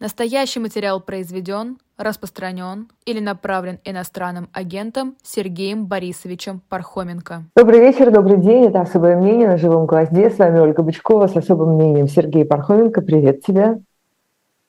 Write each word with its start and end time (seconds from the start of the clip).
Настоящий 0.00 0.60
материал 0.60 0.98
произведен, 0.98 1.76
распространен 1.98 2.88
или 3.04 3.20
направлен 3.20 3.80
иностранным 3.84 4.48
агентом 4.54 5.14
Сергеем 5.22 5.84
Борисовичем 5.84 6.62
Пархоменко. 6.70 7.44
Добрый 7.54 7.80
вечер, 7.80 8.10
добрый 8.10 8.38
день. 8.38 8.64
Это 8.64 8.80
«Особое 8.80 9.18
мнение» 9.18 9.46
на 9.46 9.58
Живом 9.58 9.84
гвозде. 9.84 10.30
С 10.30 10.38
вами 10.38 10.58
Ольга 10.58 10.82
Бычкова 10.82 11.26
с 11.26 11.36
особым 11.36 11.74
мнением 11.74 12.08
Сергей 12.08 12.46
Пархоменко. 12.46 13.02
Привет 13.02 13.44
тебе. 13.44 13.82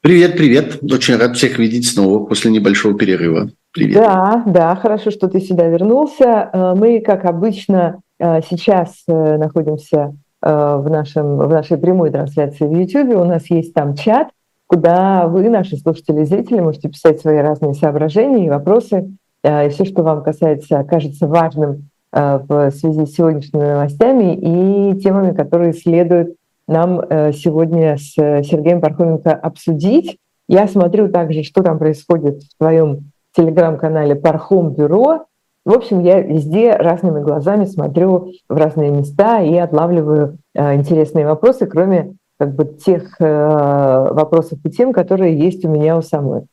Привет, 0.02 0.36
привет. 0.36 0.84
Очень 0.84 1.16
рад 1.16 1.38
всех 1.38 1.58
видеть 1.60 1.88
снова 1.88 2.26
после 2.26 2.52
небольшого 2.52 2.98
перерыва. 2.98 3.52
Привет. 3.72 4.04
Да, 4.04 4.44
да, 4.46 4.76
хорошо, 4.76 5.12
что 5.12 5.30
ты 5.30 5.40
сюда 5.40 5.66
вернулся. 5.68 6.50
Э, 6.52 6.74
мы, 6.76 7.00
как 7.00 7.24
обычно, 7.24 8.02
э, 8.20 8.42
сейчас 8.50 9.04
э, 9.08 9.38
находимся 9.38 10.14
в, 10.42 10.90
нашем, 10.90 11.38
в 11.38 11.50
нашей 11.50 11.78
прямой 11.78 12.10
трансляции 12.10 12.66
в 12.66 12.74
YouTube. 12.74 13.16
У 13.16 13.24
нас 13.24 13.50
есть 13.50 13.74
там 13.74 13.96
чат– 13.96 14.28
куда 14.72 15.28
вы, 15.28 15.50
наши 15.50 15.76
слушатели 15.76 16.22
и 16.22 16.26
зрители, 16.26 16.62
можете 16.62 16.88
писать 16.88 17.20
свои 17.20 17.40
разные 17.40 17.74
соображения 17.74 18.46
и 18.46 18.50
вопросы, 18.50 19.18
э, 19.44 19.68
и 19.68 19.70
все, 19.70 19.84
что 19.84 20.02
вам 20.02 20.24
касается, 20.24 20.86
кажется 20.86 21.28
важным 21.28 21.90
э, 22.14 22.40
в 22.48 22.72
связи 22.72 23.06
с 23.06 23.14
сегодняшними 23.14 23.66
новостями 23.66 24.34
и 24.34 24.98
темами, 25.02 25.36
которые 25.36 25.74
следует 25.74 26.38
нам 26.70 27.02
э, 27.02 27.34
сегодня 27.34 27.98
с 27.98 28.14
Сергеем 28.14 28.80
Пархоменко 28.80 29.34
обсудить. 29.34 30.18
Я 30.48 30.70
смотрю 30.70 31.10
также, 31.10 31.44
что 31.44 31.64
там 31.64 31.78
происходит 31.78 32.42
в 32.44 32.58
твоем 32.58 33.12
телеграм-канале 33.36 34.16
Пархом 34.16 34.72
Бюро. 34.72 35.26
В 35.66 35.74
общем, 35.74 36.00
я 36.00 36.22
везде 36.22 36.72
разными 36.72 37.22
глазами 37.22 37.66
смотрю 37.66 38.32
в 38.48 38.56
разные 38.56 38.90
места 38.90 39.42
и 39.42 39.54
отлавливаю 39.58 40.38
интересные 40.56 41.26
вопросы, 41.26 41.66
кроме 41.68 42.16
как 42.42 42.56
бы 42.56 42.66
тех 42.66 43.18
э, 43.20 44.08
вопросов 44.14 44.58
и 44.64 44.72
тем, 44.72 44.94
которые 44.94 45.38
есть 45.38 45.64
у 45.64 45.70
меня 45.70 45.96
у 45.96 46.02
самой. 46.02 46.48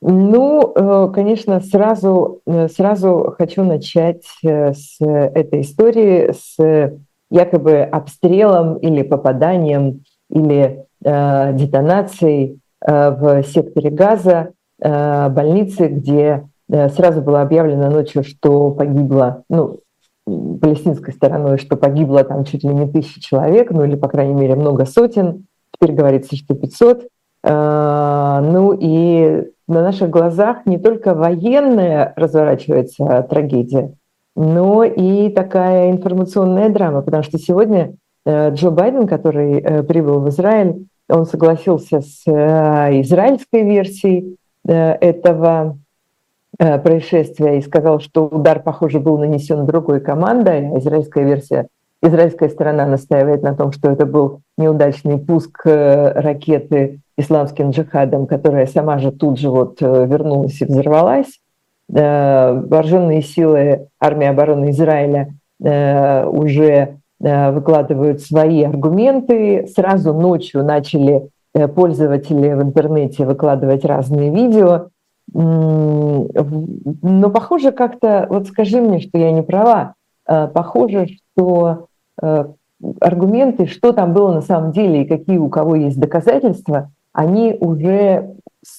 Ну, 0.00 0.72
э, 0.72 1.10
конечно, 1.12 1.58
сразу, 1.58 2.40
э, 2.46 2.68
сразу 2.68 3.34
хочу 3.36 3.64
начать 3.64 4.22
с 4.44 5.00
этой 5.00 5.62
истории, 5.62 6.32
с 6.32 6.94
якобы 7.30 7.80
обстрелом 7.80 8.76
или 8.76 9.02
попаданием 9.02 10.04
или 10.30 10.84
э, 11.04 11.52
детонацией 11.54 12.60
э, 12.86 13.10
в 13.10 13.42
секторе 13.42 13.90
газа 13.90 14.50
э, 14.80 15.28
больницы, 15.30 15.88
где 15.88 16.44
сразу 16.68 17.22
было 17.22 17.42
объявлено 17.42 17.90
ночью, 17.90 18.22
что 18.22 18.70
погибло, 18.70 19.42
ну, 19.50 19.80
палестинской 20.26 21.12
стороной, 21.12 21.58
что 21.58 21.76
погибло 21.76 22.24
там 22.24 22.44
чуть 22.44 22.64
ли 22.64 22.70
не 22.70 22.90
тысяча 22.90 23.20
человек, 23.20 23.70
ну 23.70 23.84
или, 23.84 23.96
по 23.96 24.08
крайней 24.08 24.34
мере, 24.34 24.54
много 24.54 24.86
сотен. 24.86 25.46
Теперь 25.72 25.94
говорится, 25.94 26.36
что 26.36 26.54
500. 26.54 27.06
А, 27.46 28.40
ну 28.40 28.72
и 28.72 29.50
на 29.68 29.82
наших 29.82 30.10
глазах 30.10 30.66
не 30.66 30.78
только 30.78 31.14
военная 31.14 32.12
разворачивается 32.16 33.26
трагедия, 33.28 33.94
но 34.36 34.84
и 34.84 35.30
такая 35.30 35.90
информационная 35.90 36.68
драма, 36.70 37.02
потому 37.02 37.22
что 37.22 37.38
сегодня 37.38 37.94
э, 38.24 38.50
Джо 38.52 38.70
Байден, 38.70 39.06
который 39.06 39.60
э, 39.60 39.82
прибыл 39.82 40.20
в 40.20 40.28
Израиль, 40.28 40.86
он 41.08 41.26
согласился 41.26 42.00
с 42.00 42.22
э, 42.26 43.00
израильской 43.02 43.62
версией 43.62 44.38
этого 44.66 45.76
происшествия 46.58 47.58
и 47.58 47.62
сказал, 47.62 48.00
что 48.00 48.26
удар, 48.26 48.62
похоже, 48.62 49.00
был 49.00 49.18
нанесен 49.18 49.66
другой 49.66 50.00
командой. 50.00 50.78
Израильская 50.78 51.24
версия, 51.24 51.68
израильская 52.02 52.48
сторона 52.48 52.86
настаивает 52.86 53.42
на 53.42 53.54
том, 53.54 53.72
что 53.72 53.90
это 53.90 54.06
был 54.06 54.40
неудачный 54.56 55.18
пуск 55.18 55.66
э, 55.66 56.12
ракеты 56.12 57.00
исламским 57.16 57.70
джихадом, 57.70 58.26
которая 58.26 58.66
сама 58.66 58.98
же 58.98 59.10
тут 59.10 59.38
же 59.38 59.50
вот 59.50 59.78
э, 59.80 60.06
вернулась 60.06 60.60
и 60.60 60.64
взорвалась. 60.64 61.40
Вооруженные 61.86 63.20
силы 63.20 63.88
армии 64.00 64.26
обороны 64.26 64.70
Израиля 64.70 65.34
уже 65.60 66.96
выкладывают 67.20 68.22
свои 68.22 68.64
аргументы. 68.64 69.66
Сразу 69.66 70.14
ночью 70.14 70.64
начали 70.64 71.28
пользователи 71.74 72.54
в 72.54 72.62
интернете 72.62 73.26
выкладывать 73.26 73.84
разные 73.84 74.30
видео 74.30 74.88
но 75.32 77.30
похоже 77.30 77.72
как-то, 77.72 78.26
вот 78.28 78.46
скажи 78.46 78.80
мне, 78.80 79.00
что 79.00 79.18
я 79.18 79.32
не 79.32 79.42
права, 79.42 79.94
э, 80.28 80.48
похоже, 80.48 81.08
что 81.32 81.88
э, 82.22 82.44
аргументы, 83.00 83.66
что 83.66 83.92
там 83.92 84.12
было 84.12 84.32
на 84.32 84.42
самом 84.42 84.72
деле 84.72 85.02
и 85.02 85.08
какие 85.08 85.38
у 85.38 85.48
кого 85.48 85.76
есть 85.76 85.98
доказательства, 85.98 86.92
они 87.12 87.56
уже 87.58 88.36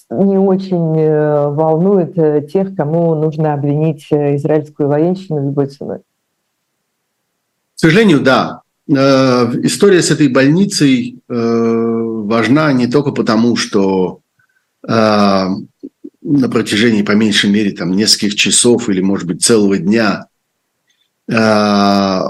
не 0.10 0.38
очень 0.38 0.98
э, 0.98 1.50
волнуют 1.50 2.16
тех, 2.52 2.76
кому 2.76 3.16
нужно 3.16 3.54
обвинить 3.54 4.08
израильскую 4.12 4.88
военщину 4.90 5.46
любой 5.46 5.68
ценой. 5.68 6.00
К 7.76 7.80
сожалению, 7.80 8.22
да. 8.22 8.62
История 8.88 10.04
с 10.04 10.12
этой 10.12 10.28
больницей 10.28 11.20
важна 11.28 12.72
не 12.72 12.86
только 12.86 13.12
потому, 13.12 13.56
что 13.56 14.20
на 16.26 16.50
протяжении, 16.50 17.04
по 17.04 17.12
меньшей 17.12 17.52
мере, 17.52 17.72
там, 17.72 17.92
нескольких 17.92 18.36
часов 18.36 18.90
или, 18.90 19.00
может 19.00 19.28
быть, 19.28 19.44
целого 19.44 19.78
дня 19.78 20.28
а, 21.32 22.28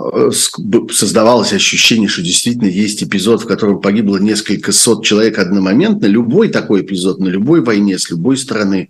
создавалось 0.92 1.54
ощущение, 1.54 2.10
что 2.10 2.22
действительно 2.22 2.68
есть 2.68 3.04
эпизод, 3.04 3.44
в 3.44 3.48
котором 3.48 3.80
погибло 3.80 4.18
несколько 4.18 4.74
сот 4.74 5.06
человек 5.06 5.40
одномоментно. 5.40 6.08
Любой 6.08 6.50
такой 6.50 6.82
эпизод 6.82 7.20
на 7.20 7.28
любой 7.28 7.62
войне, 7.62 7.98
с 7.98 8.10
любой 8.10 8.38
стороны, 8.38 8.90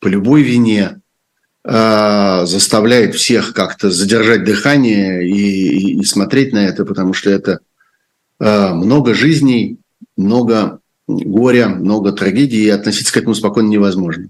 по 0.00 0.08
любой 0.08 0.42
вине 0.42 1.00
а, 1.64 2.44
заставляет 2.44 3.14
всех 3.14 3.54
как-то 3.54 3.90
задержать 3.90 4.44
дыхание 4.44 5.26
и, 5.26 5.94
и, 5.94 6.00
и 6.00 6.04
смотреть 6.04 6.52
на 6.52 6.66
это, 6.66 6.84
потому 6.84 7.14
что 7.14 7.30
это 7.30 7.60
а, 8.38 8.74
много 8.74 9.14
жизней, 9.14 9.78
много 10.16 10.80
горя, 11.08 11.68
много 11.68 12.12
трагедий, 12.12 12.64
и 12.64 12.68
относиться 12.68 13.14
к 13.14 13.16
этому 13.16 13.34
спокойно 13.34 13.68
невозможно. 13.68 14.28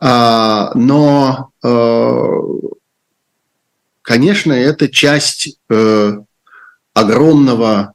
А, 0.00 0.70
но, 0.74 1.50
э, 1.62 2.26
конечно, 4.02 4.52
это 4.52 4.88
часть 4.88 5.58
э, 5.68 6.18
огромного 6.94 7.94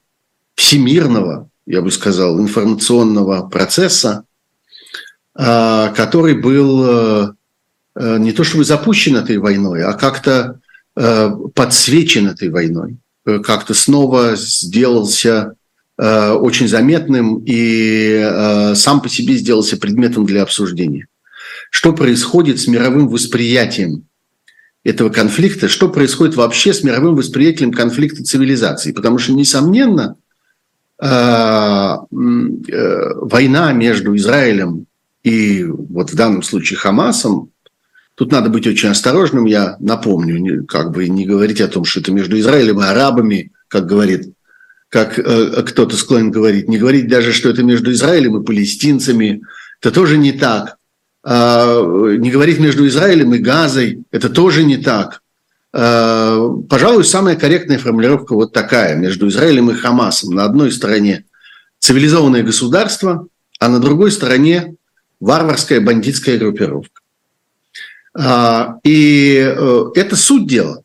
всемирного, 0.56 1.50
я 1.66 1.82
бы 1.82 1.92
сказал, 1.92 2.40
информационного 2.42 3.48
процесса, 3.48 4.26
а, 5.34 5.90
который 5.96 6.40
был 6.40 6.86
э, 6.86 7.34
не 7.96 8.34
то 8.34 8.44
чтобы 8.44 8.66
запущен 8.66 9.16
этой 9.16 9.38
войной, 9.38 9.84
а 9.84 9.94
как-то 9.94 10.60
подсвечен 10.96 12.28
этой 12.28 12.50
войной, 12.50 12.98
как-то 13.24 13.74
снова 13.74 14.36
сделался 14.36 15.56
очень 15.98 16.68
заметным 16.68 17.44
и 17.44 18.74
сам 18.76 19.02
по 19.02 19.10
себе 19.10 19.36
сделался 19.36 19.78
предметом 19.78 20.28
для 20.28 20.44
обсуждения 20.44 21.08
что 21.74 21.92
происходит 21.92 22.62
с 22.62 22.68
мировым 22.68 23.08
восприятием 23.08 24.06
этого 24.84 25.10
конфликта, 25.10 25.68
что 25.68 25.90
происходит 25.90 26.36
вообще 26.36 26.72
с 26.72 26.84
мировым 26.84 27.16
восприятием 27.16 27.72
конфликта 27.72 28.24
цивилизаций. 28.24 28.94
Потому 28.94 29.18
что, 29.18 29.34
несомненно, 29.34 30.16
э, 31.02 31.08
э, 31.08 33.14
война 33.16 33.74
между 33.74 34.16
Израилем 34.16 34.86
и 35.24 35.64
вот 35.64 36.12
в 36.12 36.16
данном 36.16 36.44
случае 36.44 36.78
Хамасом, 36.78 37.50
тут 38.14 38.32
надо 38.32 38.52
быть 38.52 38.68
очень 38.68 38.90
осторожным, 38.90 39.46
я 39.46 39.76
напомню, 39.80 40.68
как 40.68 40.92
бы 40.92 41.10
не 41.10 41.26
говорить 41.26 41.60
о 41.60 41.68
том, 41.68 41.86
что 41.86 42.02
это 42.02 42.12
между 42.12 42.40
Израилем 42.40 42.82
и 42.82 42.86
арабами, 42.86 43.52
как 43.68 43.88
говорит, 43.88 44.32
как 44.90 45.18
э, 45.18 45.64
кто-то 45.64 45.98
склонен 45.98 46.30
говорить, 46.30 46.70
не 46.70 46.78
говорить 46.78 47.08
даже, 47.08 47.34
что 47.34 47.50
это 47.50 47.64
между 47.64 47.92
Израилем 47.92 48.40
и 48.40 48.46
палестинцами, 48.46 49.42
это 49.82 49.90
тоже 49.90 50.20
не 50.20 50.34
так. 50.34 50.78
А, 51.24 51.82
не 51.82 52.30
говорить 52.30 52.60
между 52.60 52.86
Израилем 52.88 53.34
и 53.34 53.40
Газой, 53.40 54.04
это 54.12 54.30
тоже 54.30 54.64
не 54.64 54.78
так. 54.78 55.22
А, 55.72 56.50
пожалуй, 56.70 57.06
самая 57.06 57.36
корректная 57.36 57.80
формулировка 57.80 58.36
вот 58.36 58.52
такая, 58.52 58.96
между 58.96 59.30
Израилем 59.30 59.72
и 59.72 59.76
Хамасом. 59.76 60.36
На 60.36 60.44
одной 60.44 60.72
стороне 60.72 61.26
цивилизованное 61.80 62.44
государство, 62.44 63.28
а 63.60 63.70
на 63.70 63.80
другой 63.80 64.12
стороне 64.12 64.76
варварская 65.20 65.80
бандитская 65.80 66.38
группировка. 66.38 67.02
А, 68.16 68.80
и 68.84 69.38
э, 69.38 69.86
это 69.96 70.16
суть 70.16 70.48
дела. 70.48 70.84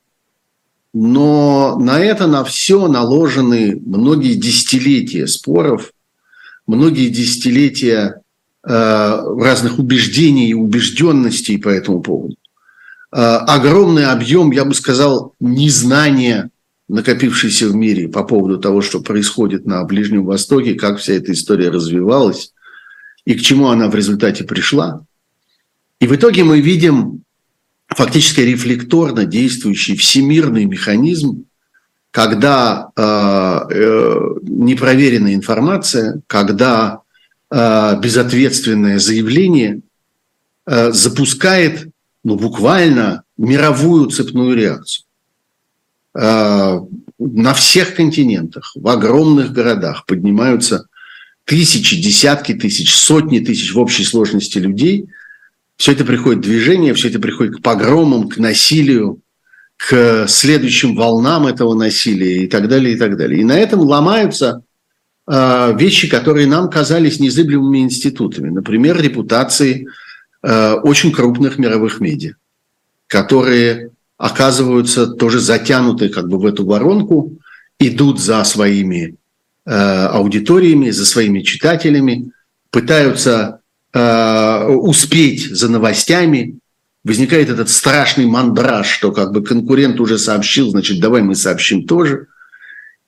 Но 0.95 1.77
на 1.79 2.01
это, 2.01 2.27
на 2.27 2.45
все 2.45 2.89
наложены 2.89 3.79
многие 3.85 4.35
десятилетия 4.35 5.27
споров, 5.27 5.93
многие 6.67 7.09
десятилетия 7.09 8.23
разных 8.69 9.79
убеждений 9.79 10.51
и 10.51 10.55
убежденностей 10.55 11.59
по 11.59 11.69
этому 11.69 12.01
поводу. 12.01 12.37
Э, 13.11 13.37
огромный 13.47 14.07
объем, 14.07 14.51
я 14.51 14.65
бы 14.65 14.75
сказал, 14.75 15.35
незнания, 15.41 16.51
накопившийся 16.89 17.69
в 17.69 17.75
мире 17.75 18.09
по 18.09 18.25
поводу 18.25 18.59
того, 18.59 18.83
что 18.83 19.01
происходит 19.01 19.67
на 19.67 19.83
Ближнем 19.85 20.25
Востоке, 20.25 20.75
как 20.75 20.99
вся 20.99 21.15
эта 21.15 21.33
история 21.33 21.71
развивалась. 21.71 22.53
и 23.25 23.35
к 23.35 23.43
чему 23.43 23.69
она 23.69 23.89
в 23.89 23.95
результате 23.95 24.43
пришла. 24.45 25.05
И 26.01 26.07
в 26.07 26.17
итоге 26.17 26.45
мы 26.45 26.63
видим 26.63 27.25
фактически 27.89 28.41
рефлекторно 28.41 29.27
действующий 29.27 29.97
всемирный 29.97 30.65
механизм, 30.65 31.45
когда 32.11 32.89
э, 32.97 33.03
э, 33.71 34.21
непроверенная 34.43 35.35
информация, 35.35 36.23
когда 36.27 37.01
э, 37.03 37.08
безответственное 37.51 38.99
заявление 38.99 39.81
э, 40.67 40.93
запускает 40.93 41.89
ну, 42.25 42.37
буквально 42.37 43.23
мировую 43.37 44.11
цепную 44.11 44.55
реакцию. 44.55 45.05
Э, 46.15 46.81
на 47.19 47.55
всех 47.55 47.95
континентах, 47.95 48.73
в 48.75 48.87
огромных 48.87 49.53
городах 49.53 50.05
поднимаются 50.07 50.87
тысячи, 51.45 52.01
десятки 52.01 52.55
тысяч, 52.55 52.95
сотни 52.95 53.41
тысяч 53.41 53.73
в 53.73 53.79
общей 53.79 54.05
сложности 54.05 54.59
людей. 54.59 55.07
Все 55.77 55.93
это 55.93 56.05
приходит 56.05 56.43
движение, 56.43 56.93
все 56.95 57.09
это 57.09 57.19
приходит 57.19 57.57
к 57.57 57.63
погромам, 57.63 58.29
к 58.29 58.37
насилию, 58.37 59.21
к 59.77 60.27
следующим 60.29 60.95
волнам 60.97 61.47
этого 61.47 61.75
насилия 61.75 62.45
и 62.45 62.47
так 62.49 62.69
далее, 62.69 62.95
и 62.95 62.99
так 62.99 63.17
далее. 63.17 63.41
И 63.41 63.45
на 63.45 63.57
этом 63.59 63.81
ломаются 63.81 64.47
э, 64.59 64.68
вещи, 65.29 66.09
которые 66.09 66.47
нам 66.47 66.71
казались 66.71 67.21
незыблемыми 67.21 67.81
институтами. 67.81 68.49
Например, 68.49 68.99
репутации 68.99 69.87
э, 70.43 70.73
очень 70.83 71.13
крупных 71.13 71.59
мировых 71.59 72.01
медиа, 72.01 72.33
которые 73.07 73.91
оказываются 74.17 75.07
тоже 75.07 75.39
затянуты 75.39 76.09
как 76.09 76.29
бы 76.29 76.39
в 76.39 76.47
эту 76.47 76.65
воронку, 76.65 77.39
идут 77.79 78.21
за 78.21 78.43
своими 78.45 79.17
э, 79.65 79.71
аудиториями, 79.71 80.91
за 80.91 81.07
своими 81.07 81.41
читателями, 81.43 82.33
пытаются 82.71 83.61
э, 83.93 84.67
успеть 84.67 85.51
за 85.51 85.69
новостями, 85.69 86.59
возникает 87.05 87.49
этот 87.49 87.69
страшный 87.69 88.27
мандраж, 88.27 88.89
что 88.89 89.13
как 89.13 89.33
бы 89.33 89.43
конкурент 89.43 90.01
уже 90.01 90.19
сообщил, 90.19 90.71
значит, 90.71 91.01
давай 91.01 91.23
мы 91.23 91.35
сообщим 91.35 91.87
тоже. 91.87 92.27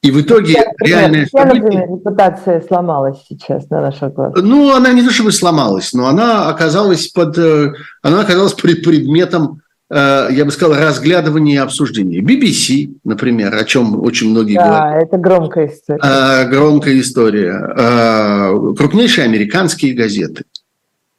И 0.02 0.10
в 0.10 0.20
итоге 0.22 0.52
я, 0.52 0.64
реальная... 0.80 1.28
Я, 1.30 1.44
например, 1.44 1.90
репутация 1.90 2.62
сломалась 2.62 3.18
сейчас 3.28 3.68
на 3.68 3.82
наших 3.82 4.14
глазах. 4.14 4.42
Ну, 4.42 4.74
она 4.74 4.92
не 4.92 5.02
то 5.02 5.10
чтобы 5.10 5.30
сломалась, 5.30 5.92
но 5.92 6.06
она 6.06 6.48
оказалась 6.48 7.08
под... 7.08 7.36
Э, 7.36 7.72
она 8.00 8.22
оказалась 8.22 8.54
пред 8.54 8.82
предметом, 8.82 9.60
э, 9.90 10.28
я 10.30 10.46
бы 10.46 10.52
сказал, 10.52 10.78
разглядывания 10.78 11.56
и 11.56 11.58
обсуждения. 11.58 12.20
BBC, 12.22 12.94
например, 13.04 13.54
о 13.54 13.64
чем 13.64 14.02
очень 14.02 14.30
многие 14.30 14.54
да, 14.54 14.64
говорят. 14.64 14.94
Да, 14.94 15.06
это 15.06 15.16
громкая 15.18 15.66
история. 15.66 16.00
Э, 16.02 16.48
громкая 16.48 16.98
история. 16.98 18.74
Крупнейшие 18.74 19.26
американские 19.26 19.92
газеты. 19.92 20.44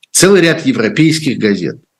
Целый 0.10 0.42
ряд 0.42 0.66
европейских 0.66 1.38
газет– 1.38 1.78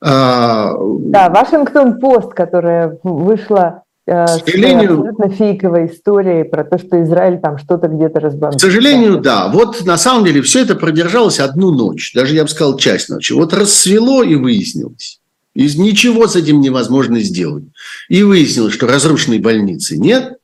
а, 0.00 0.74
да, 0.78 1.28
Вашингтон-Пост, 1.28 2.32
которая 2.32 2.98
вышла 3.02 3.82
э, 4.08 4.24
к 4.24 4.44
сожалению, 4.44 5.00
абсолютно 5.00 5.30
фейковой 5.30 5.86
историей 5.86 6.44
про 6.44 6.64
то, 6.64 6.78
что 6.78 7.02
Израиль 7.02 7.38
там 7.38 7.58
что-то 7.58 7.88
где-то 7.88 8.20
разбомбил. 8.20 8.58
К 8.58 8.60
сожалению, 8.60 9.20
да. 9.20 9.48
Вот 9.48 9.84
на 9.84 9.96
самом 9.96 10.24
деле 10.24 10.42
все 10.42 10.62
это 10.62 10.74
продержалось 10.74 11.40
одну 11.40 11.70
ночь, 11.70 12.12
даже 12.14 12.34
я 12.34 12.42
бы 12.42 12.48
сказал 12.48 12.76
часть 12.76 13.08
ночи. 13.08 13.32
Вот 13.32 13.52
рассвело 13.52 14.22
и 14.22 14.34
выяснилось. 14.34 15.20
И 15.54 15.66
ничего 15.76 16.26
с 16.26 16.36
этим 16.36 16.60
невозможно 16.60 17.20
сделать. 17.20 17.64
И 18.08 18.22
выяснилось, 18.22 18.74
что 18.74 18.86
разрушенной 18.86 19.38
больницы 19.38 19.96
нет, 19.98 20.38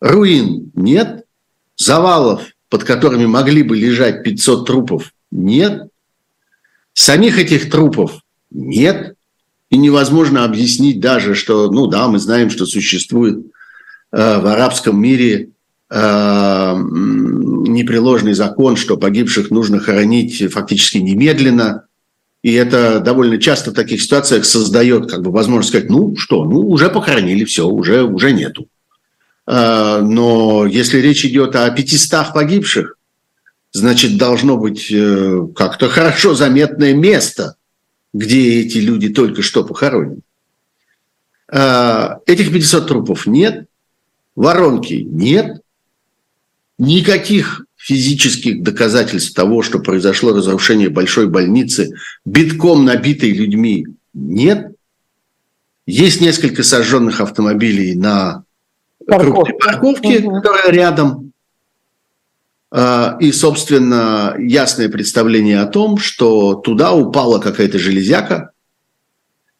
руин 0.00 0.72
нет, 0.74 1.24
завалов, 1.76 2.42
под 2.68 2.84
которыми 2.84 3.26
могли 3.26 3.62
бы 3.62 3.76
лежать 3.76 4.24
500 4.24 4.66
трупов, 4.66 5.12
нет. 5.30 5.88
Самих 6.94 7.38
этих 7.38 7.70
трупов 7.70 8.20
нет. 8.50 9.16
И 9.72 9.78
невозможно 9.78 10.44
объяснить 10.44 11.00
даже, 11.00 11.34
что, 11.34 11.70
ну 11.70 11.86
да, 11.86 12.06
мы 12.06 12.18
знаем, 12.18 12.50
что 12.50 12.66
существует 12.66 13.38
э, 14.12 14.38
в 14.38 14.46
арабском 14.46 15.00
мире 15.00 15.48
э, 15.88 16.74
непреложный 16.76 18.34
закон, 18.34 18.76
что 18.76 18.98
погибших 18.98 19.50
нужно 19.50 19.80
хоронить 19.80 20.52
фактически 20.52 20.98
немедленно. 20.98 21.86
И 22.42 22.52
это 22.52 23.00
довольно 23.00 23.38
часто 23.38 23.70
в 23.70 23.74
таких 23.74 24.02
ситуациях 24.02 24.44
создает 24.44 25.10
как 25.10 25.22
бы 25.22 25.32
возможность 25.32 25.70
сказать, 25.70 25.88
ну 25.88 26.16
что, 26.16 26.44
ну 26.44 26.68
уже 26.68 26.90
похоронили, 26.90 27.44
все, 27.44 27.66
уже, 27.66 28.02
уже 28.02 28.32
нету. 28.32 28.66
Э, 29.46 30.02
но 30.02 30.66
если 30.66 30.98
речь 30.98 31.24
идет 31.24 31.56
о 31.56 31.70
500 31.70 32.34
погибших, 32.34 32.98
значит, 33.72 34.18
должно 34.18 34.58
быть 34.58 34.92
э, 34.92 35.46
как-то 35.56 35.88
хорошо 35.88 36.34
заметное 36.34 36.92
место– 36.92 37.54
где 38.12 38.60
эти 38.60 38.78
люди 38.78 39.08
только 39.08 39.42
что 39.42 39.64
похоронены. 39.64 40.20
А, 41.50 42.20
этих 42.26 42.52
500 42.52 42.88
трупов 42.88 43.26
нет, 43.26 43.66
воронки 44.34 44.94
нет, 44.94 45.60
никаких 46.78 47.64
физических 47.76 48.62
доказательств 48.62 49.34
того, 49.34 49.62
что 49.62 49.78
произошло 49.80 50.32
разрушение 50.32 50.88
большой 50.88 51.28
больницы, 51.28 51.94
битком 52.24 52.84
набитой 52.84 53.32
людьми, 53.32 53.86
нет. 54.14 54.74
Есть 55.84 56.20
несколько 56.20 56.62
сожженных 56.62 57.20
автомобилей 57.20 57.94
на 57.96 58.44
крупной 59.06 59.54
парковке, 59.54 60.20
угу. 60.20 60.36
которая 60.36 60.70
рядом. 60.70 61.21
А, 62.74 63.18
и, 63.20 63.32
собственно, 63.32 64.34
ясное 64.38 64.88
представление 64.88 65.60
о 65.60 65.66
том, 65.66 65.98
что 65.98 66.54
туда 66.54 66.94
упала 66.94 67.38
какая-то 67.38 67.78
железяка, 67.78 68.52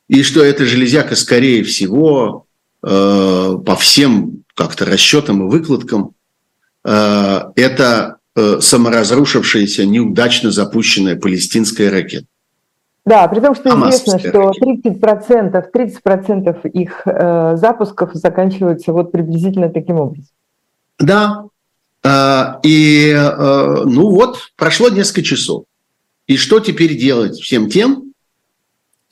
и 0.09 0.23
что 0.23 0.43
эта 0.43 0.65
железяка, 0.65 1.15
скорее 1.15 1.63
всего, 1.63 2.47
э, 2.83 2.89
по 3.67 3.77
всем 3.77 4.45
как-то 4.55 4.87
расчетам 4.87 5.47
и 5.47 5.51
выкладкам, 5.51 6.15
э, 6.85 7.41
это 7.55 8.17
э, 8.35 8.61
саморазрушившаяся, 8.61 9.85
неудачно 9.85 10.51
запущенная 10.51 11.17
палестинская 11.17 11.91
ракета. 11.91 12.27
Да, 13.05 13.29
при 13.29 13.41
том, 13.41 13.55
что 13.55 13.69
известно, 13.71 14.19
что 14.21 14.53
30%, 14.53 15.65
30% 15.75 16.71
их 16.71 17.03
э, 17.05 17.57
запусков 17.57 18.15
заканчиваются 18.15 18.93
вот 18.93 19.13
приблизительно 19.13 19.69
таким 19.69 19.97
образом. 19.97 20.31
Да, 20.99 21.47
и, 22.05 23.13
э, 23.15 23.83
ну 23.85 24.11
вот, 24.11 24.39
прошло 24.57 24.89
несколько 24.89 25.23
часов. 25.23 25.65
И 26.27 26.37
что 26.37 26.59
теперь 26.59 26.97
делать 26.97 27.39
всем 27.39 27.71
тем, 27.71 28.13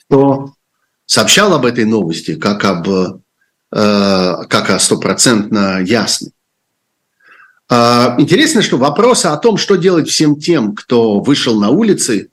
кто 0.00 0.54
сообщал 1.06 1.54
об 1.54 1.66
этой 1.66 1.84
новости, 1.84 2.34
как, 2.34 2.64
об, 2.64 2.88
э, 2.88 3.14
как 3.70 4.70
о 4.70 4.78
стопроцентно 4.78 5.80
ясной? 5.82 6.32
А, 7.68 8.16
интересно, 8.18 8.62
что 8.62 8.76
вопросы 8.76 9.26
о 9.26 9.36
том, 9.36 9.56
что 9.56 9.76
делать 9.76 10.08
всем 10.08 10.40
тем, 10.40 10.74
кто 10.74 11.20
вышел 11.20 11.60
на 11.60 11.70
улицы, 11.70 12.30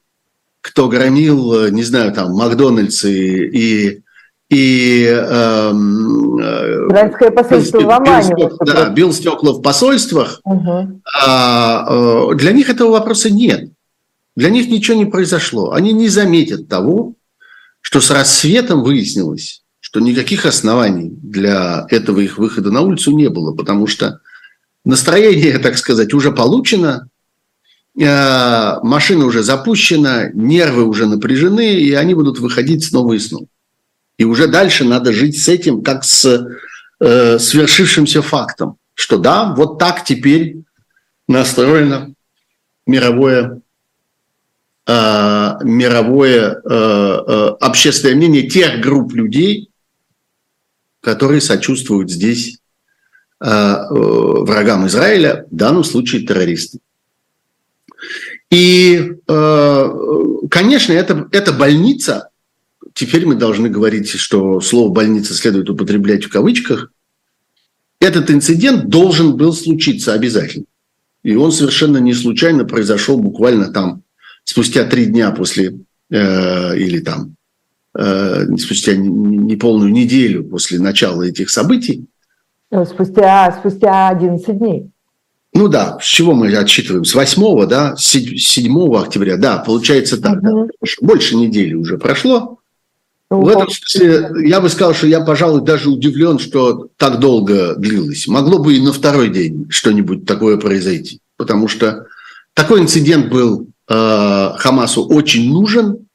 кто 0.62 0.88
громил, 0.88 1.70
не 1.70 1.84
знаю, 1.84 2.12
там, 2.12 2.32
Макдональдсы 2.32 3.48
и 3.48 4.02
и 4.50 5.04
эм, 5.06 6.39
э, 6.39 7.32
посольство 7.32 7.80
бил, 7.80 7.88
в 7.88 7.92
Омане. 7.92 8.34
Бил, 8.36 8.58
да, 8.66 8.89
бил 8.89 9.12
стекла 9.12 9.51
в 9.51 9.62
посольствах. 9.62 10.39
Угу. 10.46 11.01
А, 11.25 11.86
э, 12.32 12.36
для 12.36 12.54
них 12.54 12.70
этого 12.70 12.92
вопроса 12.92 13.30
нет. 13.30 13.70
Для 14.38 14.50
них 14.50 14.70
ничего 14.70 14.96
не 14.96 15.06
произошло. 15.06 15.74
Они 15.74 15.92
не 15.92 16.08
заметят 16.08 16.70
того, 16.70 17.16
что 17.82 18.00
с 18.00 18.10
рассветом 18.10 18.84
выяснилось, 18.84 19.63
что 19.82 20.00
никаких 20.00 20.46
оснований 20.46 21.10
для 21.22 21.86
этого 21.89 22.22
их 22.22 22.38
выхода 22.38 22.72
на 22.72 22.82
улицу 22.82 23.12
не 23.12 23.30
было, 23.30 23.54
потому 23.54 23.86
что 23.86 24.22
настроение, 24.86 25.58
так 25.60 25.77
сказать, 25.77 26.13
уже 26.13 26.32
получено, 26.32 27.10
э, 28.00 28.75
машина 28.82 29.25
уже 29.25 29.44
запущена, 29.44 30.30
нервы 30.34 30.86
уже 30.86 31.06
напряжены, 31.06 31.75
и 31.75 31.92
они 31.92 32.13
будут 32.13 32.39
выходить 32.39 32.86
снова 32.86 33.12
и 33.12 33.20
снова. 33.20 33.48
И 34.18 34.24
уже 34.24 34.48
дальше 34.48 34.84
надо 34.84 35.14
жить 35.14 35.42
с 35.42 35.48
этим, 35.48 35.84
как 35.84 36.04
с 36.04 36.48
э, 37.00 37.40
свершившимся 37.40 38.22
фактом, 38.22 38.78
что 38.96 39.18
да, 39.18 39.54
вот 39.54 39.78
так 39.78 40.04
теперь 40.04 40.64
настроено 41.28 42.14
мировое, 42.88 43.62
э, 44.88 45.52
мировое 45.62 46.52
э, 46.52 46.60
э, 46.66 47.48
общественное 47.60 48.16
мнение 48.16 48.50
тех 48.50 48.82
групп 48.82 49.14
людей, 49.14 49.70
которые 51.02 51.40
сочувствуют 51.40 52.10
здесь 52.10 52.58
э, 53.40 53.46
э, 53.48 53.84
врагам 53.94 54.88
Израиля, 54.88 55.46
в 55.52 55.56
данном 55.56 55.84
случае 55.84 56.26
террористам. 56.26 56.82
И, 58.50 59.18
конечно, 59.26 60.94
это, 60.94 61.28
это 61.32 61.52
больница, 61.52 62.30
теперь 62.98 63.25
мы 63.25 63.36
должны 63.36 63.70
говорить, 63.70 64.10
что 64.10 64.60
слово 64.60 64.92
«больница» 64.92 65.34
следует 65.36 65.70
употреблять 65.70 66.25
в 66.25 66.30
кавычках. 66.30 66.92
Этот 68.00 68.30
инцидент 68.32 68.89
должен 68.89 69.38
был 69.38 69.54
случиться 69.54 70.13
обязательно. 70.13 70.66
И 71.24 71.36
он 71.36 71.51
совершенно 71.51 71.98
не 71.98 72.13
случайно 72.13 72.66
произошел 72.66 73.18
буквально 73.18 73.72
там 73.72 74.01
спустя 74.44 74.84
три 74.84 75.06
дня 75.06 75.32
после, 75.32 75.80
э, 76.10 76.77
или 76.77 77.00
там 77.00 77.36
э, 77.96 78.46
спустя 78.58 78.96
неполную 78.96 79.92
неделю 79.92 80.44
после 80.44 80.80
начала 80.80 81.24
этих 81.24 81.50
событий. 81.50 82.06
Ну, 82.72 82.86
спустя, 82.86 83.56
спустя 83.60 84.10
11 84.10 84.58
дней. 84.58 84.89
Ну 85.54 85.68
да, 85.68 85.98
с 86.00 86.06
чего 86.06 86.34
мы 86.34 86.54
отсчитываем? 86.56 87.06
С 87.06 87.16
8, 87.16 87.68
да, 87.68 87.96
с 87.96 88.04
7 88.04 88.96
октября, 88.96 89.38
да, 89.38 89.58
получается 89.58 90.22
так. 90.22 90.42
Угу. 90.42 90.68
Да. 90.82 90.88
Больше 91.01 91.36
недели 91.36 91.74
уже 91.74 91.98
прошло. 91.98 92.57
Ну, 93.30 93.42
в 93.42 93.48
этом 93.50 93.70
смысле 93.70 94.32
я 94.48 94.62
бы 94.62 94.70
сказал, 94.70 94.94
что 94.94 95.08
я, 95.08 95.20
пожалуй, 95.20 95.62
даже 95.62 95.90
удивлен, 95.90 96.40
что 96.40 96.88
так 96.96 97.20
долго 97.20 97.76
длилось. 97.76 98.28
Могло 98.28 98.60
бы 98.60 98.76
и 98.76 98.82
на 98.82 98.94
второй 98.94 99.30
день 99.30 99.68
что-нибудь 99.70 100.26
такое 100.26 100.58
произойти, 100.58 101.20
потому 101.36 101.68
что 101.68 102.08
такой 102.54 102.82
инцидент 102.82 103.30
был 103.30 103.68
э, 103.90 104.52
Хамасу 104.58 105.06
очень 105.06 105.52
нужен, 105.52 106.08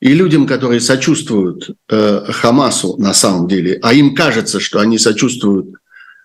и 0.00 0.12
людям, 0.12 0.46
которые 0.46 0.80
сочувствуют 0.80 1.70
э, 1.88 2.26
Хамасу 2.28 2.96
на 2.98 3.14
самом 3.14 3.46
деле, 3.46 3.78
а 3.80 3.94
им 3.94 4.14
кажется, 4.14 4.58
что 4.58 4.80
они 4.80 4.98
сочувствуют 4.98 5.76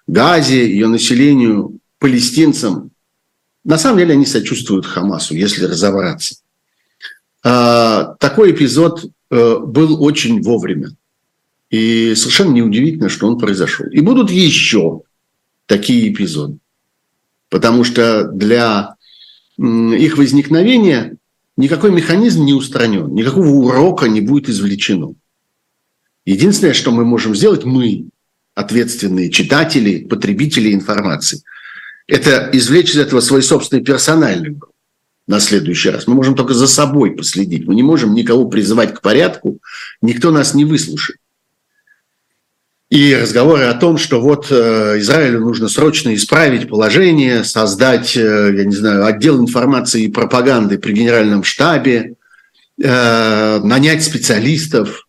Газе, 0.07 0.67
ее 0.67 0.87
населению, 0.87 1.79
палестинцам, 1.99 2.89
на 3.63 3.77
самом 3.77 3.99
деле 3.99 4.13
они 4.13 4.25
сочувствуют 4.25 4.87
Хамасу, 4.87 5.35
если 5.35 5.65
разобраться. 5.65 6.37
Э, 7.43 8.15
такой 8.19 8.51
эпизод 8.51 9.05
был 9.29 10.03
очень 10.03 10.41
вовремя. 10.41 10.95
И 11.69 12.15
совершенно 12.15 12.51
неудивительно, 12.53 13.09
что 13.09 13.27
он 13.27 13.37
произошел. 13.37 13.85
И 13.87 14.01
будут 14.01 14.31
еще 14.31 15.03
такие 15.67 16.11
эпизоды. 16.11 16.57
Потому 17.49 17.83
что 17.83 18.23
для 18.23 18.95
их 19.57 20.17
возникновения 20.17 21.17
никакой 21.57 21.91
механизм 21.91 22.45
не 22.45 22.53
устранен, 22.53 23.13
никакого 23.13 23.47
урока 23.47 24.07
не 24.07 24.21
будет 24.21 24.49
извлечено. 24.49 25.13
Единственное, 26.25 26.73
что 26.73 26.91
мы 26.91 27.05
можем 27.05 27.35
сделать, 27.35 27.65
мы, 27.65 28.05
ответственные 28.55 29.29
читатели, 29.29 30.05
потребители 30.05 30.73
информации, 30.73 31.43
это 32.07 32.49
извлечь 32.53 32.91
из 32.91 32.97
этого 32.97 33.19
свой 33.19 33.43
собственный 33.43 33.83
персональный 33.83 34.51
урок 34.51 34.73
на 35.29 35.39
следующий 35.39 35.91
раз. 35.91 36.07
Мы 36.07 36.15
можем 36.15 36.33
только 36.33 36.55
за 36.55 36.67
собой 36.67 37.11
последить. 37.11 37.67
Мы 37.67 37.75
не 37.75 37.83
можем 37.83 38.15
никого 38.15 38.45
призывать 38.45 38.95
к 38.95 39.01
порядку, 39.01 39.59
никто 40.01 40.31
нас 40.31 40.55
не 40.55 40.65
выслушает. 40.65 41.19
И 42.89 43.13
разговоры 43.13 43.65
о 43.65 43.75
том, 43.75 43.99
что 43.99 44.19
вот 44.19 44.47
э, 44.49 44.95
Израилю 44.97 45.41
нужно 45.41 45.69
срочно 45.69 46.15
исправить 46.15 46.67
положение, 46.67 47.43
создать, 47.43 48.17
э, 48.17 48.55
я 48.57 48.65
не 48.65 48.75
знаю, 48.75 49.05
отдел 49.05 49.39
информации 49.39 50.05
и 50.05 50.11
пропаганды 50.11 50.79
при 50.79 50.93
генеральном 50.93 51.43
штабе, 51.43 52.15
э, 52.81 53.59
нанять 53.63 54.03
специалистов, 54.03 55.05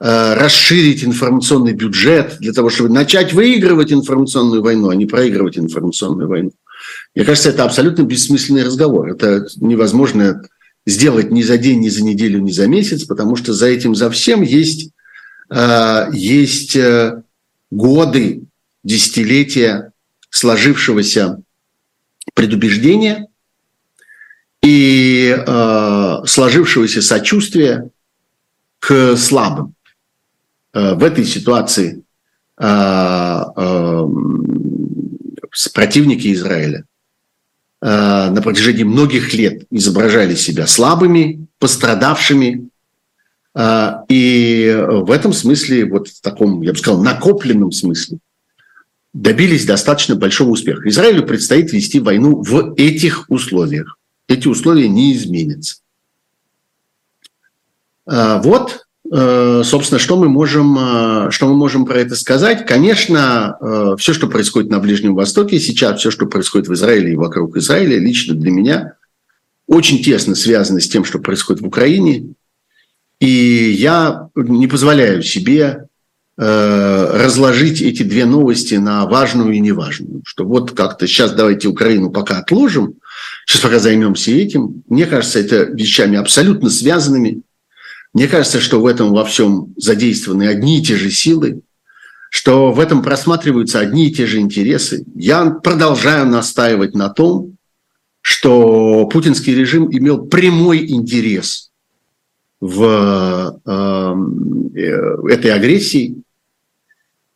расширить 0.00 1.04
информационный 1.04 1.74
бюджет 1.74 2.38
для 2.40 2.52
того, 2.52 2.70
чтобы 2.70 2.90
начать 2.90 3.32
выигрывать 3.32 3.92
информационную 3.92 4.60
войну, 4.60 4.88
а 4.88 4.96
не 4.96 5.06
проигрывать 5.06 5.56
информационную 5.56 6.28
войну. 6.28 6.50
Мне 7.14 7.24
кажется, 7.24 7.50
это 7.50 7.64
абсолютно 7.64 8.02
бессмысленный 8.02 8.64
разговор. 8.64 9.10
Это 9.10 9.46
невозможно 9.56 10.42
сделать 10.86 11.30
ни 11.30 11.42
за 11.42 11.58
день, 11.58 11.80
ни 11.80 11.88
за 11.88 12.02
неделю, 12.02 12.40
ни 12.40 12.50
за 12.50 12.66
месяц, 12.66 13.04
потому 13.04 13.36
что 13.36 13.52
за 13.52 13.66
этим, 13.66 13.94
за 13.94 14.10
всем 14.10 14.42
есть 14.42 14.92
Э, 15.52 16.08
есть 16.12 16.76
э, 16.76 17.22
годы, 17.70 18.44
десятилетия 18.82 19.92
сложившегося 20.30 21.42
предубеждения 22.34 23.28
и 24.62 25.36
э, 25.36 26.16
сложившегося 26.24 27.02
сочувствия 27.02 27.90
к 28.78 29.16
слабым. 29.16 29.74
В 30.72 31.04
этой 31.04 31.26
ситуации 31.26 32.02
противники 35.74 36.32
Израиля 36.32 36.86
на 37.84 38.40
протяжении 38.42 38.84
многих 38.84 39.34
лет 39.34 39.64
изображали 39.70 40.36
себя 40.36 40.68
слабыми, 40.68 41.46
пострадавшими, 41.58 42.70
а, 43.54 44.04
и 44.08 44.74
в 44.88 45.10
этом 45.10 45.32
смысле, 45.32 45.84
вот 45.86 46.08
в 46.08 46.20
таком, 46.20 46.62
я 46.62 46.72
бы 46.72 46.78
сказал, 46.78 47.02
накопленном 47.02 47.72
смысле, 47.72 48.18
добились 49.12 49.66
достаточно 49.66 50.16
большого 50.16 50.50
успеха. 50.50 50.88
Израилю 50.88 51.26
предстоит 51.26 51.72
вести 51.72 52.00
войну 52.00 52.42
в 52.42 52.74
этих 52.76 53.28
условиях. 53.28 53.98
Эти 54.26 54.48
условия 54.48 54.88
не 54.88 55.14
изменятся. 55.14 55.76
А, 58.06 58.40
вот, 58.40 58.72
э, 58.72 58.91
собственно, 59.64 59.98
что 59.98 60.16
мы 60.16 60.28
можем, 60.30 60.76
э, 60.78 61.30
что 61.30 61.46
мы 61.46 61.54
можем 61.54 61.84
про 61.84 61.98
это 61.98 62.16
сказать. 62.16 62.64
Конечно, 62.64 63.56
э, 63.60 63.96
все, 63.98 64.14
что 64.14 64.26
происходит 64.26 64.70
на 64.70 64.78
Ближнем 64.78 65.14
Востоке 65.14 65.60
сейчас, 65.60 66.00
все, 66.00 66.10
что 66.10 66.26
происходит 66.26 66.68
в 66.68 66.72
Израиле 66.72 67.12
и 67.12 67.16
вокруг 67.16 67.56
Израиля, 67.58 67.98
лично 67.98 68.34
для 68.34 68.50
меня 68.50 68.94
очень 69.66 70.02
тесно 70.02 70.34
связано 70.34 70.80
с 70.80 70.88
тем, 70.88 71.04
что 71.04 71.18
происходит 71.18 71.62
в 71.62 71.66
Украине, 71.66 72.34
и 73.20 73.76
я 73.78 74.28
не 74.34 74.66
позволяю 74.66 75.22
себе 75.22 75.88
э, 76.38 77.10
разложить 77.24 77.82
эти 77.82 78.02
две 78.02 78.24
новости 78.24 78.76
на 78.76 79.06
важную 79.06 79.52
и 79.52 79.60
неважную. 79.60 80.22
Что 80.24 80.44
вот 80.44 80.72
как-то 80.72 81.06
сейчас 81.06 81.32
давайте 81.32 81.68
Украину 81.68 82.10
пока 82.10 82.38
отложим, 82.38 82.94
сейчас 83.46 83.60
пока 83.60 83.78
займемся 83.78 84.30
этим. 84.30 84.82
Мне 84.88 85.06
кажется, 85.06 85.38
это 85.38 85.64
вещами 85.64 86.16
абсолютно 86.16 86.70
связанными. 86.70 87.42
Мне 88.12 88.28
кажется, 88.28 88.60
что 88.60 88.80
в 88.80 88.86
этом 88.86 89.12
во 89.12 89.24
всем 89.24 89.72
задействованы 89.76 90.48
одни 90.48 90.78
и 90.78 90.82
те 90.82 90.96
же 90.96 91.10
силы, 91.10 91.62
что 92.30 92.72
в 92.72 92.80
этом 92.80 93.02
просматриваются 93.02 93.80
одни 93.80 94.08
и 94.08 94.12
те 94.12 94.26
же 94.26 94.38
интересы. 94.38 95.04
Я 95.14 95.50
продолжаю 95.50 96.26
настаивать 96.26 96.94
на 96.94 97.08
том, 97.08 97.56
что 98.20 99.06
путинский 99.06 99.54
режим 99.54 99.88
имел 99.90 100.26
прямой 100.26 100.90
интерес– 100.90 101.70
в 102.62 103.60
э, 103.66 104.14
этой 105.28 105.52
агрессии. 105.52 106.22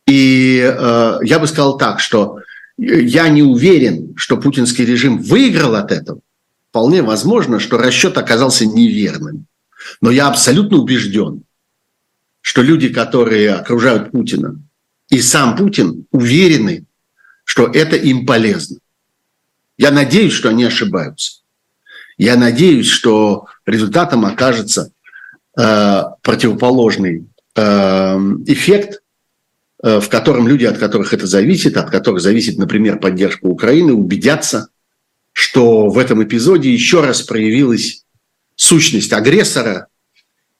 И 0.07 0.61
э, 0.63 1.19
я 1.21 1.39
бы 1.39 1.47
сказал 1.47 1.77
так, 1.77 1.99
что 1.99 2.39
я 2.77 3.27
не 3.27 3.43
уверен, 3.43 4.13
что 4.15 4.37
путинский 4.37 4.85
режим 4.85 5.21
выиграл 5.21 5.75
от 5.75 5.91
этого. 5.91 6.21
Вполне 6.69 7.01
возможно, 7.01 7.59
что 7.59 7.77
расчет 7.77 8.17
оказался 8.17 8.65
неверным. 8.65 9.47
Но 10.01 10.11
я 10.11 10.27
абсолютно 10.27 10.77
убежден, 10.77 11.43
что 12.41 12.61
люди, 12.61 12.89
которые 12.89 13.53
окружают 13.53 14.11
Путина, 14.11 14.61
и 15.09 15.21
сам 15.21 15.55
Путин 15.55 16.05
уверены, 16.11 16.85
что 17.43 17.67
это 17.67 17.95
им 17.95 18.25
полезно. 18.25 18.77
Я 19.77 19.91
надеюсь, 19.91 20.33
что 20.33 20.49
они 20.49 20.65
ошибаются. 20.65 21.41
Я 22.17 22.35
надеюсь, 22.35 22.87
что 22.87 23.45
результатом 23.65 24.25
окажется 24.25 24.91
Э, 25.57 26.03
противоположный 26.21 27.25
э, 27.55 27.61
эффект, 28.45 29.01
э, 29.81 29.99
в 29.99 30.07
котором 30.07 30.47
люди, 30.47 30.65
от 30.65 30.77
которых 30.77 31.13
это 31.15 31.25
зависит, 31.25 31.77
от 31.77 31.89
которых 31.89 32.21
зависит, 32.21 32.59
например, 32.59 32.99
поддержка 32.99 33.45
Украины, 33.45 33.93
убедятся, 33.93 34.67
что 35.31 35.89
в 35.89 35.97
этом 35.97 36.23
эпизоде 36.23 36.71
еще 36.71 37.01
раз 37.01 37.23
проявилась 37.23 38.03
сущность 38.57 39.13
агрессора 39.13 39.87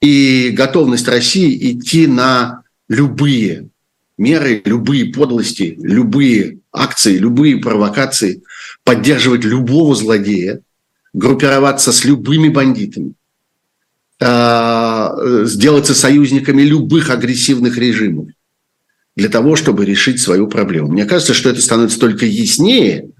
и 0.00 0.48
готовность 0.56 1.06
России 1.06 1.72
идти 1.72 2.06
на 2.06 2.62
любые 2.88 3.68
меры, 4.16 4.62
любые 4.64 5.12
подлости, 5.12 5.76
любые 5.78 6.60
акции, 6.72 7.18
любые 7.18 7.58
провокации, 7.58 8.42
поддерживать 8.84 9.44
любого 9.44 9.94
злодея, 9.94 10.62
группироваться 11.12 11.92
с 11.92 12.06
любыми 12.06 12.48
бандитами, 12.48 13.12
Э, 14.20 15.44
сделаться 15.44 15.94
союзниками 15.94 16.62
любых 16.62 17.10
агрессивных 17.10 17.78
режимов 17.78 18.26
для 19.14 19.28
того, 19.28 19.54
чтобы 19.54 19.84
решить 19.84 20.20
свою 20.20 20.48
проблему. 20.48 20.88
Мне 20.88 21.04
кажется, 21.04 21.34
что 21.34 21.50
это 21.50 21.62
становится 21.62 22.00
только 22.00 22.26
яснее, 22.26 23.10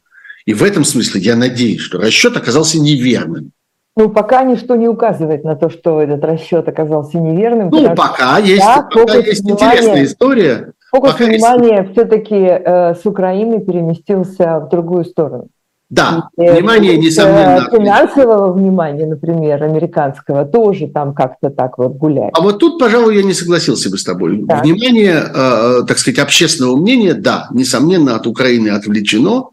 и 0.44 0.54
в 0.54 0.64
этом 0.64 0.84
смысле 0.84 1.20
я 1.20 1.36
надеюсь, 1.36 1.82
что 1.82 2.00
расчет 2.00 2.36
оказался 2.36 2.80
неверным. 2.80 3.52
Ну, 3.98 4.08
пока 4.10 4.44
ничто 4.44 4.76
не 4.76 4.86
указывает 4.86 5.42
на 5.42 5.56
то, 5.56 5.68
что 5.68 6.00
этот 6.00 6.24
расчет 6.24 6.68
оказался 6.68 7.18
неверным. 7.18 7.68
Ну, 7.70 7.96
пока 7.96 8.38
есть, 8.38 8.62
да, 8.64 8.88
пока 8.88 9.14
есть 9.16 9.42
внимания, 9.42 9.66
интересная 9.66 10.04
история. 10.04 10.72
Фокус 10.92 11.12
пока 11.14 11.24
внимания 11.24 11.80
есть... 11.80 11.92
все-таки 11.92 12.36
э, 12.36 12.94
с 12.94 13.04
Украины 13.04 13.58
переместился 13.58 14.60
в 14.60 14.68
другую 14.68 15.04
сторону. 15.04 15.48
Да, 15.90 16.28
и, 16.38 16.48
внимание, 16.48 16.96
несомненно. 16.96 17.68
Финансового 17.72 18.52
внимания, 18.52 19.04
например, 19.04 19.64
американского, 19.64 20.44
тоже 20.44 20.86
там 20.86 21.12
как-то 21.12 21.50
так 21.50 21.76
вот 21.76 21.94
гуляет. 21.94 22.30
А 22.38 22.40
вот 22.40 22.60
тут, 22.60 22.78
пожалуй, 22.78 23.16
я 23.16 23.24
не 23.24 23.32
согласился 23.32 23.90
бы 23.90 23.98
с 23.98 24.04
тобой. 24.04 24.44
Так. 24.46 24.62
Внимание, 24.62 25.24
э, 25.34 25.82
так 25.88 25.98
сказать, 25.98 26.20
общественного 26.20 26.76
мнения, 26.76 27.14
да, 27.14 27.48
несомненно, 27.50 28.14
от 28.14 28.28
Украины 28.28 28.68
отвлечено. 28.68 29.48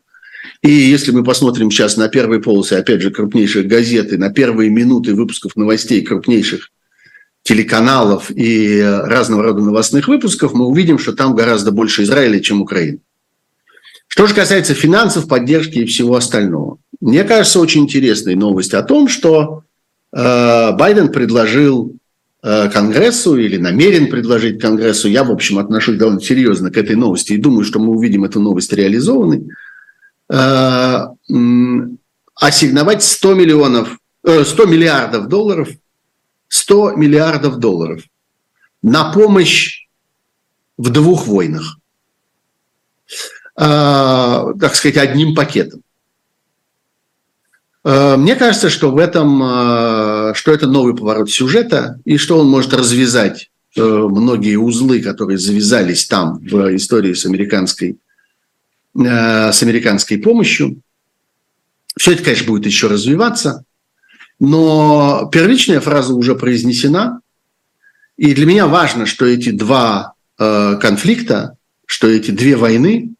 И 0.65 0.71
если 0.71 1.11
мы 1.11 1.23
посмотрим 1.23 1.69
сейчас 1.69 1.95
на 1.95 2.07
первые 2.07 2.41
полосы, 2.41 2.73
опять 2.73 2.99
же, 2.99 3.11
крупнейших 3.11 3.67
газет, 3.67 4.11
и 4.11 4.17
на 4.17 4.31
первые 4.31 4.71
минуты 4.71 5.13
выпусков 5.13 5.55
новостей 5.55 6.01
крупнейших 6.01 6.71
телеканалов 7.43 8.31
и 8.31 8.81
разного 8.81 9.43
рода 9.43 9.61
новостных 9.61 10.07
выпусков, 10.07 10.53
мы 10.53 10.65
увидим, 10.65 10.97
что 10.97 11.13
там 11.13 11.35
гораздо 11.35 11.71
больше 11.71 12.01
Израиля, 12.01 12.39
чем 12.39 12.61
Украины. 12.63 12.97
Что 14.07 14.25
же 14.25 14.33
касается 14.33 14.73
финансов, 14.73 15.27
поддержки 15.27 15.79
и 15.79 15.85
всего 15.85 16.15
остального. 16.15 16.79
Мне 16.99 17.23
кажется, 17.25 17.59
очень 17.59 17.83
интересной 17.83 18.33
новость 18.33 18.73
о 18.73 18.81
том, 18.81 19.07
что 19.07 19.61
э, 20.11 20.71
Байден 20.71 21.09
предложил 21.09 21.95
э, 22.41 22.69
Конгрессу 22.71 23.37
или 23.37 23.57
намерен 23.57 24.09
предложить 24.09 24.59
Конгрессу, 24.59 25.09
я, 25.09 25.25
в 25.25 25.31
общем, 25.31 25.59
отношусь 25.59 25.97
довольно 25.97 26.21
серьезно 26.21 26.71
к 26.71 26.77
этой 26.77 26.95
новости 26.95 27.33
и 27.33 27.37
думаю, 27.37 27.65
что 27.65 27.77
мы 27.77 27.91
увидим 27.95 28.23
эту 28.23 28.39
новость 28.39 28.73
реализованной, 28.73 29.47
ассигновать 32.35 33.03
100 33.03 33.33
миллионов, 33.33 33.97
100 34.23 34.65
миллиардов 34.65 35.27
долларов, 35.27 35.69
100 36.47 36.93
миллиардов 36.93 37.57
долларов 37.57 38.03
на 38.81 39.11
помощь 39.11 39.87
в 40.77 40.89
двух 40.89 41.27
войнах, 41.27 41.77
так 43.55 44.75
сказать, 44.75 44.97
одним 44.97 45.35
пакетом. 45.35 45.81
Э, 47.85 48.17
мне 48.17 48.35
кажется, 48.35 48.69
что 48.69 48.91
в 48.91 48.97
этом, 48.97 49.41
э, 49.41 50.33
что 50.33 50.51
это 50.51 50.67
новый 50.67 50.95
поворот 50.95 51.29
сюжета, 51.29 51.99
и 52.03 52.17
что 52.17 52.39
он 52.39 52.47
может 52.47 52.73
развязать 52.73 53.51
э, 53.77 53.81
многие 53.81 54.55
узлы, 54.55 55.01
которые 55.01 55.37
завязались 55.37 56.07
там 56.07 56.39
в 56.39 56.75
истории 56.75 57.13
с 57.13 57.27
американской, 57.27 57.97
с 58.97 59.61
американской 59.61 60.17
помощью. 60.17 60.79
Все 61.97 62.13
это, 62.13 62.23
конечно, 62.23 62.47
будет 62.47 62.65
еще 62.65 62.87
развиваться, 62.87 63.65
но 64.39 65.29
первичная 65.31 65.81
фраза 65.81 66.13
уже 66.13 66.35
произнесена, 66.35 67.19
и 68.17 68.33
для 68.33 68.45
меня 68.45 68.67
важно, 68.67 69.05
что 69.05 69.25
эти 69.25 69.51
два 69.51 70.13
конфликта, 70.37 71.57
что 71.85 72.07
эти 72.07 72.31
две 72.31 72.55
войны, 72.55 73.15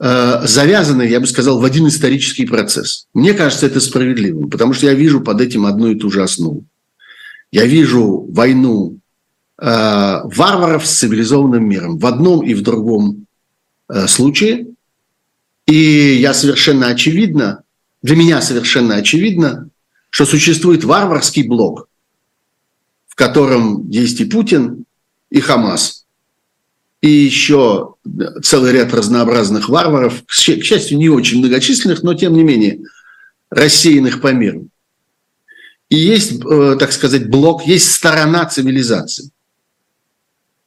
Э, 0.00 0.46
завязаны, 0.46 1.02
я 1.02 1.18
бы 1.18 1.26
сказал, 1.26 1.58
в 1.58 1.64
один 1.64 1.88
исторический 1.88 2.46
процесс. 2.46 3.08
Мне 3.14 3.34
кажется, 3.34 3.66
это 3.66 3.80
справедливым, 3.80 4.48
потому 4.48 4.72
что 4.72 4.86
я 4.86 4.94
вижу 4.94 5.20
под 5.20 5.40
этим 5.40 5.66
одну 5.66 5.88
и 5.88 5.96
ту 5.96 6.10
же 6.10 6.22
основу. 6.22 6.64
Я 7.50 7.66
вижу 7.66 8.26
войну 8.30 8.98
э, 9.58 9.64
варваров 9.66 10.86
с 10.86 10.98
цивилизованным 10.98 11.68
миром 11.68 11.98
в 11.98 12.06
одном 12.06 12.46
и 12.46 12.54
в 12.54 12.62
другом 12.62 13.26
э, 13.88 14.06
случае. 14.06 14.68
И 15.68 16.16
я 16.16 16.34
совершенно 16.34 16.88
очевидно, 16.88 17.62
для 18.02 18.16
меня 18.16 18.42
совершенно 18.42 18.96
очевидно, 18.96 19.68
что 20.10 20.26
существует 20.26 20.82
варварский 20.82 21.46
блок, 21.46 21.88
в 23.06 23.14
котором 23.14 23.88
есть 23.88 24.20
и 24.20 24.24
Путин, 24.24 24.84
и 25.30 25.40
Хамас– 25.40 26.06
и 27.00 27.08
еще 27.08 27.94
целый 28.42 28.72
ряд 28.72 28.92
разнообразных 28.92 29.68
варваров, 29.68 30.24
к 30.26 30.32
счастью, 30.32 30.98
не 30.98 31.08
очень 31.08 31.38
многочисленных, 31.38 32.02
но 32.02 32.14
тем 32.14 32.34
не 32.34 32.42
менее 32.42 32.80
рассеянных 33.50 34.20
по 34.20 34.32
миру. 34.32 34.68
И 35.88 35.96
есть, 35.96 36.44
э, 36.44 36.76
так 36.78 36.92
сказать, 36.92 37.30
блок, 37.30 37.66
есть 37.66 37.92
сторона 37.92 38.44
цивилизации, 38.46 39.30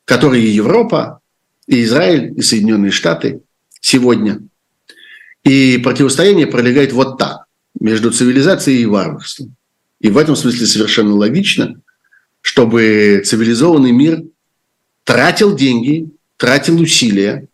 которой 0.06 0.42
и 0.42 0.50
Европа, 0.50 1.20
и 1.68 1.84
Израиль, 1.84 2.34
и 2.36 2.42
Соединенные 2.42 2.92
Штаты 2.92 3.42
сегодня. 3.82 4.42
И 5.44 5.78
противостояние 5.78 6.48
пролегает 6.48 6.94
вот 6.94 7.18
так, 7.18 7.46
между 7.80 8.12
цивилизацией 8.12 8.84
и 8.84 8.86
варварством. 8.86 9.56
И 10.00 10.10
в 10.10 10.18
этом 10.18 10.36
смысле 10.36 10.68
совершенно 10.68 11.16
логично, 11.16 11.82
чтобы 12.42 13.22
цивилизованный 13.26 13.92
мир 13.92 14.24
тратил 15.04 15.56
деньги 15.56 16.12
тратил 16.42 16.82
усилия 16.82 17.48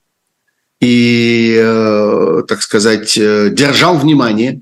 и, 0.80 1.60
э, 1.62 2.44
так 2.48 2.62
сказать, 2.62 3.18
э, 3.18 3.50
держал 3.52 3.98
внимание 3.98 4.62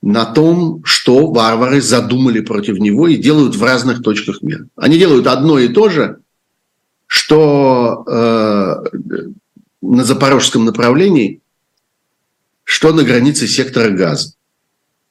на 0.00 0.24
том, 0.24 0.80
что 0.82 1.30
варвары 1.30 1.82
задумали 1.82 2.40
против 2.40 2.78
него 2.78 3.08
и 3.08 3.18
делают 3.18 3.54
в 3.54 3.62
разных 3.62 4.02
точках 4.02 4.40
мира. 4.40 4.66
Они 4.76 4.96
делают 4.96 5.26
одно 5.26 5.58
и 5.58 5.68
то 5.68 5.90
же, 5.90 6.20
что 7.06 8.02
э, 8.08 8.98
на 9.82 10.04
запорожском 10.04 10.64
направлении, 10.64 11.41
что 12.72 12.94
на 12.94 13.02
границе 13.02 13.46
сектора 13.46 13.90
газа. 13.90 14.32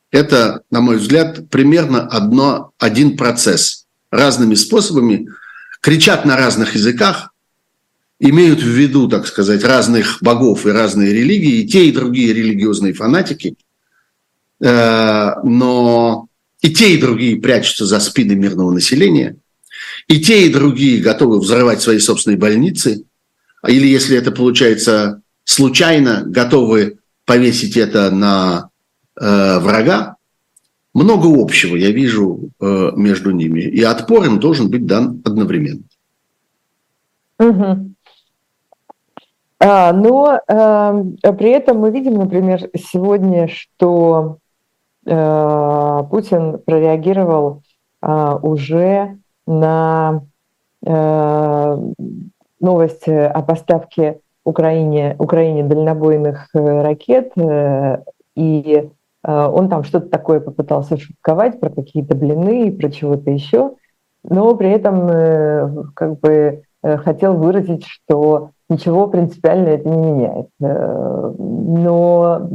Это, 0.10 0.64
на 0.72 0.82
мой 0.82 0.98
взгляд, 0.98 1.48
примерно 1.52 2.08
одно, 2.08 2.72
один 2.80 3.16
процесс. 3.16 3.86
Разными 4.10 4.56
способами 4.56 5.30
кричат 5.80 6.26
на 6.26 6.36
разных 6.36 6.74
языках, 6.74 7.32
имеют 8.18 8.64
в 8.64 8.68
виду, 8.68 9.08
так 9.08 9.28
сказать, 9.28 9.64
разных 9.64 10.18
богов 10.22 10.66
и 10.66 10.72
разные 10.72 11.14
религии, 11.14 11.62
и 11.62 11.68
те, 11.68 11.86
и 11.86 11.92
другие 11.92 12.34
религиозные 12.34 12.94
фанатики, 12.94 13.56
э, 14.60 15.30
но 15.44 16.28
и 16.62 16.72
те, 16.72 16.96
и 16.96 17.00
другие 17.00 17.40
прячутся 17.40 17.86
за 17.86 18.00
спины 18.00 18.34
мирного 18.34 18.72
населения, 18.72 19.36
и 20.08 20.20
те, 20.20 20.48
и 20.48 20.52
другие 20.52 21.00
готовы 21.00 21.40
взрывать 21.40 21.84
свои 21.84 22.00
собственные 22.00 22.40
больницы, 22.40 23.04
или, 23.68 23.86
если 23.86 24.18
это 24.18 24.32
получается 24.32 25.22
случайно, 25.44 26.24
готовы 26.26 26.98
повесить 27.26 27.78
это 27.78 28.12
на 28.12 28.70
э, 29.20 29.60
врага. 29.60 30.16
Много 30.94 31.28
общего 31.42 31.76
я 31.76 31.92
вижу 31.92 32.50
э, 32.60 32.92
между 32.96 33.32
ними, 33.32 33.62
и 33.62 33.82
отпор 33.84 34.26
им 34.26 34.40
должен 34.40 34.70
быть 34.70 34.86
дан 34.86 35.22
одновременно. 35.24 35.84
Угу. 37.40 37.92
А, 39.64 39.94
но 39.94 40.40
э, 40.48 41.34
при 41.34 41.52
этом 41.52 41.78
мы 41.78 41.92
видим, 41.92 42.16
например, 42.16 42.70
сегодня, 42.76 43.48
что 43.48 44.38
э, 45.06 46.00
Путин 46.10 46.58
прореагировал 46.66 47.62
э, 48.02 48.38
уже 48.42 49.20
на 49.46 50.24
э, 50.84 51.78
новость 52.60 53.08
о 53.08 53.42
поставке 53.44 54.21
Украине, 54.44 55.16
Украине 55.20 55.64
дальнобойных 55.64 56.48
э, 56.54 56.82
ракет, 56.82 57.32
э, 57.36 57.98
и 58.36 58.90
э, 59.24 59.46
он 59.46 59.70
там 59.70 59.84
что-то 59.84 60.08
такое 60.10 60.40
попытался 60.40 60.98
шутковать 60.98 61.60
про 61.60 61.70
какие-то 61.70 62.16
блины 62.16 62.68
и 62.68 62.72
про 62.72 62.90
чего-то 62.90 63.30
еще, 63.30 63.76
но 64.24 64.56
при 64.56 64.70
этом 64.70 65.94
как 65.96 66.20
бы 66.20 66.64
хотел 66.84 67.36
выразить, 67.38 67.86
что 67.86 68.52
ничего 68.70 69.08
принципиально 69.08 69.70
это 69.70 69.90
не 69.90 69.98
меняет. 69.98 70.48
Но 70.60 72.50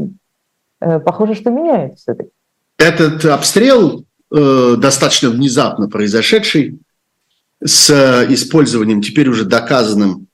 похоже, 0.79 1.35
что 1.35 1.51
меняет 1.51 1.99
все-таки. 1.99 2.31
Этот 2.79 3.25
обстрел, 3.25 4.05
достаточно 4.31 5.31
внезапно 5.31 5.88
произошедший, 5.88 6.79
с 7.64 7.90
использованием 8.29 9.03
теперь 9.03 9.29
уже 9.29 9.44
доказанным 9.44 10.26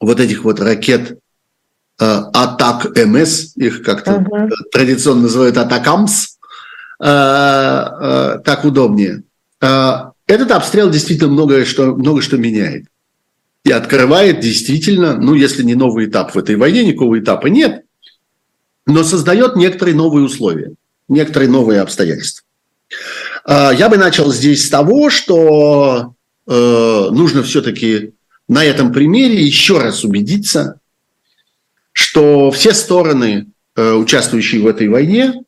вот 0.00 0.20
этих 0.20 0.44
вот 0.44 0.60
ракет 0.60 1.18
Атак 1.98 2.96
МС, 2.96 3.56
их 3.56 3.82
как-то 3.82 4.12
uh-huh. 4.12 4.50
традиционно 4.72 5.22
называют 5.22 5.58
Атакамс, 5.58 6.38
так 6.98 8.64
удобнее. 8.64 9.22
Этот 9.60 10.50
обстрел 10.50 10.90
действительно 10.90 11.30
многое 11.30 11.64
что, 11.66 11.94
много 11.94 12.22
что 12.22 12.38
меняет 12.38 12.86
и 13.64 13.72
открывает 13.72 14.40
действительно, 14.40 15.16
ну, 15.16 15.34
если 15.34 15.62
не 15.62 15.74
новый 15.74 16.06
этап 16.06 16.34
в 16.34 16.38
этой 16.38 16.56
войне, 16.56 16.84
никакого 16.84 17.18
этапа 17.18 17.48
нет, 17.48 17.84
но 18.86 19.04
создает 19.04 19.56
некоторые 19.56 19.94
новые 19.94 20.24
условия, 20.24 20.72
некоторые 21.08 21.50
новые 21.50 21.80
обстоятельства. 21.80 22.46
Я 23.46 23.88
бы 23.88 23.96
начал 23.96 24.32
здесь 24.32 24.66
с 24.66 24.70
того, 24.70 25.10
что 25.10 26.14
э, 26.46 27.08
нужно 27.10 27.42
все-таки 27.42 28.12
на 28.50 28.64
этом 28.64 28.92
примере 28.92 29.40
еще 29.40 29.78
раз 29.78 30.02
убедиться, 30.02 30.80
что 31.92 32.50
все 32.50 32.74
стороны, 32.74 33.46
э, 33.76 33.92
участвующие 33.92 34.60
в 34.60 34.66
этой 34.66 34.88
войне, 34.88 35.44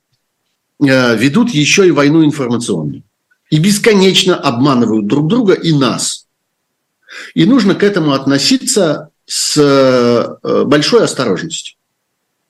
э, 0.81 1.17
ведут 1.17 1.51
еще 1.51 1.89
и 1.89 1.91
войну 1.91 2.25
информационную. 2.25 3.03
И 3.51 3.59
бесконечно 3.59 4.37
обманывают 4.37 5.09
друг 5.09 5.27
друга 5.27 5.55
и 5.55 5.73
нас– 5.73 6.27
и 7.35 7.45
нужно 7.45 7.75
к 7.75 7.83
этому 7.83 8.13
относиться 8.13 9.11
с 9.27 9.59
э, 9.59 10.65
большой 10.65 11.05
осторожностью. 11.05 11.77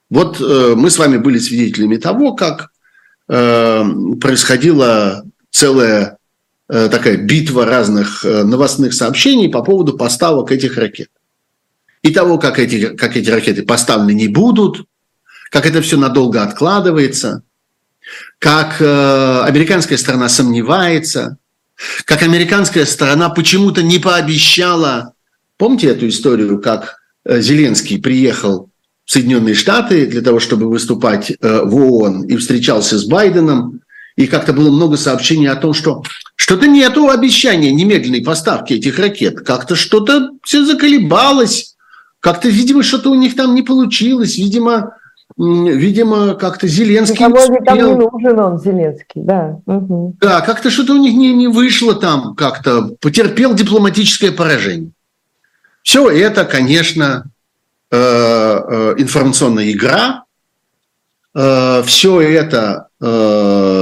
Вот 0.09 0.39
мы 0.39 0.89
с 0.89 0.99
вами 0.99 1.17
были 1.17 1.39
свидетелями 1.39 1.97
того, 1.97 2.35
как 2.35 2.71
происходила 3.27 5.25
целая 5.51 6.19
такая 6.73 7.19
битва 7.19 7.67
разных 7.67 8.25
новостных 8.25 8.95
сообщений 8.95 9.51
по 9.51 9.63
поводу 9.63 9.93
поставок 9.93 10.51
этих 10.53 10.79
ракет. 10.79 11.11
И 12.03 12.11
того, 12.11 12.39
как 12.39 12.59
эти, 12.59 12.89
как 12.97 13.17
эти 13.17 13.29
ракеты 13.29 13.63
поставлены 13.63 14.13
не 14.13 14.29
будут, 14.29 14.87
как 15.51 15.67
это 15.67 15.83
все 15.83 15.99
надолго 15.99 16.43
откладывается, 16.43 17.43
как 18.39 18.81
э, 18.81 19.41
американская 19.43 19.99
сторона 19.99 20.29
сомневается, 20.31 21.37
как 22.05 22.23
американская 22.23 22.87
сторона 22.87 23.29
почему-то 23.29 23.83
не 23.83 23.99
пообещала. 23.99 25.13
Помните 25.59 25.89
эту 25.89 26.09
историю, 26.09 26.61
как 26.61 26.97
э, 27.25 27.41
Зеленский 27.41 28.01
приехал 28.01 28.71
в 29.05 29.11
Соединенные 29.11 29.55
Штаты 29.55 30.07
для 30.07 30.23
того, 30.23 30.41
чтобы 30.41 30.71
выступать 30.71 31.31
э, 31.31 31.61
в 31.63 31.77
ООН 31.77 32.25
и 32.25 32.37
встречался 32.37 32.99
с 32.99 33.05
Байденом, 33.05 33.82
и 34.17 34.27
как-то 34.27 34.53
было 34.53 34.71
много 34.71 34.97
сообщений 34.97 35.49
о 35.49 35.57
том, 35.57 35.73
что 35.75 36.03
что-то 36.37 36.67
нету 36.67 37.09
обещания 37.09 37.73
немедленной 37.73 38.23
поставки 38.23 38.75
этих 38.75 38.99
ракет. 38.99 39.41
Как-то 39.41 39.75
что-то 39.75 40.31
все 40.43 40.65
заколебалось. 40.65 41.77
Как-то, 42.21 42.49
видимо, 42.49 42.83
что-то 42.83 43.11
у 43.11 43.15
них 43.15 43.37
там 43.37 43.55
не 43.55 43.63
получилось. 43.63 44.37
Видимо, 44.37 44.95
видимо, 45.37 46.35
как-то 46.35 46.69
Зеленский... 46.69 47.17
Никого 47.17 47.43
успел... 47.43 47.65
там 47.65 47.77
не 47.77 47.83
нужен 47.83 48.39
он, 48.39 48.59
Зеленский, 48.59 49.23
да. 49.23 49.61
Угу. 49.67 50.17
Да, 50.21 50.41
как-то 50.41 50.71
что-то 50.71 50.95
у 50.95 50.99
них 50.99 51.15
не, 51.15 51.33
не 51.33 51.49
вышло 51.49 51.95
там, 51.95 52.35
как-то 52.35 52.91
потерпел 53.01 53.55
дипломатическое 53.55 54.33
поражение. 54.33 54.91
Все 55.83 56.09
это, 56.09 56.45
конечно, 56.45 57.25
э, 57.91 57.97
э, 57.97 58.95
информационная 58.99 59.73
игра, 59.73 60.25
э, 61.35 61.83
все 61.85 62.21
это 62.21 62.89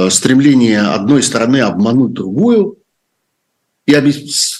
стремление 0.09 0.81
одной 0.81 1.21
стороны 1.21 1.61
обмануть 1.61 2.13
другую, 2.13 2.77
и 3.85 3.95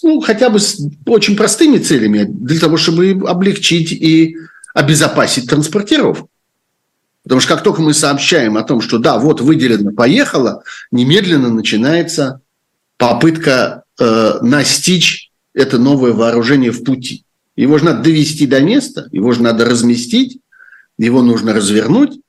ну, 0.04 0.20
хотя 0.22 0.50
бы 0.50 0.60
с 0.60 0.80
очень 1.06 1.36
простыми 1.36 1.78
целями, 1.78 2.24
для 2.24 2.60
того, 2.60 2.78
чтобы 2.78 3.24
облегчить 3.28 3.92
и 3.92 4.36
обезопасить 4.74 5.50
транспортировку. 5.50 6.30
Потому 7.24 7.40
что 7.40 7.54
как 7.54 7.64
только 7.64 7.82
мы 7.82 7.94
сообщаем 7.94 8.58
о 8.58 8.64
том, 8.64 8.82
что 8.82 8.98
да, 8.98 9.20
вот 9.20 9.42
выделено, 9.42 9.92
поехало, 9.92 10.64
немедленно 10.92 11.50
начинается 11.50 12.42
попытка 12.98 13.84
э, 14.00 14.40
настичь 14.42 15.32
это 15.54 15.78
новое 15.78 16.14
вооружение 16.14 16.72
в 16.72 16.84
пути. 16.84 17.24
Его 17.56 17.78
же 17.78 17.86
надо 17.86 18.04
довести 18.04 18.48
до 18.48 18.62
места, 18.62 19.08
его 19.12 19.34
же 19.34 19.44
надо 19.44 19.66
разместить, 19.66 20.40
его 20.98 21.22
нужно 21.22 21.54
развернуть. 21.54 22.21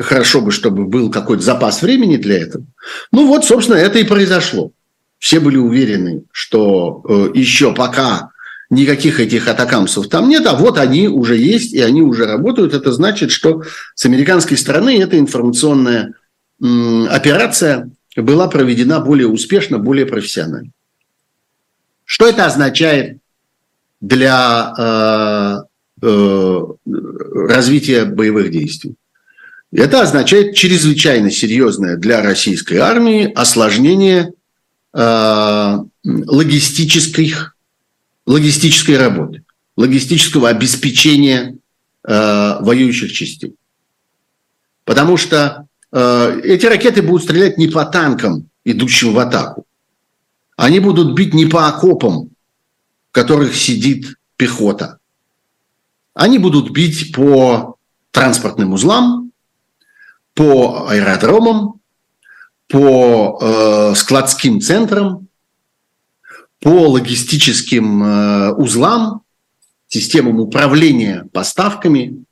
Хорошо 0.00 0.40
бы, 0.40 0.50
чтобы 0.50 0.86
был 0.86 1.10
какой-то 1.10 1.42
запас 1.42 1.82
времени 1.82 2.16
для 2.16 2.40
этого. 2.40 2.64
Ну 3.12 3.26
вот, 3.26 3.44
собственно, 3.44 3.76
это 3.76 3.98
и 3.98 4.04
произошло. 4.04 4.72
Все 5.18 5.40
были 5.40 5.56
уверены, 5.56 6.24
что 6.32 7.02
э, 7.08 7.30
еще 7.34 7.72
пока 7.74 8.30
никаких 8.70 9.20
этих 9.20 9.48
атакамсов 9.48 10.08
там 10.08 10.28
нет, 10.28 10.46
а 10.46 10.54
вот 10.54 10.78
они 10.78 11.08
уже 11.08 11.36
есть, 11.36 11.72
и 11.72 11.80
они 11.80 12.02
уже 12.02 12.26
работают. 12.26 12.74
Это 12.74 12.92
значит, 12.92 13.30
что 13.30 13.62
с 13.94 14.04
американской 14.04 14.56
стороны 14.56 15.00
эта 15.00 15.18
информационная 15.18 16.14
операция 16.60 17.90
была 18.16 18.48
проведена 18.48 19.00
более 19.00 19.28
успешно, 19.28 19.78
более 19.78 20.06
профессионально. 20.06 20.70
Что 22.04 22.28
это 22.28 22.46
означает 22.46 23.18
для 24.00 24.74
э, 24.78 26.06
э, 26.06 26.60
развития 26.84 28.04
боевых 28.04 28.50
действий? 28.50 28.94
Это 29.74 30.02
означает 30.02 30.54
чрезвычайно 30.54 31.32
серьезное 31.32 31.96
для 31.96 32.22
российской 32.22 32.76
армии 32.76 33.24
осложнение 33.34 34.32
э, 34.92 35.78
логистических 36.04 37.56
логистической 38.24 38.96
работы, 38.96 39.42
логистического 39.76 40.48
обеспечения 40.48 41.56
э, 42.04 42.56
воюющих 42.60 43.12
частей. 43.12 43.56
Потому 44.84 45.16
что 45.16 45.66
э, 45.90 46.40
эти 46.44 46.66
ракеты 46.66 47.02
будут 47.02 47.24
стрелять 47.24 47.58
не 47.58 47.66
по 47.66 47.84
танкам, 47.84 48.48
идущим 48.64 49.12
в 49.12 49.18
атаку. 49.18 49.66
Они 50.56 50.78
будут 50.78 51.16
бить 51.16 51.34
не 51.34 51.46
по 51.46 51.66
окопам, 51.66 52.28
в 53.10 53.12
которых 53.12 53.56
сидит 53.56 54.14
пехота. 54.36 54.98
Они 56.14 56.38
будут 56.38 56.70
бить 56.70 57.12
по 57.12 57.74
транспортным 58.12 58.72
узлам, 58.72 59.23
по 60.34 60.88
аэродромам, 60.88 61.80
по 62.68 63.38
э, 63.40 63.94
складским 63.94 64.60
центрам, 64.60 65.28
по 66.60 66.88
логистическим 66.88 68.02
э, 68.02 68.52
узлам, 68.54 69.22
системам 69.86 70.40
управления 70.40 71.26
поставками. 71.32 72.24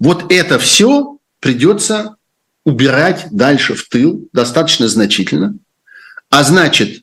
Вот 0.00 0.32
это 0.32 0.58
все 0.58 1.18
придется 1.38 2.16
убирать 2.64 3.28
дальше 3.30 3.74
в 3.74 3.88
тыл 3.88 4.28
достаточно 4.32 4.88
значительно, 4.88 5.56
а 6.28 6.42
значит 6.42 7.02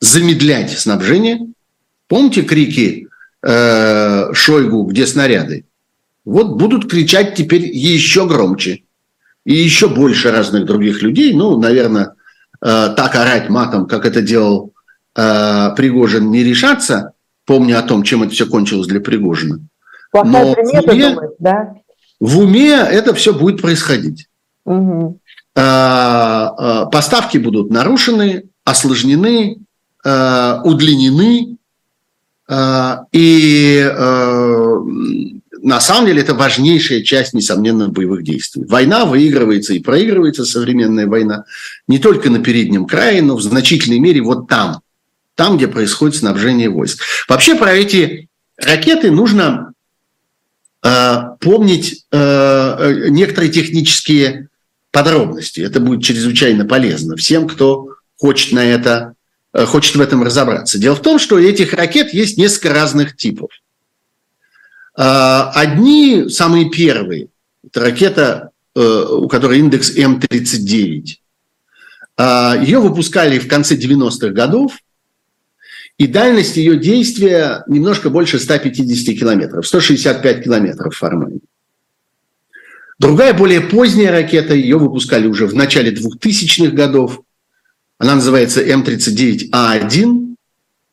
замедлять 0.00 0.76
снабжение. 0.76 1.46
Помните 2.08 2.42
крики 2.42 3.08
э, 3.42 4.32
Шойгу, 4.32 4.84
где 4.84 5.06
снаряды? 5.06 5.64
Вот 6.24 6.56
будут 6.56 6.90
кричать 6.90 7.34
теперь 7.34 7.66
еще 7.66 8.26
громче 8.26 8.83
и 9.44 9.54
еще 9.54 9.88
больше 9.88 10.30
разных 10.30 10.64
других 10.64 11.02
людей. 11.02 11.34
Ну, 11.34 11.58
наверное, 11.58 12.14
э, 12.60 12.94
так 12.96 13.14
орать 13.14 13.48
матом, 13.50 13.86
как 13.86 14.06
это 14.06 14.22
делал 14.22 14.72
э, 15.16 15.70
Пригожин 15.76 16.30
не 16.30 16.42
решаться, 16.42 17.12
помня 17.44 17.78
о 17.78 17.82
том, 17.82 18.02
чем 18.02 18.22
это 18.22 18.32
все 18.32 18.46
кончилось 18.46 18.86
для 18.86 19.00
Пригожина. 19.00 19.60
Плохая 20.10 20.32
Но 20.32 20.54
примета, 20.54 20.86
в 20.86 20.94
уме, 20.94 21.10
думать, 21.10 21.30
да? 21.38 21.74
В 22.20 22.38
уме 22.38 22.70
это 22.70 23.14
все 23.14 23.34
будет 23.34 23.60
происходить. 23.60 24.28
Угу. 24.64 25.20
Поставки 25.54 27.38
будут 27.38 27.70
нарушены, 27.70 28.44
осложнены, 28.64 29.58
удлинены, 30.02 31.58
и 33.12 33.90
на 35.64 35.80
самом 35.80 36.06
деле 36.06 36.20
это 36.20 36.34
важнейшая 36.34 37.02
часть, 37.02 37.32
несомненно, 37.32 37.88
боевых 37.88 38.22
действий. 38.22 38.64
Война 38.66 39.06
выигрывается 39.06 39.72
и 39.72 39.78
проигрывается, 39.78 40.44
современная 40.44 41.06
война, 41.06 41.46
не 41.88 41.98
только 41.98 42.28
на 42.28 42.40
переднем 42.40 42.84
крае, 42.84 43.22
но 43.22 43.34
в 43.34 43.40
значительной 43.40 43.98
мере 43.98 44.20
вот 44.20 44.46
там, 44.46 44.82
там, 45.34 45.56
где 45.56 45.66
происходит 45.66 46.16
снабжение 46.16 46.68
войск. 46.68 47.02
Вообще 47.28 47.54
про 47.54 47.72
эти 47.72 48.28
ракеты 48.58 49.10
нужно 49.10 49.72
э, 50.82 51.16
помнить 51.40 52.04
э, 52.12 52.18
э, 52.18 53.08
некоторые 53.08 53.50
технические 53.50 54.48
подробности. 54.92 55.60
Это 55.60 55.80
будет 55.80 56.04
чрезвычайно 56.04 56.66
полезно 56.66 57.16
всем, 57.16 57.48
кто 57.48 57.88
хочет 58.18 58.52
на 58.52 58.62
это 58.62 59.14
э, 59.54 59.64
хочет 59.64 59.96
в 59.96 60.00
этом 60.02 60.22
разобраться. 60.22 60.78
Дело 60.78 60.94
в 60.94 61.00
том, 61.00 61.18
что 61.18 61.38
этих 61.38 61.72
ракет 61.72 62.12
есть 62.12 62.36
несколько 62.36 62.74
разных 62.74 63.16
типов. 63.16 63.48
Э, 64.96 65.50
одни, 65.54 66.28
самые 66.28 66.70
первые, 66.70 67.28
это 67.64 67.80
ракета, 67.80 68.50
э, 68.74 68.80
у 68.80 69.28
которой 69.28 69.58
индекс 69.58 69.96
М39. 69.96 71.20
Ее 72.16 72.78
выпускали 72.78 73.40
в 73.40 73.48
конце 73.48 73.74
90-х 73.74 74.28
годов, 74.28 74.78
и 75.98 76.06
дальность 76.06 76.56
ее 76.56 76.76
действия 76.76 77.64
немножко 77.66 78.08
больше 78.08 78.38
150 78.38 79.18
километров, 79.18 79.66
165 79.66 80.44
километров 80.44 80.96
формально. 80.96 81.40
Другая, 82.98 83.34
более 83.34 83.60
поздняя 83.60 84.12
ракета, 84.12 84.54
ее 84.54 84.78
выпускали 84.78 85.26
уже 85.26 85.46
в 85.46 85.54
начале 85.54 85.92
2000-х 85.92 86.74
годов. 86.74 87.20
Она 87.98 88.16
называется 88.16 88.62
М39А1, 88.62 90.36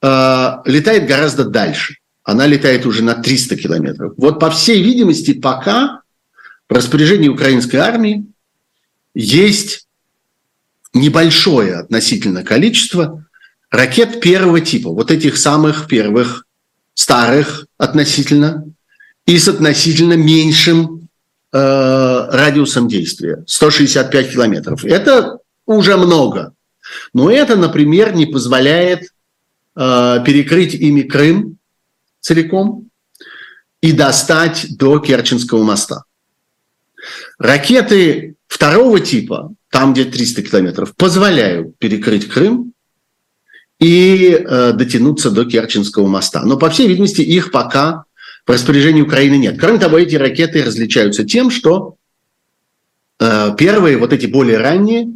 э, 0.01 0.51
летает 0.65 1.07
гораздо 1.07 1.45
дальше. 1.45 1.97
Она 2.31 2.47
летает 2.47 2.85
уже 2.85 3.03
на 3.03 3.13
300 3.13 3.57
километров. 3.57 4.13
Вот 4.15 4.39
по 4.39 4.49
всей 4.49 4.81
видимости, 4.81 5.33
пока 5.33 6.01
в 6.69 6.73
распоряжении 6.73 7.27
украинской 7.27 7.75
армии 7.75 8.25
есть 9.13 9.85
небольшое 10.93 11.75
относительно 11.75 12.43
количество 12.43 13.25
ракет 13.69 14.21
первого 14.21 14.61
типа, 14.61 14.91
вот 14.91 15.11
этих 15.11 15.35
самых 15.35 15.87
первых, 15.87 16.45
старых 16.93 17.65
относительно, 17.77 18.65
и 19.25 19.37
с 19.37 19.49
относительно 19.49 20.13
меньшим 20.13 21.09
э, 21.51 22.27
радиусом 22.31 22.87
действия, 22.87 23.43
165 23.45 24.31
километров. 24.31 24.85
Это 24.85 25.39
уже 25.65 25.97
много. 25.97 26.53
Но 27.13 27.29
это, 27.29 27.57
например, 27.57 28.15
не 28.15 28.25
позволяет 28.25 29.09
э, 29.75 30.23
перекрыть 30.25 30.75
ими 30.75 31.01
Крым 31.01 31.57
целиком 32.21 32.89
и 33.81 33.91
достать 33.91 34.77
до 34.77 34.99
Керченского 34.99 35.63
моста. 35.63 36.03
Ракеты 37.37 38.35
второго 38.47 38.99
типа, 38.99 39.53
там 39.69 39.93
где 39.93 40.05
300 40.05 40.43
километров, 40.43 40.95
позволяют 40.95 41.77
перекрыть 41.79 42.27
Крым 42.27 42.73
и 43.79 44.29
э, 44.31 44.73
дотянуться 44.73 45.31
до 45.31 45.45
Керченского 45.45 46.07
моста. 46.07 46.43
Но, 46.45 46.57
по 46.57 46.69
всей 46.69 46.87
видимости, 46.87 47.21
их 47.21 47.51
пока 47.51 48.05
в 48.45 48.51
распоряжении 48.51 49.01
Украины 49.01 49.35
нет. 49.35 49.59
Кроме 49.59 49.79
того, 49.79 49.97
эти 49.97 50.15
ракеты 50.15 50.63
различаются 50.63 51.23
тем, 51.23 51.49
что 51.51 51.97
Первые, 53.55 53.97
вот 53.97 54.13
эти 54.13 54.25
более 54.25 54.57
ранние, 54.57 55.07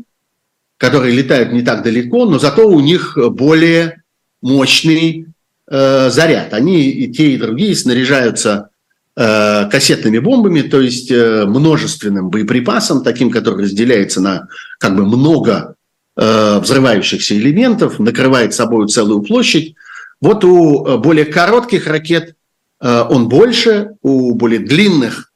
которые 0.78 1.16
летают 1.16 1.52
не 1.52 1.64
так 1.64 1.82
далеко, 1.82 2.26
но 2.26 2.38
зато 2.38 2.68
у 2.68 2.80
них 2.80 3.18
более 3.32 4.04
мощный 4.42 5.26
заряд. 5.68 6.54
Они 6.54 6.90
и 6.90 7.12
те, 7.12 7.32
и 7.32 7.38
другие 7.38 7.76
снаряжаются 7.76 8.70
кассетными 9.16 10.20
бомбами, 10.20 10.62
то 10.62 10.82
есть 10.82 11.10
множественным 11.10 12.30
боеприпасом, 12.30 13.04
таким, 13.04 13.32
который 13.32 13.64
разделяется 13.64 14.22
на 14.22 14.48
как 14.78 14.96
бы 14.96 15.06
много 15.06 15.76
взрывающихся 16.16 17.36
элементов, 17.36 17.98
накрывает 17.98 18.54
собой 18.54 18.88
целую 18.90 19.22
площадь. 19.22 19.76
Вот 20.22 20.44
у 20.44 20.98
более 21.00 21.26
коротких 21.26 21.88
ракет 21.88 22.36
он 22.80 23.30
больше, 23.30 23.92
у 24.02 24.36
более 24.36 24.60
длинных 24.60 25.32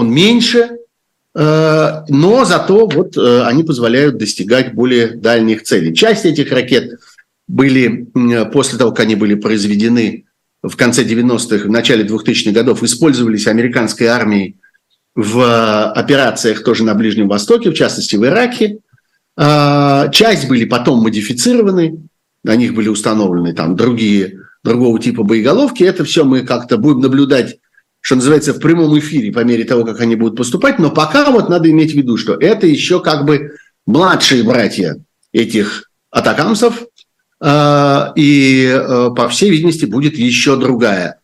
он 0.00 0.10
меньше, 0.12 0.70
э, 1.34 2.02
но 2.08 2.44
зато 2.44 2.86
вот 2.86 3.16
э, 3.16 3.42
они 3.42 3.62
позволяют 3.64 4.16
достигать 4.16 4.74
более 4.74 5.08
дальних 5.08 5.62
целей. 5.62 5.94
Часть 5.94 6.24
этих 6.24 6.50
ракет 6.52 6.98
были, 7.50 8.06
после 8.52 8.78
того, 8.78 8.92
как 8.92 9.00
они 9.00 9.16
были 9.16 9.34
произведены 9.34 10.26
в 10.62 10.76
конце 10.76 11.02
90-х, 11.04 11.66
в 11.66 11.70
начале 11.70 12.04
2000-х 12.04 12.52
годов, 12.52 12.82
использовались 12.82 13.46
американской 13.46 14.06
армией 14.06 14.56
в 15.16 15.90
операциях 15.92 16.62
тоже 16.62 16.84
на 16.84 16.94
Ближнем 16.94 17.28
Востоке, 17.28 17.70
в 17.70 17.74
частности 17.74 18.14
в 18.14 18.24
Ираке. 18.24 18.78
Э, 19.36 20.10
часть 20.12 20.48
были 20.48 20.64
потом 20.64 21.02
модифицированы, 21.02 21.98
на 22.44 22.54
них 22.54 22.74
были 22.74 22.88
установлены 22.88 23.52
там 23.52 23.74
другие, 23.74 24.38
другого 24.62 25.00
типа 25.00 25.24
боеголовки. 25.24 25.82
Это 25.82 26.04
все 26.04 26.24
мы 26.24 26.42
как-то 26.42 26.78
будем 26.78 27.00
наблюдать 27.00 27.56
что 28.02 28.14
называется, 28.14 28.54
в 28.54 28.60
прямом 28.60 28.98
эфире 28.98 29.30
по 29.30 29.40
мере 29.40 29.64
того, 29.64 29.84
как 29.84 30.00
они 30.00 30.16
будут 30.16 30.38
поступать. 30.38 30.78
Но 30.78 30.90
пока 30.90 31.30
вот 31.30 31.50
надо 31.50 31.70
иметь 31.70 31.92
в 31.92 31.96
виду, 31.96 32.16
что 32.16 32.32
это 32.32 32.66
еще 32.66 33.02
как 33.02 33.26
бы 33.26 33.50
младшие 33.84 34.42
братья 34.42 34.96
этих 35.32 35.90
атакамсов, 36.10 36.82
а, 36.82 36.84
и, 37.42 38.70
а, 38.70 39.10
по 39.10 39.28
всей 39.28 39.50
видимости, 39.50 39.86
будет 39.86 40.16
еще 40.16 40.56
другая 40.56 41.20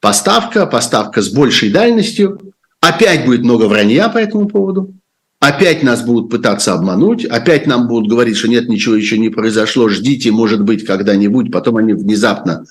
поставка, 0.00 0.66
поставка 0.66 1.22
с 1.22 1.28
большей 1.28 1.70
дальностью. 1.70 2.40
Опять 2.80 3.26
будет 3.26 3.42
много 3.42 3.64
вранья 3.64 4.08
по 4.08 4.18
этому 4.18 4.48
поводу. 4.48 4.94
Опять 5.40 5.84
нас 5.84 6.02
будут 6.02 6.30
пытаться 6.30 6.74
обмануть, 6.74 7.24
опять 7.24 7.68
нам 7.68 7.86
будут 7.86 8.10
говорить, 8.10 8.36
что 8.36 8.48
нет, 8.48 8.68
ничего 8.68 8.96
еще 8.96 9.18
не 9.18 9.28
произошло, 9.28 9.88
ждите, 9.88 10.32
может 10.32 10.64
быть, 10.64 10.84
когда-нибудь, 10.84 11.52
потом 11.52 11.76
они 11.76 11.92
внезапно 11.92 12.64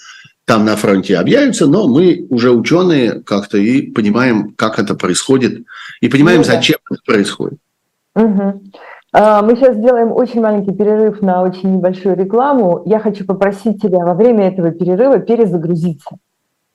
там 0.43 0.65
на 0.65 0.75
фронте 0.75 1.17
объявятся, 1.17 1.65
но 1.65 1.87
мы 1.87 2.25
уже 2.29 2.51
ученые 2.51 3.21
как-то 3.21 3.57
и 3.57 3.83
понимаем, 3.83 4.53
как 4.53 4.79
это 4.79 4.95
происходит, 4.95 5.65
и 6.01 6.09
понимаем, 6.09 6.39
ну, 6.39 6.45
да. 6.45 6.53
зачем 6.53 6.77
это 6.91 7.01
происходит. 7.05 7.59
Угу. 8.15 8.63
Мы 9.17 9.55
сейчас 9.55 9.75
сделаем 9.75 10.11
очень 10.11 10.41
маленький 10.41 10.71
перерыв 10.73 11.23
на 11.23 11.41
очень 11.41 11.77
небольшую 11.77 12.15
рекламу. 12.15 12.83
Я 12.85 12.99
хочу 12.99 13.25
попросить 13.25 13.81
тебя 13.81 14.05
во 14.05 14.13
время 14.13 14.47
этого 14.47 14.69
перерыва 14.69 15.17
перезагрузиться, 15.17 16.17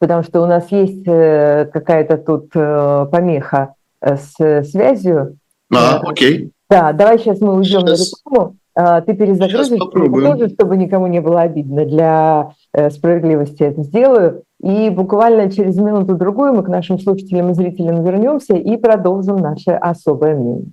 потому 0.00 0.24
что 0.24 0.42
у 0.42 0.46
нас 0.46 0.72
есть 0.72 1.06
э, 1.06 1.70
какая-то 1.72 2.16
тут 2.16 2.46
э, 2.56 3.06
помеха 3.12 3.74
э, 4.00 4.16
с 4.16 4.64
связью. 4.68 5.36
А, 5.72 6.00
окей. 6.00 6.50
Да, 6.68 6.92
давай 6.92 7.20
сейчас 7.20 7.40
мы 7.40 7.54
уйдем 7.54 7.86
сейчас. 7.86 8.10
на 8.10 8.32
рекламу. 8.32 8.56
А, 8.74 9.00
ты 9.02 9.14
перезагрузишь, 9.14 10.54
чтобы 10.54 10.76
никому 10.76 11.06
не 11.06 11.20
было 11.20 11.42
обидно. 11.42 11.84
Для 11.84 12.50
справедливости 12.90 13.62
это 13.62 13.84
сделаю. 13.84 14.42
И 14.60 14.90
буквально 14.90 15.48
через 15.48 15.76
минуту-другую 15.76 16.54
мы 16.54 16.64
к 16.64 16.68
нашим 16.68 16.98
слушателям 16.98 17.50
и 17.50 17.54
зрителям 17.54 18.02
вернемся 18.02 18.54
и 18.54 18.76
продолжим 18.76 19.36
наше 19.36 19.70
особое 19.70 20.34
мнение. 20.34 20.72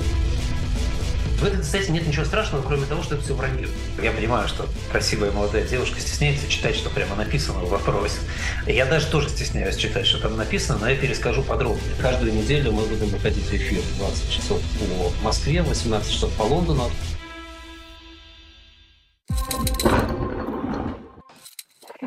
В 1.41 1.43
этой 1.43 1.59
кстати, 1.59 1.89
нет 1.89 2.05
ничего 2.05 2.23
страшного, 2.23 2.61
кроме 2.61 2.85
того, 2.85 3.01
что 3.01 3.15
это 3.15 3.23
все 3.23 3.33
вранье. 3.33 3.67
Я 3.99 4.11
понимаю, 4.11 4.47
что 4.47 4.67
красивая 4.91 5.31
молодая 5.31 5.65
девушка 5.65 5.99
стесняется 5.99 6.47
читать, 6.47 6.75
что 6.75 6.91
прямо 6.91 7.15
написано 7.15 7.61
в 7.61 7.69
вопросе. 7.71 8.19
Я 8.67 8.85
даже 8.85 9.09
тоже 9.09 9.27
стесняюсь 9.27 9.75
читать, 9.75 10.05
что 10.05 10.21
там 10.21 10.37
написано, 10.37 10.77
но 10.79 10.87
я 10.87 10.95
перескажу 10.95 11.41
подробнее. 11.41 11.95
Каждую 11.99 12.31
неделю 12.31 12.73
мы 12.73 12.83
будем 12.83 13.07
выходить 13.07 13.43
в 13.43 13.53
эфир 13.53 13.81
20 13.97 14.29
часов 14.29 14.59
по 14.77 15.25
Москве, 15.25 15.63
18 15.63 16.11
часов 16.11 16.31
по 16.37 16.43
Лондону. 16.43 16.83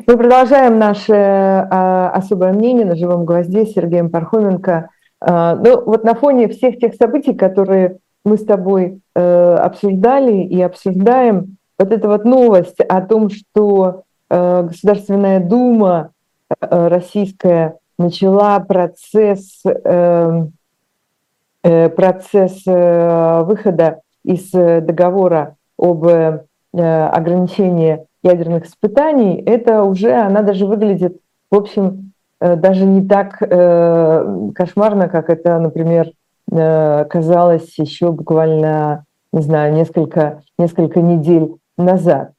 Мы 0.07 0.17
продолжаем 0.17 0.79
наше 0.79 1.13
а, 1.13 2.09
особое 2.11 2.53
мнение 2.53 2.85
на 2.85 2.95
живом 2.95 3.25
гвозде 3.25 3.65
с 3.65 3.73
Сергеем 3.73 4.09
Пархоменко. 4.09 4.91
А, 5.19 5.55
ну, 5.55 5.83
вот 5.83 6.05
на 6.05 6.15
фоне 6.15 6.47
всех 6.47 6.79
тех 6.79 6.93
событий, 6.93 7.33
которые 7.33 7.97
мы 8.25 8.37
с 8.37 8.43
тобой 8.43 8.99
э, 9.15 9.55
обсуждали 9.55 10.43
и 10.43 10.61
обсуждаем, 10.61 11.57
вот 11.77 11.91
эта 11.91 12.07
вот 12.07 12.25
новость 12.25 12.81
о 12.81 13.01
том, 13.01 13.29
что 13.29 14.03
э, 14.29 14.63
Государственная 14.63 15.39
Дума 15.39 16.11
э, 16.49 16.87
российская 16.87 17.77
начала 17.97 18.59
процесс, 18.59 19.61
э, 19.63 20.45
э, 21.63 21.89
процесс 21.89 22.63
э, 22.65 23.43
выхода 23.43 24.01
из 24.23 24.49
договора 24.51 25.55
об 25.77 26.05
э, 26.05 26.39
ограничении 26.73 28.05
ядерных 28.23 28.65
испытаний, 28.65 29.41
это 29.45 29.83
уже, 29.83 30.13
она 30.13 30.41
даже 30.41 30.65
выглядит, 30.65 31.17
в 31.51 31.55
общем, 31.55 32.13
э, 32.39 32.55
даже 32.55 32.85
не 32.85 33.07
так 33.07 33.37
э, 33.41 34.49
кошмарно, 34.55 35.09
как 35.09 35.29
это, 35.29 35.59
например, 35.59 36.11
казалось 36.49 37.73
еще 37.77 38.11
буквально, 38.11 39.05
не 39.33 39.41
знаю, 39.41 39.73
несколько, 39.73 40.43
несколько 40.57 41.01
недель 41.01 41.55
назад. 41.77 42.31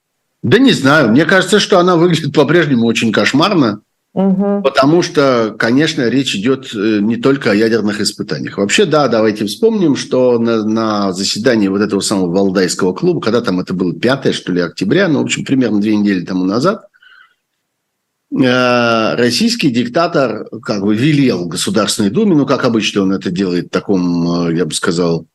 Да 0.42 0.58
не 0.58 0.72
знаю. 0.72 1.10
Мне 1.10 1.24
кажется, 1.24 1.58
что 1.58 1.78
она 1.78 1.96
выглядит 1.96 2.34
по-прежнему 2.34 2.86
очень 2.86 3.10
кошмарно, 3.12 3.80
угу. 4.14 4.62
потому 4.62 5.02
что, 5.02 5.56
конечно, 5.58 6.08
речь 6.08 6.36
идет 6.36 6.72
э, 6.74 7.00
не 7.00 7.16
только 7.16 7.50
о 7.50 7.54
ядерных 7.54 8.00
испытаниях. 8.00 8.58
Вообще, 8.58 8.84
да, 8.84 9.08
давайте 9.08 9.46
вспомним, 9.46 9.96
что 9.96 10.38
на, 10.38 10.62
на 10.62 11.12
заседании 11.12 11.68
вот 11.68 11.80
этого 11.80 12.00
самого 12.00 12.30
Валдайского 12.30 12.92
клуба, 12.92 13.20
когда 13.20 13.40
там 13.40 13.58
это 13.58 13.74
было 13.74 13.92
5 13.92 14.34
что 14.34 14.52
ли, 14.52 14.60
октября, 14.60 15.08
ну, 15.08 15.18
в 15.18 15.22
общем, 15.22 15.44
примерно 15.44 15.80
две 15.80 15.96
недели 15.96 16.24
тому 16.24 16.44
назад, 16.44 16.86
Э, 16.86 16.95
российский 18.32 19.70
диктатор 19.70 20.48
как 20.62 20.82
бы 20.82 20.96
велел 20.96 21.46
Государственной 21.46 22.10
Думе, 22.10 22.34
ну, 22.34 22.46
как 22.46 22.64
обычно 22.64 23.02
он 23.02 23.12
это 23.12 23.30
делает 23.30 23.66
в 23.66 23.70
таком, 23.70 24.48
э, 24.48 24.56
я 24.56 24.64
бы 24.64 24.74
сказал, 24.74 25.26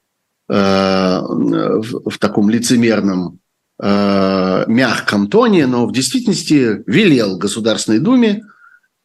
э, 0.49 0.53
в 0.53 2.17
таком 2.19 2.49
лицемерном, 2.49 3.39
мягком 3.79 5.27
тоне, 5.27 5.65
но 5.65 5.87
в 5.87 5.91
действительности 5.91 6.83
велел 6.85 7.39
Государственной 7.39 7.97
Думе 7.97 8.43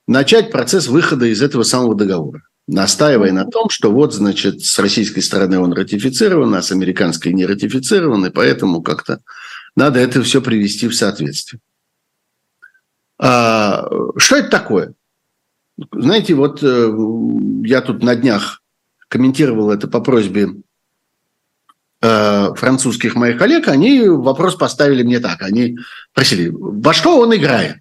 начать 0.07 0.53
процесс 0.53 0.89
выхода 0.89 1.27
из 1.27 1.43
этого 1.43 1.63
самого 1.63 1.95
договора, 1.95 2.43
настаивая 2.67 3.33
на 3.33 3.45
том, 3.45 3.71
что 3.71 3.91
вот, 3.91 4.15
значит, 4.15 4.63
с 4.63 4.79
российской 4.79 5.21
стороны 5.21 5.59
он 5.59 5.73
ратифицирован, 5.73 6.55
а 6.55 6.63
с 6.63 6.73
американской 6.73 7.33
не 7.33 7.47
ратифицирован, 7.47 8.27
и 8.27 8.31
поэтому 8.31 8.83
как-то 8.83 9.21
надо 9.77 10.01
это 10.01 10.23
все 10.23 10.41
привести 10.41 10.89
в 10.89 10.95
соответствие. 10.95 11.61
А, 13.19 13.89
что 14.17 14.37
это 14.37 14.49
такое? 14.49 14.95
Знаете, 15.93 16.35
вот 16.35 16.63
э, 16.63 16.91
я 17.65 17.81
тут 17.83 18.03
на 18.03 18.15
днях 18.15 18.63
комментировал 19.09 19.71
это 19.71 19.89
по 19.89 20.01
просьбе 20.01 20.49
э, 22.01 22.55
французских 22.55 23.15
моих 23.15 23.39
коллег, 23.39 23.69
они 23.69 24.09
вопрос 24.09 24.57
поставили 24.57 25.03
мне 25.03 25.21
так. 25.21 25.43
Они 25.43 25.79
просили, 26.13 26.49
во 26.51 26.93
что 26.93 27.19
он 27.19 27.35
играет? 27.35 27.79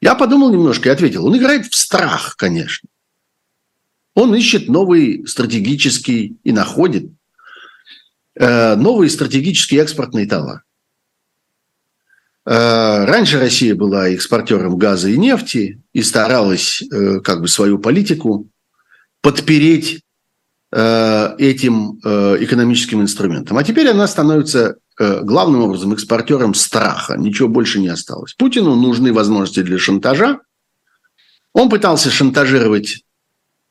Я 0.00 0.14
подумал 0.14 0.50
немножко 0.50 0.88
и 0.88 0.92
ответил. 0.92 1.26
Он 1.26 1.36
играет 1.36 1.66
в 1.66 1.74
страх, 1.74 2.36
конечно. 2.36 2.88
Он 4.14 4.34
ищет 4.34 4.68
новый 4.68 5.26
стратегический 5.26 6.36
и 6.42 6.52
находит 6.52 7.10
э, 8.34 8.76
новый 8.76 9.10
стратегический 9.10 9.76
экспортный 9.76 10.26
товар. 10.26 10.64
Э, 12.50 13.04
раньше 13.04 13.38
Россия 13.38 13.74
была 13.74 14.08
экспортером 14.08 14.78
газа 14.78 15.10
и 15.10 15.18
нефти 15.18 15.82
и 15.92 16.02
старалась 16.02 16.80
э, 16.80 17.20
как 17.20 17.42
бы 17.42 17.48
свою 17.48 17.78
политику 17.78 18.48
подпереть 19.20 20.00
э, 20.72 21.34
этим 21.36 21.98
экономическим 21.98 23.02
инструментом. 23.02 23.58
А 23.58 23.64
теперь 23.64 23.88
она 23.88 24.06
становится 24.06 24.76
главным 24.98 25.60
образом 25.60 25.92
экспортером 25.92 26.54
страха. 26.54 27.16
Ничего 27.16 27.48
больше 27.48 27.80
не 27.80 27.88
осталось. 27.88 28.34
Путину 28.34 28.74
нужны 28.74 29.12
возможности 29.12 29.62
для 29.62 29.78
шантажа. 29.78 30.40
Он 31.52 31.68
пытался 31.68 32.10
шантажировать 32.10 33.04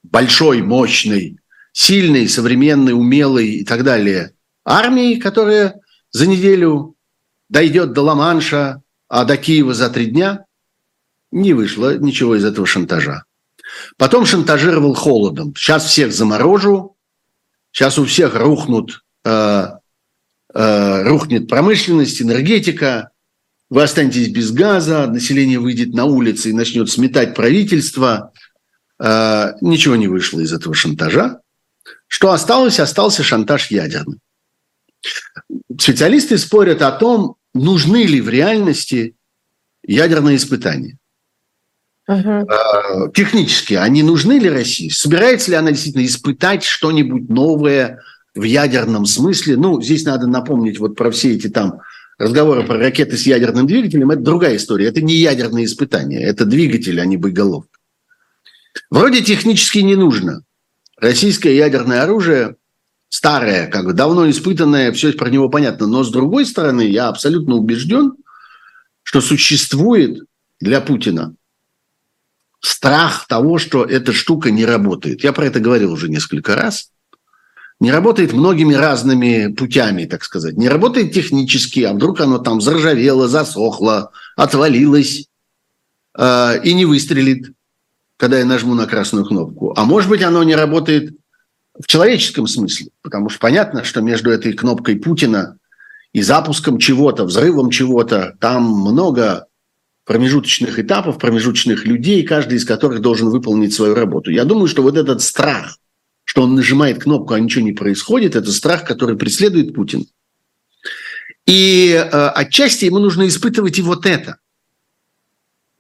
большой, 0.04 0.62
мощной, 0.62 1.40
сильной, 1.74 2.30
современной, 2.30 2.94
умелой 2.94 3.48
и 3.48 3.66
так 3.66 3.84
далее 3.84 4.34
армией, 4.64 5.20
которая 5.20 5.82
за 6.12 6.28
неделю 6.28 6.97
дойдет 7.50 7.94
до 7.94 8.02
Ла-Манша, 8.02 8.82
а 9.08 9.26
до 9.26 9.38
Киева 9.38 9.74
за 9.74 9.90
три 9.90 10.08
дня. 10.08 10.46
Не 11.32 11.54
вышло 11.54 11.98
ничего 11.98 12.36
из 12.36 12.46
этого 12.46 12.66
шантажа. 12.66 13.24
Потом 13.98 14.26
шантажировал 14.26 14.94
холодом. 14.94 15.54
Сейчас 15.56 15.86
всех 15.86 16.14
заморожу, 16.14 16.96
сейчас 17.72 17.98
у 17.98 18.06
всех 18.06 18.36
рухнут, 18.36 19.04
э, 19.26 19.68
э, 20.54 21.04
рухнет 21.04 21.48
промышленность, 21.50 22.22
энергетика, 22.22 23.12
вы 23.70 23.84
останетесь 23.84 24.30
без 24.30 24.52
газа, 24.52 25.08
население 25.08 25.60
выйдет 25.60 25.94
на 25.94 26.06
улицы 26.06 26.50
и 26.50 26.54
начнет 26.54 26.90
сметать 26.90 27.36
правительство. 27.36 28.32
Э, 29.00 29.54
ничего 29.60 29.98
не 29.98 30.08
вышло 30.08 30.40
из 30.40 30.54
этого 30.54 30.74
шантажа. 30.74 31.42
Что 32.08 32.32
осталось? 32.32 32.80
Остался 32.80 33.24
шантаж 33.24 33.70
ядерный. 33.70 34.20
Специалисты 35.80 36.38
спорят 36.38 36.82
о 36.82 36.92
том, 36.92 37.36
нужны 37.54 38.04
ли 38.04 38.22
в 38.22 38.30
реальности 38.30 39.16
ядерные 39.84 40.38
испытания. 40.38 40.98
Uh-huh. 42.10 43.12
Технически 43.14 43.74
они 43.74 44.02
нужны 44.02 44.40
ли 44.40 44.50
России? 44.50 44.90
Собирается 44.90 45.52
ли 45.52 45.58
она 45.58 45.72
действительно 45.72 46.06
испытать 46.06 46.64
что-нибудь 46.64 47.30
новое 47.30 48.02
в 48.34 48.44
ядерном 48.44 49.06
смысле? 49.06 49.58
Ну, 49.58 49.82
здесь 49.82 50.06
надо 50.06 50.26
напомнить 50.26 50.80
вот 50.80 50.96
про 50.96 51.12
все 51.12 51.34
эти 51.34 51.50
там 51.50 51.82
разговоры 52.18 52.64
про 52.64 52.78
ракеты 52.78 53.18
с 53.18 53.26
ядерным 53.26 53.68
двигателем. 53.68 54.12
Это 54.12 54.22
другая 54.22 54.56
история. 54.56 54.88
Это 54.88 55.02
не 55.02 55.16
ядерные 55.16 55.66
испытания. 55.66 56.24
Это 56.24 56.46
двигатель, 56.46 57.00
а 57.00 57.06
не 57.06 57.18
боеголовка. 57.18 57.78
Вроде 58.90 59.22
технически 59.22 59.80
не 59.80 59.96
нужно. 59.96 60.44
Российское 60.98 61.56
ядерное 61.56 62.04
оружие 62.04 62.56
старое, 63.10 63.68
как 63.68 63.86
бы 63.86 63.94
давно 63.94 64.30
испытанное, 64.30 64.92
все 64.92 65.12
про 65.14 65.30
него 65.30 65.50
понятно. 65.50 65.88
Но 65.88 66.04
с 66.04 66.12
другой 66.12 66.46
стороны, 66.46 66.82
я 66.82 67.08
абсолютно 67.08 67.56
убежден, 67.56 68.14
что 69.04 69.22
существует 69.22 70.24
для 70.60 70.82
Путина 70.82 71.36
страх 72.60 73.28
того, 73.28 73.58
что 73.58 73.84
эта 73.84 74.12
штука 74.14 74.52
не 74.52 74.66
работает. 74.66 75.24
Я 75.24 75.34
про 75.34 75.46
это 75.46 75.60
говорил 75.60 75.94
уже 75.94 76.10
несколько 76.10 76.56
раз. 76.56 76.92
Не 77.80 77.92
работает 77.92 78.34
многими 78.34 78.74
разными 78.74 79.54
путями, 79.54 80.06
так 80.06 80.24
сказать. 80.24 80.58
Не 80.58 80.68
работает 80.68 81.14
технически, 81.14 81.82
а 81.82 81.94
вдруг 81.94 82.20
оно 82.20 82.40
там 82.40 82.60
заржавело, 82.60 83.28
засохло, 83.28 84.12
отвалилось 84.36 85.28
э, 86.18 86.62
и 86.64 86.74
не 86.74 86.86
выстрелит, 86.86 87.52
когда 88.18 88.40
я 88.40 88.46
нажму 88.46 88.74
на 88.74 88.88
красную 88.88 89.26
кнопку. 89.26 89.74
А 89.78 89.86
может 89.86 90.10
быть, 90.10 90.24
оно 90.24 90.44
не 90.44 90.56
работает 90.56 91.17
в 91.80 91.88
человеческом 91.88 92.48
смысле, 92.48 92.88
потому 93.02 93.30
что 93.30 93.40
понятно, 93.40 93.84
что 93.84 94.02
между 94.02 94.32
этой 94.32 94.54
кнопкой 94.54 94.96
Путина 94.98 95.58
и 96.14 96.22
запуском 96.22 96.80
чего-то, 96.80 97.26
взрывом 97.26 97.70
чего-то, 97.70 98.36
там 98.40 98.64
много 98.64 99.48
промежуточных 100.06 100.80
этапов, 100.80 101.20
промежуточных 101.20 101.86
людей, 101.86 102.24
каждый 102.24 102.58
из 102.58 102.66
которых 102.66 103.02
должен 103.02 103.30
выполнить 103.30 103.74
свою 103.74 103.94
работу. 103.94 104.32
Я 104.32 104.46
думаю, 104.46 104.68
что 104.68 104.82
вот 104.82 104.98
этот 104.98 105.22
страх, 105.22 105.78
что 106.24 106.44
он 106.44 106.56
нажимает 106.56 107.04
кнопку, 107.04 107.34
а 107.34 107.40
ничего 107.40 107.64
не 107.64 107.74
происходит, 107.74 108.36
это 108.36 108.52
страх, 108.52 108.86
который 108.86 109.18
преследует 109.18 109.76
Путин. 109.76 110.06
И 111.46 111.92
э, 111.92 112.28
отчасти 112.30 112.86
ему 112.86 113.00
нужно 113.00 113.28
испытывать 113.28 113.80
и 113.80 113.82
вот 113.82 114.06
это. 114.06 114.38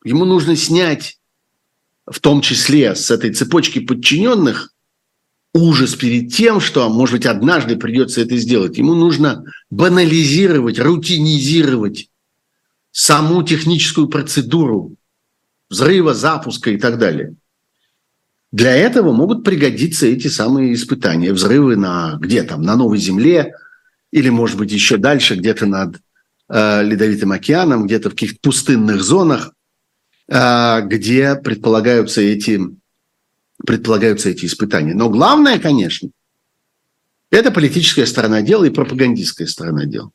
Ему 0.03 0.25
нужно 0.25 0.55
снять, 0.55 1.19
в 2.05 2.19
том 2.19 2.41
числе 2.41 2.95
с 2.95 3.11
этой 3.11 3.33
цепочки 3.33 3.79
подчиненных, 3.79 4.71
ужас 5.57 5.95
перед 5.95 6.33
тем, 6.33 6.59
что, 6.59 6.87
может 6.89 7.13
быть, 7.15 7.25
однажды 7.25 7.75
придется 7.75 8.21
это 8.21 8.37
сделать. 8.37 8.77
Ему 8.77 8.93
нужно 8.93 9.43
банализировать, 9.69 10.79
рутинизировать 10.79 12.09
саму 12.91 13.43
техническую 13.43 14.07
процедуру 14.07 14.95
взрыва, 15.69 16.13
запуска 16.13 16.71
и 16.71 16.77
так 16.77 16.97
далее. 16.97 17.35
Для 18.51 18.75
этого 18.75 19.11
могут 19.11 19.43
пригодиться 19.43 20.07
эти 20.07 20.27
самые 20.27 20.73
испытания. 20.73 21.33
Взрывы 21.33 21.75
на 21.75 22.17
где 22.19 22.43
там, 22.43 22.61
на 22.61 22.75
Новой 22.75 22.97
Земле 22.97 23.53
или, 24.11 24.29
может 24.29 24.57
быть, 24.57 24.71
еще 24.71 24.97
дальше, 24.97 25.35
где-то 25.35 25.65
над 25.65 25.99
э, 26.49 26.83
Ледовитым 26.83 27.33
океаном, 27.33 27.85
где-то 27.85 28.09
в 28.09 28.13
каких-то 28.13 28.39
пустынных 28.41 29.03
зонах, 29.03 29.51
э, 30.29 30.81
где 30.85 31.35
предполагаются 31.35 32.21
эти 32.21 32.61
предполагаются 33.65 34.29
эти 34.29 34.45
испытания. 34.45 34.93
Но 34.93 35.09
главное, 35.09 35.59
конечно, 35.59 36.09
это 37.29 37.51
политическая 37.51 38.05
сторона 38.05 38.41
дела 38.41 38.65
и 38.65 38.69
пропагандистская 38.69 39.47
сторона 39.47 39.85
дела. 39.85 40.11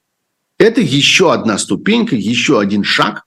Это 0.59 0.81
еще 0.81 1.33
одна 1.33 1.59
ступенька, 1.59 2.15
еще 2.17 2.61
один 2.61 2.85
шаг 2.85 3.25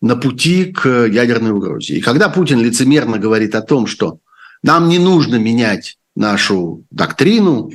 на 0.00 0.16
пути 0.16 0.66
к 0.66 1.06
ядерной 1.06 1.52
угрозе. 1.52 1.96
И 1.96 2.00
когда 2.00 2.28
Путин 2.28 2.60
лицемерно 2.60 3.18
говорит 3.18 3.54
о 3.54 3.62
том, 3.62 3.86
что 3.86 4.18
нам 4.62 4.88
не 4.88 4.98
нужно 4.98 5.36
менять 5.36 5.98
нашу 6.14 6.84
доктрину, 6.90 7.70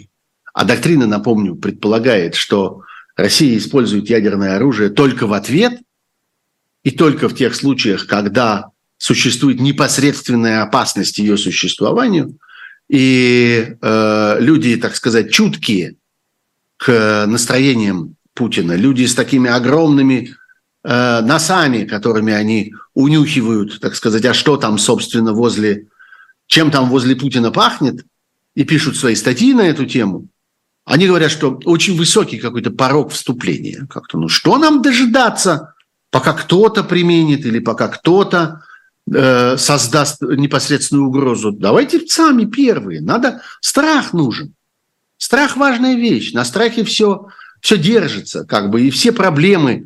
а 0.54 0.66
доктрина, 0.66 1.06
напомню, 1.08 1.56
предполагает, 1.56 2.36
что 2.36 2.84
Россия 3.16 3.58
использует 3.58 4.10
ядерное 4.10 4.56
оружие 4.56 4.90
только 4.90 5.28
в 5.28 5.34
ответ 5.34 5.82
и 6.84 6.92
только 6.92 7.30
в 7.30 7.36
тех 7.36 7.56
случаях, 7.56 8.08
когда 8.08 8.72
существует 8.98 9.60
непосредственная 9.60 10.64
опасность 10.64 11.20
ее 11.20 11.38
существованию, 11.38 12.38
и 12.90 13.76
э, 13.82 14.38
люди, 14.40 14.78
так 14.78 14.96
сказать, 14.96 15.32
чуткие 15.32 15.96
к 16.78 17.26
настроениям 17.28 18.16
Путина, 18.34 18.74
люди 18.74 19.06
с 19.06 19.16
такими 19.16 19.50
огромными 19.50 20.36
э, 20.84 21.22
носами, 21.22 21.86
которыми 21.86 22.34
они 22.34 22.74
унюхивают, 22.94 23.80
так 23.80 23.96
сказать, 23.96 24.26
а 24.26 24.34
что 24.34 24.58
там, 24.58 24.78
собственно, 24.78 25.34
возле, 25.34 25.88
чем 26.48 26.72
там 26.72 26.90
возле 26.90 27.16
Путина 27.16 27.52
пахнет, 27.52 28.06
и 28.56 28.64
пишут 28.64 28.96
свои 28.96 29.16
статьи 29.16 29.54
на 29.54 29.62
эту 29.62 29.86
тему, 29.86 30.28
они 30.86 31.06
говорят, 31.06 31.30
что 31.30 31.60
очень 31.66 31.98
высокий 31.98 32.38
какой-то 32.38 32.72
порог 32.72 33.12
вступления. 33.12 33.86
Как-то, 33.90 34.18
ну 34.18 34.30
что 34.30 34.58
нам 34.58 34.82
дожидаться, 34.82 35.74
пока 36.12 36.32
кто-то 36.34 36.84
применит 36.84 37.46
или 37.46 37.60
пока 37.60 37.90
кто-то 37.90 38.64
Э, 39.14 39.56
создаст 39.58 40.22
непосредственную 40.22 41.08
угрозу. 41.08 41.54
Давайте 41.54 42.06
сами 42.08 42.44
первые. 42.44 43.00
Надо 43.00 43.42
страх 43.62 44.12
нужен. 44.12 44.54
Страх 45.18 45.56
важная 45.56 45.96
вещь. 45.96 46.34
На 46.34 46.44
страхе 46.44 46.84
все, 46.84 47.28
все 47.62 47.78
держится, 47.78 48.44
как 48.44 48.70
бы, 48.70 48.82
и 48.82 48.90
все 48.90 49.14
проблемы 49.14 49.86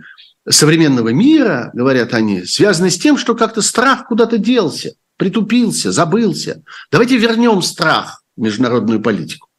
современного 0.49 1.09
мира, 1.09 1.69
говорят 1.76 2.15
они, 2.15 2.45
связаны 2.45 2.89
с 2.89 2.97
тем, 2.97 3.15
что 3.15 3.36
как-то 3.36 3.61
страх 3.61 4.07
куда-то 4.07 4.39
делся, 4.39 4.93
притупился, 5.17 5.91
забылся. 5.91 6.63
Давайте 6.91 7.17
вернем 7.17 7.61
страх 7.61 8.24
в 8.36 8.41
международную 8.41 9.01
политику. 9.01 9.49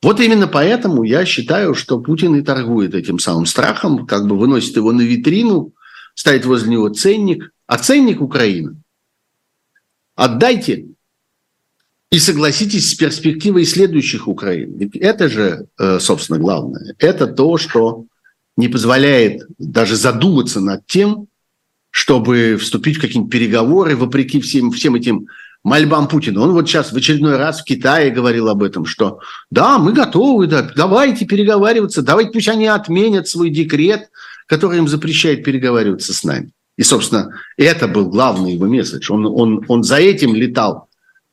Вот 0.00 0.18
именно 0.18 0.46
поэтому 0.46 1.02
я 1.02 1.26
считаю, 1.26 1.74
что 1.74 2.00
Путин 2.00 2.36
и 2.36 2.42
торгует 2.42 2.94
этим 2.94 3.18
самым 3.18 3.44
страхом, 3.44 4.06
как 4.06 4.26
бы 4.26 4.38
выносит 4.38 4.76
его 4.76 4.92
на 4.92 5.02
витрину, 5.02 5.74
ставит 6.14 6.46
возле 6.46 6.70
него 6.70 6.88
ценник– 6.88 7.50
а 7.68 7.78
ценник 7.78 8.20
Украины 8.20 8.76
отдайте 10.16 10.86
и 12.10 12.18
согласитесь 12.18 12.90
с 12.90 12.94
перспективой 12.94 13.66
следующих 13.66 14.26
Украин. 14.26 14.76
Ведь 14.78 14.96
это 14.96 15.28
же, 15.28 15.66
э, 15.78 16.00
собственно, 16.00 16.38
главное. 16.38 16.94
Это 16.98 17.26
то, 17.26 17.58
что 17.58 18.06
не 18.56 18.68
позволяет 18.68 19.46
даже 19.58 19.94
задуматься 19.96 20.60
над 20.60 20.86
тем, 20.86 21.28
чтобы 21.90 22.56
вступить 22.56 22.96
в 22.96 23.00
какие-нибудь 23.02 23.30
переговоры, 23.30 23.94
вопреки 23.96 24.40
всем, 24.40 24.72
всем 24.72 24.94
этим 24.94 25.28
мольбам 25.62 26.08
Путина. 26.08 26.40
Он 26.40 26.52
вот 26.52 26.66
сейчас 26.66 26.90
в 26.90 26.96
очередной 26.96 27.36
раз 27.36 27.60
в 27.60 27.64
Китае 27.64 28.10
говорил 28.10 28.48
об 28.48 28.62
этом, 28.62 28.86
что 28.86 29.20
да, 29.50 29.78
мы 29.78 29.92
готовы, 29.92 30.46
да, 30.46 30.62
давайте 30.74 31.26
переговариваться, 31.26 32.00
давайте 32.00 32.30
пусть 32.32 32.48
они 32.48 32.66
отменят 32.66 33.28
свой 33.28 33.50
декрет, 33.50 34.08
который 34.46 34.78
им 34.78 34.88
запрещает 34.88 35.44
переговариваться 35.44 36.14
с 36.14 36.24
нами. 36.24 36.52
И, 36.78 36.84
собственно, 36.84 37.34
это 37.56 37.88
был 37.88 38.08
главный 38.08 38.54
его 38.54 38.66
месседж. 38.66 39.10
Он, 39.12 39.26
он, 39.26 39.64
он 39.66 39.82
за 39.82 39.96
этим 39.96 40.34
летал 40.34 40.88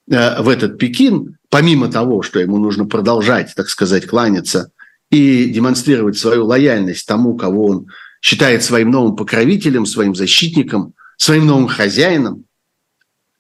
э, 0.10 0.42
в 0.42 0.50
этот 0.50 0.80
Пекин, 0.80 1.38
помимо 1.50 1.88
того, 1.88 2.24
что 2.24 2.40
ему 2.40 2.58
нужно 2.58 2.86
продолжать, 2.86 3.54
так 3.56 3.70
сказать, 3.70 4.08
кланяться 4.08 4.72
и 5.12 5.46
демонстрировать 5.46 6.18
свою 6.18 6.46
лояльность 6.48 7.08
тому, 7.08 7.36
кого 7.36 7.68
он 7.68 7.88
считает 8.22 8.64
своим 8.64 8.90
новым 8.90 9.16
покровителем, 9.16 9.86
своим 9.86 10.16
защитником, 10.16 10.96
своим 11.16 11.46
новым 11.46 11.68
хозяином. 11.68 12.46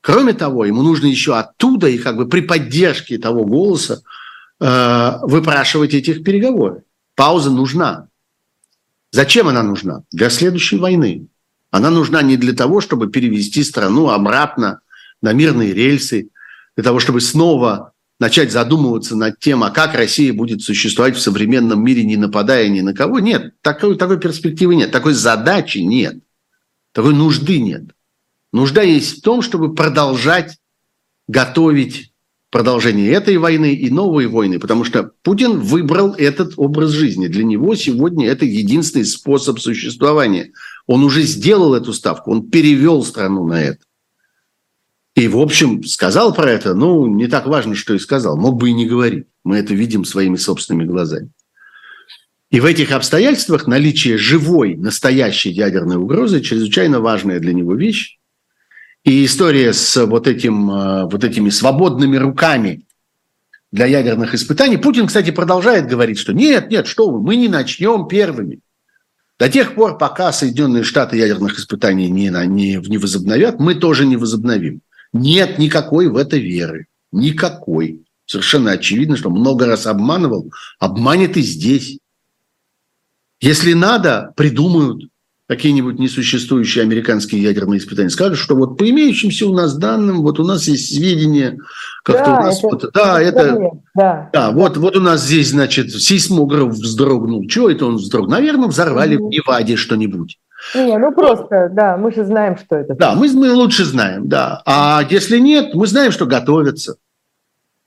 Кроме 0.01 0.33
того, 0.33 0.63
ему 0.65 0.83
нужно 0.83 1.07
еще 1.07 1.35
оттуда 1.35 1.87
и 1.87 1.97
как 1.97 2.17
бы 2.17 2.29
при 2.29 2.41
поддержке 2.41 3.17
того 3.17 3.45
голоса 3.45 4.03
э, 4.59 5.11
выпрашивать 5.23 5.95
этих 5.95 6.23
переговоров. 6.23 6.83
Пауза 7.15 7.49
нужна. 7.49 8.09
Зачем 9.11 9.47
она 9.47 9.63
нужна? 9.63 10.03
Для 10.11 10.29
следующей 10.29 10.77
войны. 10.77 11.29
Она 11.75 11.89
нужна 11.89 12.21
не 12.21 12.37
для 12.37 12.53
того, 12.53 12.79
чтобы 12.79 13.07
перевести 13.07 13.61
страну 13.61 14.07
обратно 14.07 14.79
на 15.21 15.33
мирные 15.33 15.73
рельсы, 15.73 16.29
для 16.77 16.85
того, 16.85 17.01
чтобы 17.01 17.19
снова 17.19 17.91
начать 18.17 18.53
задумываться 18.53 19.17
над 19.17 19.39
тем, 19.39 19.61
а 19.61 19.71
как 19.71 19.93
Россия 19.93 20.31
будет 20.31 20.61
существовать 20.61 21.17
в 21.17 21.19
современном 21.19 21.83
мире, 21.83 22.05
не 22.05 22.15
нападая 22.15 22.69
ни 22.69 22.79
на 22.79 22.93
кого. 22.93 23.19
Нет, 23.19 23.55
такой, 23.61 23.97
такой 23.97 24.21
перспективы 24.21 24.77
нет, 24.77 24.91
такой 24.91 25.11
задачи 25.15 25.79
нет, 25.79 26.15
такой 26.93 27.13
нужды 27.13 27.59
нет. 27.59 27.83
Нужда 28.53 28.81
есть 28.81 29.17
в 29.17 29.21
том, 29.21 29.41
чтобы 29.41 29.75
продолжать 29.75 30.57
готовить 31.27 32.13
продолжение 32.51 33.11
этой 33.11 33.35
войны 33.35 33.73
и 33.73 33.89
новой 33.89 34.27
войны, 34.27 34.59
потому 34.59 34.85
что 34.85 35.11
Путин 35.23 35.59
выбрал 35.59 36.13
этот 36.13 36.53
образ 36.55 36.91
жизни. 36.91 37.27
Для 37.27 37.43
него 37.43 37.75
сегодня 37.75 38.29
это 38.29 38.45
единственный 38.45 39.03
способ 39.03 39.59
существования. 39.59 40.53
Он 40.87 41.03
уже 41.03 41.23
сделал 41.23 41.73
эту 41.73 41.93
ставку, 41.93 42.31
он 42.31 42.49
перевел 42.49 43.03
страну 43.03 43.45
на 43.47 43.61
это. 43.61 43.79
И, 45.15 45.27
в 45.29 45.37
общем, 45.39 45.83
сказал 45.83 46.33
про 46.33 46.51
это, 46.51 46.73
ну, 46.73 47.07
не 47.07 47.27
так 47.27 47.47
важно, 47.47 47.73
что 47.73 47.93
и 47.93 47.99
сказал. 47.99 48.37
Мог 48.37 48.57
бы 48.57 48.69
и 48.69 48.73
не 48.73 48.85
говорить. 48.85 49.27
Мы 49.45 49.57
это 49.57 49.73
видим 49.73 50.03
своими 50.03 50.35
собственными 50.35 50.85
глазами. 50.85 51.31
И 52.51 52.59
в 52.59 52.65
этих 52.65 52.91
обстоятельствах 52.91 53.65
наличие 53.65 54.17
живой, 54.17 54.75
настоящей 54.75 55.51
ядерной 55.51 55.97
угрозы 55.97 56.41
чрезвычайно 56.41 56.99
важная 56.99 57.39
для 57.39 57.53
него 57.53 57.75
вещь. 57.75 58.17
И 59.03 59.25
история 59.25 59.71
с 59.71 60.05
вот, 60.05 60.27
этим, 60.27 60.69
э, 60.69 61.03
вот 61.05 61.23
этими 61.23 61.49
свободными 61.49 62.17
руками 62.17 62.85
для 63.71 63.85
ядерных 63.85 64.33
испытаний. 64.33 64.77
Путин, 64.77 65.07
кстати, 65.07 65.31
продолжает 65.31 65.87
говорить, 65.87 66.17
что 66.17 66.33
нет, 66.33 66.69
нет, 66.69 66.87
что 66.87 67.09
вы, 67.09 67.21
мы 67.21 67.35
не 67.35 67.47
начнем 67.47 68.07
первыми. 68.07 68.59
До 69.37 69.49
тех 69.49 69.75
пор, 69.75 69.97
пока 69.97 70.31
Соединенные 70.31 70.83
Штаты 70.83 71.17
ядерных 71.17 71.59
испытаний 71.59 72.09
не, 72.09 72.29
не, 72.29 72.75
не 72.75 72.97
возобновят, 72.97 73.59
мы 73.59 73.75
тоже 73.75 74.05
не 74.05 74.15
возобновим. 74.15 74.81
Нет 75.11 75.59
никакой 75.59 76.07
в 76.07 76.15
это 76.15 76.37
веры. 76.37 76.87
Никакой. 77.11 78.05
Совершенно 78.25 78.71
очевидно, 78.71 79.17
что 79.17 79.29
много 79.29 79.65
раз 79.65 79.87
обманывал, 79.87 80.51
обманет 80.79 81.37
и 81.37 81.41
здесь. 81.41 81.99
Если 83.41 83.73
надо, 83.73 84.33
придумают 84.35 85.09
какие-нибудь 85.47 85.99
несуществующие 85.99 86.83
американские 86.83 87.43
ядерные 87.43 87.79
испытания, 87.79 88.09
скажут, 88.09 88.39
что 88.39 88.55
вот 88.55 88.77
по 88.77 88.89
имеющимся 88.89 89.47
у 89.47 89.53
нас 89.53 89.75
данным, 89.75 90.23
вот 90.23 90.39
у 90.39 90.43
нас 90.43 90.67
есть 90.67 90.95
сведения, 90.95 91.57
как-то 92.03 92.25
да, 92.25 92.39
у 92.39 92.43
нас... 92.43 92.57
Это, 92.59 92.67
вот, 92.67 92.91
да, 92.93 93.21
это... 93.21 93.39
это 93.39 93.69
да, 93.93 94.29
да, 94.33 94.51
вот, 94.51 94.77
вот 94.77 94.95
у 94.95 95.01
нас 95.01 95.23
здесь, 95.23 95.51
значит, 95.51 95.91
сейсмограф 95.91 96.73
вздрогнул. 96.73 97.45
Чего 97.47 97.69
это 97.69 97.85
он 97.85 97.97
вздрогнул? 97.97 98.31
Наверное, 98.31 98.67
взорвали 98.67 99.17
mm-hmm. 99.17 99.27
в 99.27 99.29
Неваде 99.29 99.75
что-нибудь. 99.75 100.37
Не, 100.73 100.97
ну 100.97 101.11
просто, 101.11 101.69
да, 101.71 101.95
мы 101.95 102.11
же 102.11 102.25
знаем, 102.25 102.57
что 102.57 102.75
это. 102.75 102.95
Да, 102.95 103.13
мы, 103.13 103.31
мы 103.31 103.53
лучше 103.53 103.85
знаем, 103.85 104.27
да. 104.27 104.63
А 104.65 105.03
если 105.09 105.37
нет, 105.37 105.75
мы 105.75 105.85
знаем, 105.85 106.11
что 106.11 106.25
готовятся. 106.25 106.95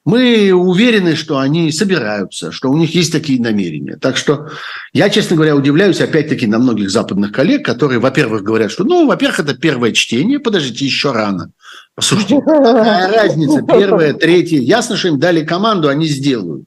Мы 0.09 0.53
уверены, 0.55 1.15
что 1.15 1.37
они 1.37 1.71
собираются, 1.71 2.51
что 2.51 2.71
у 2.71 2.77
них 2.79 2.95
есть 2.95 3.13
такие 3.13 3.43
намерения. 3.43 3.99
Так 4.01 4.17
что 4.17 4.49
я, 4.95 5.11
честно 5.11 5.37
говоря, 5.37 5.55
удивляюсь 5.55 6.01
опять-таки 6.01 6.47
на 6.47 6.59
многих 6.59 6.89
западных 6.89 7.31
коллег, 7.31 7.63
которые, 7.63 7.99
во-первых, 7.99 8.43
говорят, 8.43 8.71
что, 8.71 8.85
ну, 8.85 9.07
во-первых, 9.07 9.41
это 9.41 9.55
первое 9.55 9.93
чтение, 9.93 10.41
подождите, 10.41 10.87
еще 10.87 11.13
рано. 11.13 11.51
Послушайте, 11.95 12.41
какая 12.41 13.13
разница, 13.13 13.61
первое, 13.61 14.15
третье. 14.15 14.61
Ясно, 14.61 14.97
что 14.97 15.09
им 15.09 15.19
дали 15.19 15.45
команду, 15.45 15.91
они 15.91 16.07
сделают. 16.07 16.65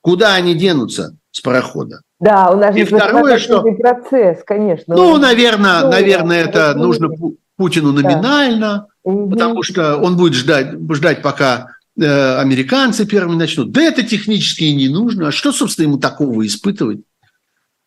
Куда 0.00 0.34
они 0.34 0.54
денутся 0.54 1.16
с 1.32 1.40
парохода? 1.40 2.00
Да, 2.20 2.52
у 2.52 2.56
нас 2.56 2.76
и 2.76 2.84
второе, 2.84 3.38
что 3.38 3.62
процесс, 3.62 4.44
конечно. 4.46 4.94
Ну, 4.94 5.16
наверное, 5.16 5.80
ну, 5.80 5.90
наверное, 5.90 6.44
это 6.44 6.74
нужно 6.74 7.08
Путину 7.56 7.90
номинально, 7.90 8.86
да. 9.04 9.12
потому 9.30 9.64
что 9.64 9.96
он 9.96 10.16
будет 10.16 10.34
ждать, 10.34 10.76
ждать, 10.92 11.22
пока 11.22 11.74
американцы 11.96 13.06
первыми 13.06 13.36
начнут. 13.36 13.70
Да 13.70 13.82
это 13.82 14.02
технически 14.02 14.64
и 14.64 14.74
не 14.74 14.88
нужно. 14.88 15.28
А 15.28 15.32
что, 15.32 15.52
собственно, 15.52 15.86
ему 15.86 15.98
такого 15.98 16.44
испытывать? 16.46 17.00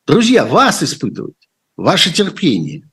Друзья, 0.05 0.45
вас 0.45 0.81
испытывать, 0.81 1.35
ваше 1.75 2.13
терпение, 2.13 2.83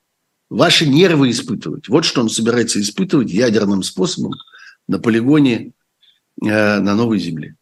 ваши 0.49 0.85
нервы 0.85 1.29
испытывать. 1.29 1.87
Вот 1.87 2.03
что 2.03 2.21
он 2.21 2.29
собирается 2.29 2.81
испытывать 2.81 3.31
ядерным 3.31 3.83
способом 3.83 4.33
на 4.89 4.99
полигоне 4.99 5.71
э, 6.43 6.79
на 6.79 6.93
Новой 6.93 7.19
Земле. 7.19 7.55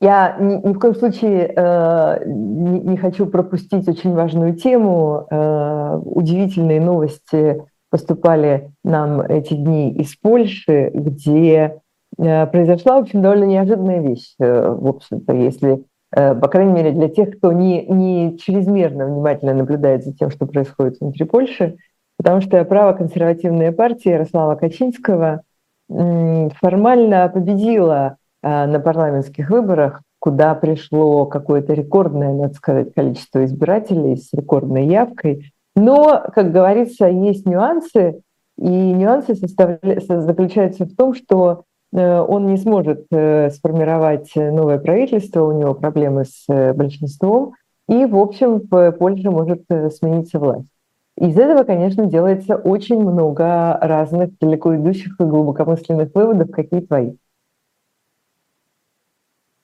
Я 0.00 0.36
ни, 0.38 0.68
ни 0.68 0.72
в 0.72 0.78
коем 0.78 0.94
случае 0.94 1.52
э, 1.56 2.24
не, 2.26 2.80
не 2.80 2.96
хочу 2.96 3.26
пропустить 3.26 3.88
очень 3.88 4.12
важную 4.12 4.54
тему. 4.54 5.26
Э, 5.28 5.96
удивительные 6.04 6.80
новости 6.80 7.64
поступали 7.90 8.70
нам 8.84 9.20
эти 9.20 9.54
дни 9.54 9.92
из 9.94 10.14
Польши, 10.14 10.92
где 10.94 11.72
Э, 11.74 11.83
произошла, 12.16 12.96
в 12.96 13.02
общем, 13.02 13.22
довольно 13.22 13.44
неожиданная 13.44 14.00
вещь, 14.00 14.34
э, 14.38 14.68
в 14.68 14.86
общем-то, 14.86 15.34
если, 15.34 15.84
э, 16.14 16.34
по 16.34 16.48
крайней 16.48 16.72
мере, 16.72 16.92
для 16.92 17.08
тех, 17.08 17.36
кто 17.36 17.52
не, 17.52 17.86
не 17.86 18.38
чрезмерно 18.38 19.06
внимательно 19.06 19.54
наблюдает 19.54 20.04
за 20.04 20.12
тем, 20.12 20.30
что 20.30 20.46
происходит 20.46 21.00
внутри 21.00 21.24
Польши, 21.24 21.76
потому 22.16 22.40
что 22.40 22.64
правоконсервативная 22.64 23.72
партия 23.72 24.12
Ярослава 24.12 24.54
Качинского 24.54 25.42
формально 25.88 27.28
победила 27.28 28.16
на 28.42 28.80
парламентских 28.80 29.50
выборах, 29.50 30.00
куда 30.18 30.54
пришло 30.54 31.26
какое-то 31.26 31.74
рекордное, 31.74 32.32
надо 32.32 32.54
сказать, 32.54 32.94
количество 32.94 33.44
избирателей 33.44 34.16
с 34.16 34.32
рекордной 34.32 34.86
явкой. 34.86 35.52
Но, 35.76 36.24
как 36.34 36.52
говорится, 36.52 37.06
есть 37.06 37.44
нюансы, 37.46 38.22
и 38.56 38.68
нюансы 38.70 39.34
заключаются 39.34 40.86
в 40.86 40.94
том, 40.94 41.12
что 41.12 41.64
Э, 41.64 41.73
он 42.02 42.46
не 42.46 42.56
сможет 42.56 43.06
э, 43.10 43.50
сформировать 43.50 44.30
новое 44.34 44.78
правительство, 44.78 45.44
у 45.44 45.58
него 45.58 45.74
проблемы 45.74 46.24
с 46.24 46.44
э, 46.48 46.72
большинством, 46.72 47.54
и, 47.88 48.04
в 48.04 48.16
общем, 48.16 48.62
в 48.68 48.92
Польше 48.92 49.30
может 49.30 49.62
смениться 49.94 50.38
власть. 50.38 50.68
Из 51.16 51.38
этого, 51.38 51.62
конечно, 51.62 52.06
делается 52.06 52.56
очень 52.56 53.00
много 53.00 53.78
разных 53.80 54.36
далеко 54.38 54.74
идущих 54.74 55.12
и 55.20 55.22
глубокомысленных 55.22 56.10
выводов. 56.14 56.50
Какие 56.50 56.80
твои? 56.80 57.12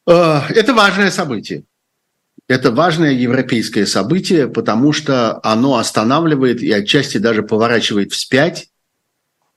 Это 0.07 0.75
важное 0.75 1.11
событие. 1.11 1.65
Это 2.49 2.73
важное 2.73 3.13
европейское 3.13 3.87
событие, 3.87 4.49
потому 4.49 4.93
что 4.93 5.39
оно 5.45 5.77
останавливает 5.77 6.63
и 6.63 6.73
отчасти 6.73 7.19
даже 7.19 7.43
поворачивает 7.43 8.13
вспять 8.13 8.70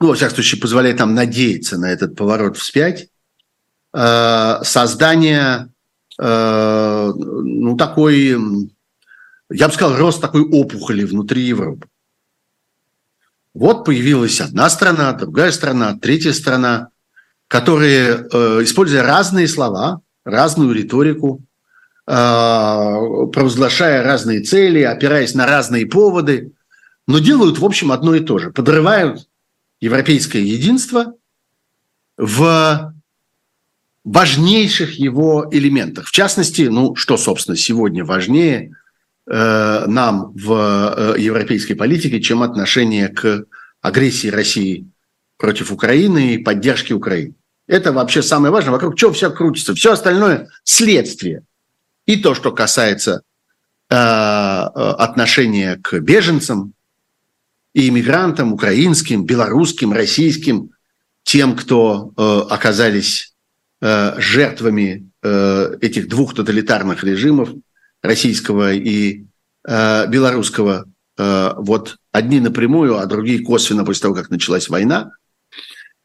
ну, 0.03 0.09
во 0.09 0.15
всяком 0.15 0.35
случае, 0.35 0.59
позволяет 0.59 0.99
нам 0.99 1.15
надеяться 1.15 1.77
на 1.77 1.89
этот 1.89 2.17
поворот 2.17 2.57
вспять, 2.57 3.07
э, 3.93 4.59
создание, 4.63 5.69
э, 6.19 7.11
ну, 7.15 7.77
такой, 7.77 8.35
я 9.49 9.67
бы 9.69 9.73
сказал, 9.73 9.95
рост 9.95 10.19
такой 10.19 10.41
опухоли 10.41 11.05
внутри 11.05 11.43
Европы. 11.43 11.87
Вот 13.53 13.85
появилась 13.85 14.41
одна 14.41 14.69
страна, 14.69 15.13
другая 15.13 15.53
страна, 15.53 15.97
третья 15.97 16.33
страна, 16.33 16.89
которые, 17.47 18.27
э, 18.29 18.63
используя 18.63 19.03
разные 19.03 19.47
слова, 19.47 20.01
разную 20.25 20.73
риторику, 20.73 21.41
провозглашая 22.05 24.03
разные 24.03 24.41
цели, 24.41 24.81
опираясь 24.81 25.35
на 25.35 25.45
разные 25.45 25.85
поводы, 25.85 26.51
но 27.07 27.19
делают, 27.19 27.59
в 27.59 27.63
общем, 27.63 27.93
одно 27.93 28.13
и 28.13 28.19
то 28.19 28.39
же. 28.39 28.51
Подрывают 28.51 29.25
европейское 29.83 30.41
единство 30.41 31.13
в 32.15 32.93
важнейших 34.05 34.97
его 34.97 35.45
элементах. 35.51 36.07
В 36.07 36.11
частности, 36.11 36.63
ну 36.63 36.95
что, 36.95 37.17
собственно, 37.17 37.57
сегодня 37.57 38.05
важнее 38.05 38.71
э, 39.27 39.85
нам 39.87 40.31
в 40.35 41.15
э, 41.15 41.19
европейской 41.19 41.73
политике, 41.73 42.21
чем 42.21 42.43
отношение 42.43 43.09
к 43.09 43.45
агрессии 43.81 44.29
России 44.29 44.87
против 45.37 45.71
Украины 45.71 46.35
и 46.35 46.37
поддержке 46.37 46.93
Украины. 46.93 47.33
Это 47.67 47.91
вообще 47.91 48.21
самое 48.21 48.53
важное, 48.53 48.71
вокруг 48.71 48.95
чего 48.95 49.11
все 49.11 49.31
крутится. 49.31 49.75
Все 49.75 49.91
остальное– 49.91 50.47
следствие. 50.63 51.43
И 52.05 52.15
то, 52.17 52.35
что 52.35 52.53
касается 52.53 53.23
э, 53.89 53.95
э 53.95 53.97
отношения 53.97 55.77
к 55.81 55.99
беженцам, 55.99 56.72
и 57.73 57.89
иммигрантам, 57.89 58.53
украинским, 58.53 59.25
белорусским, 59.25 59.93
российским, 59.93 60.71
тем, 61.23 61.55
кто 61.55 62.11
э, 62.15 62.41
оказались 62.49 63.33
э, 63.81 64.15
жертвами 64.19 65.09
э, 65.21 65.77
этих 65.81 66.07
двух 66.07 66.35
тоталитарных 66.35 67.03
режимов, 67.03 67.49
российского 68.01 68.73
и 68.73 69.25
э, 69.67 70.07
белорусского, 70.07 70.85
э, 71.17 71.53
вот 71.57 71.97
одни 72.11 72.39
напрямую, 72.39 72.97
а 72.97 73.05
другие 73.05 73.39
косвенно 73.39 73.85
после 73.85 74.03
того, 74.03 74.15
как 74.15 74.29
началась 74.29 74.69
война. 74.69 75.11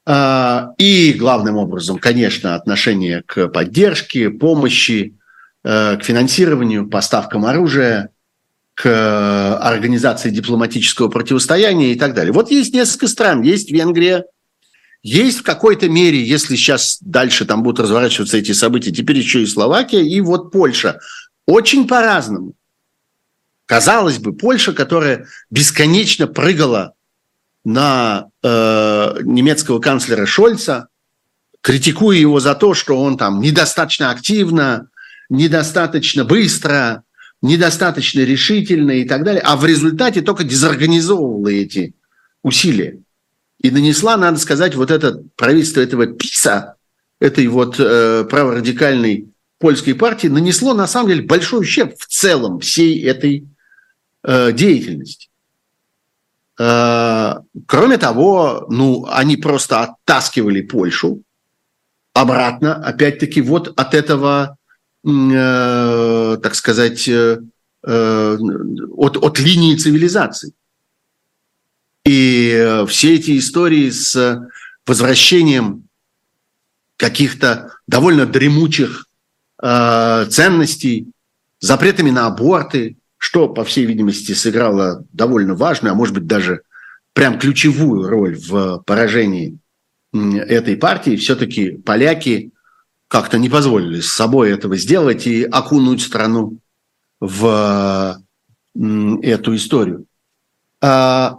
Э, 0.07 0.69
и 0.79 1.13
главным 1.13 1.57
образом, 1.57 1.99
конечно, 1.99 2.55
отношение 2.55 3.23
к 3.27 3.49
поддержке, 3.49 4.31
помощи, 4.31 5.19
э, 5.65 5.97
к 5.97 6.05
финансированию, 6.05 6.89
поставкам 6.89 7.45
оружия, 7.45 8.11
к 8.79 9.59
организации 9.59 10.31
дипломатического 10.31 11.09
противостояния 11.09 11.91
и 11.93 11.97
так 11.97 12.15
далее. 12.15 12.33
Вот 12.33 12.53
есть 12.53 12.73
несколько 12.73 13.09
стран, 13.09 13.43
есть 13.43 13.73
Венгрия, 13.73 14.25
есть 15.03 15.41
в 15.41 15.43
какой-то 15.43 15.89
мере, 15.89 16.23
если 16.23 16.55
сейчас 16.55 16.99
дальше 17.01 17.45
там 17.45 17.65
будут 17.65 17.81
разворачиваться 17.81 18.37
эти 18.37 18.53
события, 18.53 18.93
теперь 18.93 19.19
еще 19.19 19.43
и 19.43 19.47
Словакия, 19.47 20.03
и 20.03 20.21
вот 20.21 20.53
Польша. 20.53 21.01
Очень 21.45 21.89
по-разному. 21.89 22.53
Казалось 23.67 24.19
бы, 24.19 24.33
Польша, 24.33 24.73
которая 24.73 25.27
бесконечно 25.51 26.29
прыгала 26.29 26.93
на 27.65 28.29
э, 28.45 29.17
немецкого 29.23 29.81
канцлера 29.81 30.25
Шольца, 30.25 30.87
критикуя 31.63 32.17
его 32.17 32.39
за 32.39 32.55
то, 32.55 32.75
что 32.75 33.03
он 33.03 33.19
там 33.19 33.41
недостаточно 33.41 34.13
активно, 34.13 34.89
недостаточно 35.31 36.25
быстро, 36.25 37.03
недостаточно 37.43 38.21
решительно 38.21 38.93
и 38.93 39.05
так 39.05 39.25
далее, 39.25 39.43
а 39.43 39.57
в 39.57 39.65
результате 39.65 40.23
только 40.23 40.45
дезорганизовывала 40.45 41.49
эти 41.49 41.95
усилия 42.43 43.01
и 43.61 43.71
нанесла, 43.71 44.17
надо 44.17 44.39
сказать, 44.39 44.75
вот 44.75 44.91
это 44.91 45.23
правительство 45.37 45.81
этого 45.81 46.07
ПИСа, 46.07 46.77
этой 47.21 47.47
вот 47.49 47.77
э, 47.79 48.25
праворадикальной 48.25 49.29
польской 49.59 49.95
партии, 49.95 50.29
нанесло 50.29 50.75
на 50.75 50.87
самом 50.87 51.09
деле 51.09 51.23
большой 51.23 51.61
ущерб 51.61 51.95
в 51.99 52.07
целом 52.07 52.61
всей 52.61 53.03
этой 53.05 53.49
э, 54.23 54.53
деятельности. 54.53 55.29
Э, 56.59 57.35
кроме 57.67 57.99
того, 57.99 58.67
ну, 58.69 59.07
они 59.09 59.37
просто 59.37 59.83
оттаскивали 59.83 60.61
Польшу 60.63 61.23
обратно, 62.13 62.75
опять-таки, 62.75 63.41
вот 63.41 63.73
от 63.77 63.95
этого, 63.95 64.58
так 65.05 66.55
сказать, 66.55 67.09
э, 67.09 67.41
э 67.85 68.37
от, 68.97 69.17
от 69.17 69.39
линии 69.39 69.77
цивилизации. 69.77 70.53
И 72.05 72.53
э, 72.53 72.87
все 72.87 73.15
эти 73.15 73.39
истории 73.39 73.91
с 73.91 74.49
возвращением 74.87 75.85
каких-то 76.97 77.75
довольно 77.87 78.27
дремучих 78.27 79.07
э, 79.63 80.27
ценностей, 80.31 81.07
запретами 81.61 82.11
на 82.11 82.27
аборты, 82.27 82.97
что, 83.19 83.49
по 83.49 83.65
всей 83.65 83.85
видимости, 83.85 84.33
сыграло 84.33 85.05
довольно 85.13 85.55
важную, 85.55 85.93
а 85.93 85.97
может 85.97 86.15
быть 86.15 86.27
даже 86.27 86.63
прям 87.13 87.39
ключевую 87.39 88.09
роль 88.09 88.37
в 88.37 88.83
поражении 88.87 89.59
этой 90.13 90.77
партии, 90.77 91.17
все-таки 91.17 91.73
поляки 91.73 92.53
как-то 93.09 93.39
не 93.39 93.49
позволили 93.49 94.01
с 94.01 94.13
собой 94.13 94.51
этого 94.51 94.77
сделать 94.77 95.27
и 95.27 95.45
окунуть 95.45 96.03
страну 96.03 96.59
в 97.21 98.19
эту 98.75 99.57
историю. 99.57 100.05
А, 100.81 101.39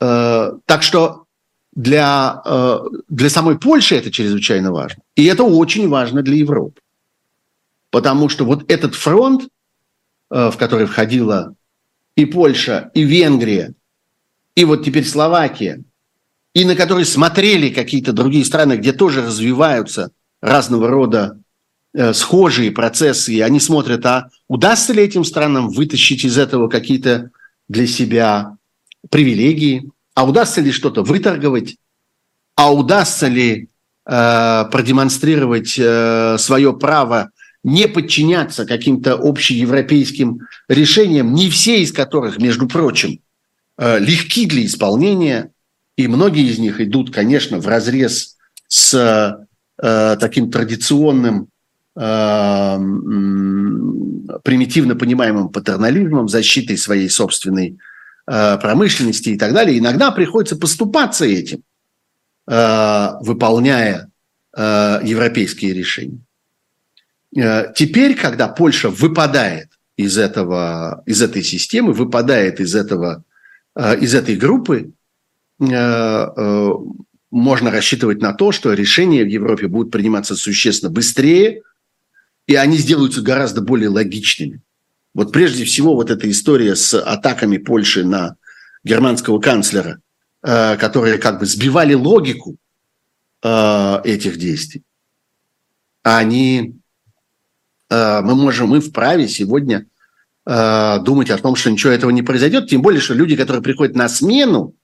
Э, 0.00 0.52
так 0.66 0.82
что 0.82 1.24
для, 1.72 2.42
э, 2.44 2.78
для 3.08 3.30
самой 3.30 3.58
Польши 3.58 3.96
это 3.96 4.10
чрезвычайно 4.10 4.72
важно. 4.72 5.02
И 5.14 5.24
это 5.24 5.44
очень 5.44 5.88
важно 5.88 6.22
для 6.22 6.36
Европы. 6.36 6.80
Потому 7.90 8.28
что 8.28 8.44
вот 8.44 8.70
этот 8.70 8.94
фронт, 8.94 9.48
в 10.28 10.54
который 10.58 10.86
входила 10.86 11.54
и 12.16 12.26
Польша, 12.26 12.90
и 12.94 13.04
Венгрия, 13.04 13.74
и 14.56 14.64
вот 14.64 14.84
теперь 14.84 15.06
Словакия, 15.06 15.84
и 16.52 16.64
на 16.64 16.74
который 16.74 17.04
смотрели 17.04 17.70
какие-то 17.70 18.12
другие 18.12 18.44
страны, 18.44 18.76
где 18.76 18.92
тоже 18.92 19.22
развиваются 19.22 20.10
разного 20.46 20.88
рода 20.88 21.38
схожие 22.12 22.72
процессы, 22.72 23.32
и 23.32 23.40
они 23.40 23.58
смотрят, 23.58 24.04
а 24.04 24.28
удастся 24.48 24.92
ли 24.92 25.02
этим 25.02 25.24
странам 25.24 25.70
вытащить 25.70 26.24
из 26.26 26.36
этого 26.36 26.68
какие-то 26.68 27.30
для 27.68 27.86
себя 27.86 28.56
привилегии, 29.08 29.90
а 30.14 30.26
удастся 30.26 30.60
ли 30.60 30.72
что-то 30.72 31.02
выторговать, 31.02 31.76
а 32.54 32.72
удастся 32.72 33.28
ли 33.28 33.68
э, 34.06 34.64
продемонстрировать 34.70 35.78
э, 35.78 36.36
свое 36.38 36.72
право 36.72 37.30
не 37.62 37.88
подчиняться 37.88 38.64
каким-то 38.64 39.14
общеевропейским 39.14 40.40
решениям, 40.68 41.34
не 41.34 41.50
все 41.50 41.82
из 41.82 41.92
которых, 41.92 42.38
между 42.38 42.68
прочим, 42.68 43.20
э, 43.76 43.98
легки 43.98 44.46
для 44.46 44.64
исполнения, 44.64 45.50
и 45.96 46.08
многие 46.08 46.48
из 46.48 46.58
них 46.58 46.80
идут, 46.80 47.12
конечно, 47.12 47.58
в 47.58 47.66
разрез 47.66 48.36
с 48.68 49.45
э, 49.82 50.16
таким 50.18 50.50
традиционным 50.50 51.48
э, 51.96 52.76
примитивно 54.42 54.96
понимаемым 54.96 55.48
патернализмом, 55.48 56.28
защитой 56.28 56.76
своей 56.76 57.08
собственной 57.08 57.78
Э, 58.28 58.58
промышленности 58.58 59.28
и 59.30 59.38
так 59.38 59.52
далее, 59.52 59.78
иногда 59.78 60.10
приходится 60.10 60.56
поступаться 60.56 61.24
этим, 61.24 61.62
выполняя 62.48 64.08
европейские 64.56 65.74
решения. 65.74 66.20
Теперь, 67.32 68.14
когда 68.14 68.46
Польша 68.46 68.88
выпадает 68.88 69.68
из, 69.96 70.16
этого, 70.16 71.02
из 71.06 71.22
этой 71.22 71.42
системы, 71.42 71.92
выпадает 71.92 72.60
из, 72.60 72.76
этого, 72.76 73.24
из 73.76 74.14
этой 74.14 74.36
группы, 74.36 74.92
можно 77.30 77.70
рассчитывать 77.70 78.20
на 78.20 78.32
то, 78.32 78.52
что 78.52 78.72
решения 78.72 79.24
в 79.24 79.28
Европе 79.28 79.66
будут 79.66 79.92
приниматься 79.92 80.36
существенно 80.36 80.90
быстрее, 80.90 81.62
и 82.46 82.54
они 82.54 82.78
сделаются 82.78 83.22
гораздо 83.22 83.60
более 83.60 83.88
логичными. 83.88 84.60
Вот 85.14 85.32
прежде 85.32 85.64
всего 85.64 85.94
вот 85.94 86.10
эта 86.10 86.30
история 86.30 86.76
с 86.76 86.94
атаками 86.94 87.56
Польши 87.56 88.04
на 88.04 88.36
германского 88.84 89.40
канцлера, 89.40 90.00
э, 90.42 90.76
которые 90.76 91.18
как 91.18 91.40
бы 91.40 91.46
сбивали 91.46 91.94
логику 91.94 92.56
э, 93.42 94.00
этих 94.04 94.36
действий. 94.36 94.82
Они, 96.02 96.76
э, 97.90 98.20
мы 98.20 98.34
можем, 98.36 98.68
мы 98.68 98.80
вправе 98.80 99.28
сегодня 99.28 99.86
думать 100.48 101.28
о 101.30 101.38
том, 101.38 101.56
что 101.56 101.72
ничего 101.72 101.92
этого 101.92 102.12
не 102.12 102.22
произойдет, 102.22 102.68
тем 102.68 102.80
более, 102.80 103.00
что 103.00 103.14
люди, 103.14 103.34
которые 103.34 103.64
приходят 103.64 103.96
на 103.96 104.08
смену, 104.08 104.76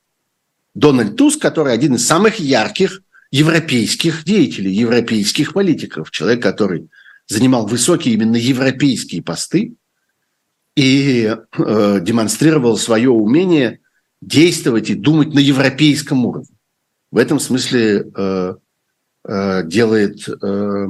Дональд 0.74 1.16
Туск, 1.16 1.40
который 1.40 1.72
один 1.72 1.94
из 1.94 2.06
самых 2.06 2.38
ярких 2.38 3.02
европейских 3.30 4.24
деятелей, 4.24 4.72
европейских 4.72 5.52
политиков, 5.54 6.10
человек, 6.10 6.42
который 6.42 6.88
занимал 7.26 7.66
высокие 7.66 8.14
именно 8.14 8.36
европейские 8.36 9.22
посты, 9.22 9.74
и 10.74 11.24
э, 11.26 12.00
демонстрировал 12.00 12.76
свое 12.78 13.10
умение 13.10 13.80
действовать 14.20 14.88
и 14.90 14.94
думать 14.94 15.34
на 15.34 15.38
европейском 15.38 16.24
уровне. 16.24 16.56
В 17.10 17.18
этом 17.18 17.38
смысле 17.40 18.06
э, 18.14 18.54
э, 19.24 19.62
делает 19.66 20.28
э, 20.28 20.86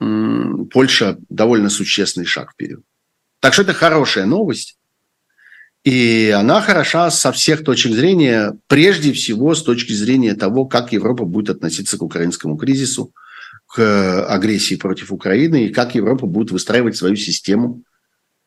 э, 0.00 0.54
Польша 0.70 1.18
довольно 1.30 1.70
существенный 1.70 2.26
шаг 2.26 2.52
вперед. 2.52 2.80
Так 3.40 3.54
что 3.54 3.62
это 3.62 3.72
хорошая 3.72 4.26
новость. 4.26 4.76
И 5.86 6.34
она 6.36 6.60
хороша 6.62 7.10
со 7.10 7.30
всех 7.30 7.62
точек 7.62 7.92
зрения, 7.92 8.54
прежде 8.66 9.12
всего 9.12 9.54
с 9.54 9.62
точки 9.62 9.92
зрения 9.92 10.34
того, 10.34 10.64
как 10.66 10.92
Европа 10.92 11.24
будет 11.24 11.48
относиться 11.48 11.96
к 11.96 12.02
украинскому 12.02 12.56
кризису, 12.56 13.12
к 13.68 14.26
агрессии 14.26 14.74
против 14.74 15.12
Украины, 15.12 15.66
и 15.66 15.72
как 15.72 15.94
Европа 15.94 16.26
будет 16.26 16.50
выстраивать 16.50 16.96
свою 16.96 17.14
систему 17.14 17.82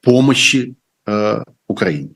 помощи 0.04 0.76
э, 1.08 1.44
Украине. 1.70 2.10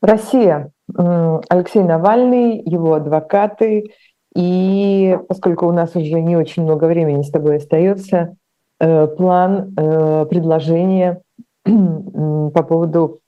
Россия. 0.00 0.72
Алексей 0.96 1.82
Навальный, 1.82 2.62
его 2.64 2.94
адвокаты. 2.94 3.92
И 4.34 5.18
поскольку 5.28 5.66
у 5.66 5.72
нас 5.72 5.94
уже 5.94 6.22
не 6.22 6.38
очень 6.38 6.62
много 6.62 6.86
времени 6.86 7.22
с 7.22 7.30
тобой 7.30 7.58
остается, 7.58 8.34
э, 8.78 9.06
план, 9.08 9.74
э, 9.76 10.24
предложение 10.24 11.20
по 11.64 12.62
поводу 12.62 13.20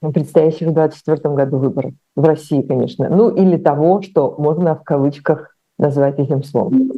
предстоящих 0.00 0.68
в 0.68 0.74
2024 0.74 1.34
году 1.34 1.58
выборов. 1.58 1.92
В 2.14 2.24
России, 2.24 2.62
конечно. 2.62 3.08
Ну 3.08 3.34
или 3.34 3.56
того, 3.56 4.02
что 4.02 4.34
можно 4.38 4.74
в 4.76 4.84
кавычках 4.84 5.56
назвать 5.78 6.18
этим 6.18 6.42
словом. 6.44 6.92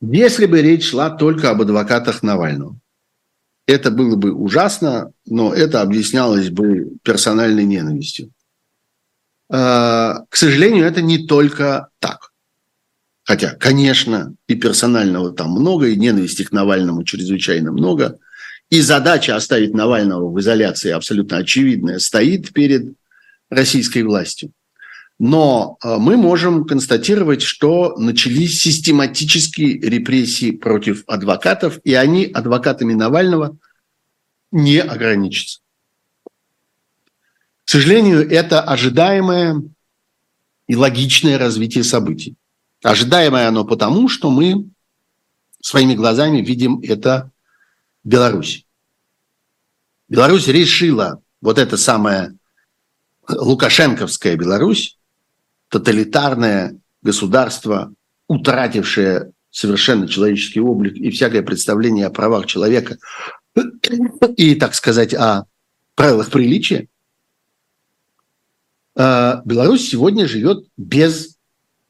Если 0.00 0.46
бы 0.46 0.60
речь 0.60 0.90
шла 0.90 1.10
только 1.10 1.50
об 1.50 1.62
адвокатах 1.62 2.22
Навального, 2.22 2.76
это 3.66 3.90
было 3.90 4.16
бы 4.16 4.32
ужасно, 4.32 5.12
но 5.26 5.54
это 5.54 5.80
объяснялось 5.80 6.50
бы 6.50 6.92
персональной 7.02 7.64
ненавистью. 7.64 8.30
к 9.48 10.26
сожалению, 10.32 10.86
это 10.86 11.02
не 11.02 11.26
только 11.26 11.88
так. 11.98 12.32
Хотя, 13.22 13.54
конечно, 13.54 14.34
и 14.48 14.54
персонального 14.54 15.32
там 15.32 15.50
много, 15.50 15.86
и 15.86 15.96
ненависти 15.96 16.42
к 16.42 16.52
Навальному 16.52 17.04
чрезвычайно 17.04 17.72
много. 17.72 18.18
И 18.74 18.80
задача 18.80 19.36
оставить 19.36 19.72
Навального 19.72 20.28
в 20.28 20.40
изоляции 20.40 20.90
абсолютно 20.90 21.36
очевидная 21.36 22.00
стоит 22.00 22.52
перед 22.52 22.96
российской 23.48 24.02
властью. 24.02 24.50
Но 25.20 25.78
э, 25.80 25.96
мы 25.98 26.16
можем 26.16 26.64
констатировать, 26.64 27.40
что 27.40 27.96
начались 27.96 28.60
систематические 28.60 29.78
репрессии 29.78 30.50
против 30.50 31.04
адвокатов, 31.06 31.78
и 31.84 31.94
они 31.94 32.24
адвокатами 32.24 32.94
Навального 32.94 33.56
не 34.50 34.80
ограничатся. 34.80 35.60
К 37.64 37.70
сожалению, 37.70 38.28
это 38.28 38.60
ожидаемое 38.60 39.62
и 40.66 40.74
логичное 40.74 41.38
развитие 41.38 41.84
событий. 41.84 42.34
Ожидаемое 42.82 43.46
оно 43.46 43.64
потому, 43.64 44.08
что 44.08 44.32
мы 44.32 44.68
своими 45.62 45.94
глазами 45.94 46.38
видим 46.38 46.80
это 46.82 47.30
в 48.02 48.08
Беларуси. 48.08 48.63
Беларусь 50.14 50.46
решила 50.46 51.20
вот 51.40 51.58
это 51.58 51.76
самое 51.76 52.38
лукашенковская 53.28 54.36
Беларусь, 54.36 54.96
тоталитарное 55.70 56.78
государство, 57.02 57.92
утратившее 58.28 59.32
совершенно 59.50 60.06
человеческий 60.06 60.60
облик 60.60 60.94
и 60.94 61.10
всякое 61.10 61.42
представление 61.42 62.06
о 62.06 62.10
правах 62.10 62.46
человека 62.46 62.96
и, 64.36 64.54
так 64.54 64.76
сказать, 64.76 65.14
о 65.14 65.46
правилах 65.96 66.30
приличия, 66.30 66.86
э, 68.94 69.42
Беларусь 69.44 69.88
сегодня 69.88 70.28
живет 70.28 70.64
без 70.76 71.38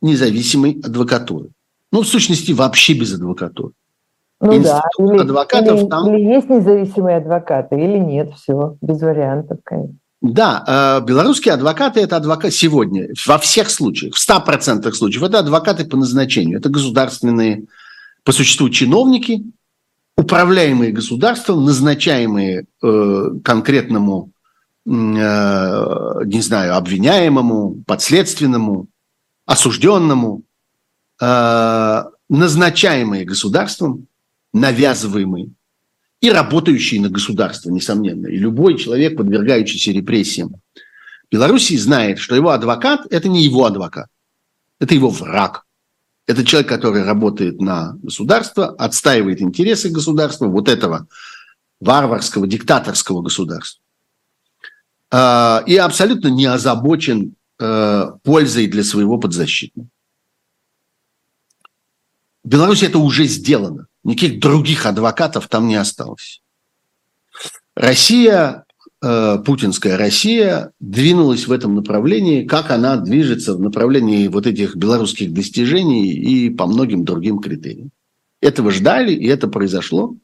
независимой 0.00 0.80
адвокатуры. 0.82 1.50
Ну, 1.92 2.00
в 2.00 2.08
сущности, 2.08 2.52
вообще 2.52 2.94
без 2.94 3.12
адвокатуры. 3.12 3.74
Ну 4.44 4.56
Институт 4.56 4.82
да, 4.98 5.14
или, 5.14 5.20
адвокатов 5.22 5.80
или, 5.80 5.88
там... 5.88 6.14
или 6.14 6.22
есть 6.22 6.50
независимые 6.50 7.16
адвокаты, 7.16 7.76
или 7.76 7.96
нет, 7.96 8.30
все, 8.34 8.76
без 8.82 9.00
вариантов, 9.00 9.58
конечно. 9.64 9.96
Да, 10.20 11.00
э, 11.00 11.04
белорусские 11.06 11.54
адвокаты– 11.54 12.00
это 12.02 12.16
адвокаты 12.16 12.52
сегодня, 12.52 13.08
во 13.26 13.38
всех 13.38 13.70
случаях, 13.70 14.14
в 14.14 14.18
100% 14.18 14.92
случаев, 14.92 15.22
это 15.22 15.38
адвокаты 15.38 15.86
по 15.86 15.96
назначению. 15.96 16.58
Это 16.58 16.68
государственные, 16.68 17.64
по 18.22 18.32
существу, 18.32 18.68
чиновники, 18.68 19.44
управляемые 20.16 20.92
государством, 20.92 21.64
назначаемые 21.64 22.66
э, 22.82 23.24
конкретному, 23.42 24.30
э, 24.86 24.90
не 24.90 26.40
знаю, 26.42 26.76
обвиняемому, 26.76 27.82
подследственному, 27.86 28.88
осужденному, 29.46 30.42
назначаемые 32.28 33.24
государством, 33.24 34.08
навязываемые 34.54 35.50
и 36.20 36.30
работающие 36.30 37.00
на 37.00 37.10
государство, 37.10 37.68
несомненно. 37.68 38.28
И 38.28 38.38
любой 38.38 38.78
человек, 38.78 39.18
подвергающийся 39.18 39.92
репрессиям 39.92 40.54
Белоруссии, 41.30 41.76
знает, 41.76 42.18
что 42.18 42.34
его 42.34 42.50
адвокат– 42.50 43.06
это 43.10 43.28
не 43.28 43.44
его 43.44 43.66
адвокат, 43.66 44.08
это 44.78 44.94
его 44.94 45.10
враг. 45.10 45.66
Это 46.26 46.42
человек, 46.44 46.70
который 46.70 47.04
работает 47.04 47.60
на 47.60 47.98
государство, 48.02 48.68
отстаивает 48.68 49.42
интересы 49.42 49.90
государства, 49.90 50.46
вот 50.46 50.70
этого 50.70 51.06
варварского, 51.80 52.46
диктаторского 52.46 53.20
государства. 53.20 53.82
А, 55.10 55.62
и 55.66 55.76
абсолютно 55.76 56.28
не 56.28 56.46
озабочен 56.46 57.34
э, 57.58 58.10
пользой 58.22 58.68
для 58.68 58.84
своего 58.84 59.18
подзащитного. 59.18 59.88
В 62.42 62.48
Беларуси 62.48 62.86
это 62.86 62.98
уже 62.98 63.26
сделано. 63.26 63.86
Никаких 64.04 64.38
других 64.38 64.86
адвокатов 64.86 65.48
там 65.48 65.66
не 65.66 65.76
осталось. 65.76 66.42
Россия, 67.74 68.64
э, 69.02 69.38
путинская 69.44 69.96
Россия, 69.96 70.72
двинулась 70.78 71.48
в 71.48 71.52
этом 71.52 71.74
направлении, 71.74 72.44
как 72.44 72.70
она 72.70 72.96
движется 72.96 73.54
в 73.54 73.60
направлении 73.60 74.28
вот 74.28 74.46
этих 74.46 74.76
белорусских 74.76 75.32
достижений 75.32 76.12
и 76.12 76.50
по 76.50 76.66
многим 76.66 77.04
другим 77.04 77.40
критериям. 77.40 77.90
Этого 78.40 78.70
ждали, 78.70 79.12
и 79.12 79.26
это 79.26 79.48
произошло. 79.48 80.14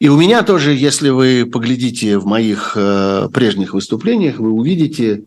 И 0.00 0.08
у 0.08 0.18
меня 0.18 0.42
тоже, 0.42 0.74
если 0.74 1.10
вы 1.10 1.46
поглядите 1.46 2.18
в 2.18 2.26
моих 2.26 2.72
э, 2.74 3.28
прежних 3.32 3.74
выступлениях, 3.74 4.38
вы 4.38 4.50
увидите, 4.50 5.24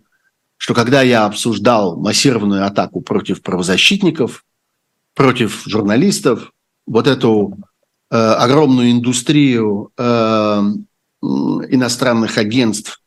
что 0.58 0.74
когда 0.74 1.02
я 1.02 1.26
обсуждал 1.26 1.98
массированную 1.98 2.66
атаку 2.66 3.00
против 3.00 3.42
правозащитников, 3.42 4.44
против 5.14 5.64
журналистов, 5.66 6.52
вот 6.86 7.08
эту 7.08 7.58
э, 8.12 8.16
огромную 8.16 8.92
индустрию 8.92 9.92
э, 9.98 10.62
иностранных 11.22 12.38
агентств 12.38 13.02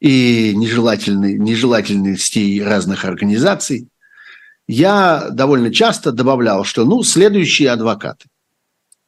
и 0.00 0.54
нежелательной, 0.56 1.38
нежелательностей 1.38 2.62
разных 2.62 3.04
организаций, 3.04 3.88
я 4.68 5.28
довольно 5.30 5.72
часто 5.72 6.12
добавлял, 6.12 6.64
что 6.64 6.84
ну, 6.84 7.02
следующие 7.02 7.70
адвокаты. 7.70 8.26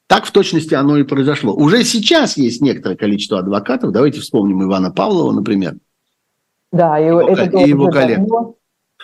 Так 0.06 0.24
в 0.24 0.32
точности 0.32 0.74
оно 0.74 0.96
и 0.96 1.04
произошло. 1.04 1.54
Уже 1.54 1.84
сейчас 1.84 2.36
есть 2.36 2.60
некоторое 2.60 2.96
количество 2.96 3.38
адвокатов. 3.38 3.92
Давайте 3.92 4.20
вспомним 4.20 4.64
Ивана 4.64 4.90
Павлова, 4.90 5.30
например. 5.32 5.76
Да, 6.72 6.98
и, 6.98 7.06
его, 7.06 7.20
это 7.20 7.56
и 7.56 7.68
его 7.68 7.88
коллег. 7.90 8.20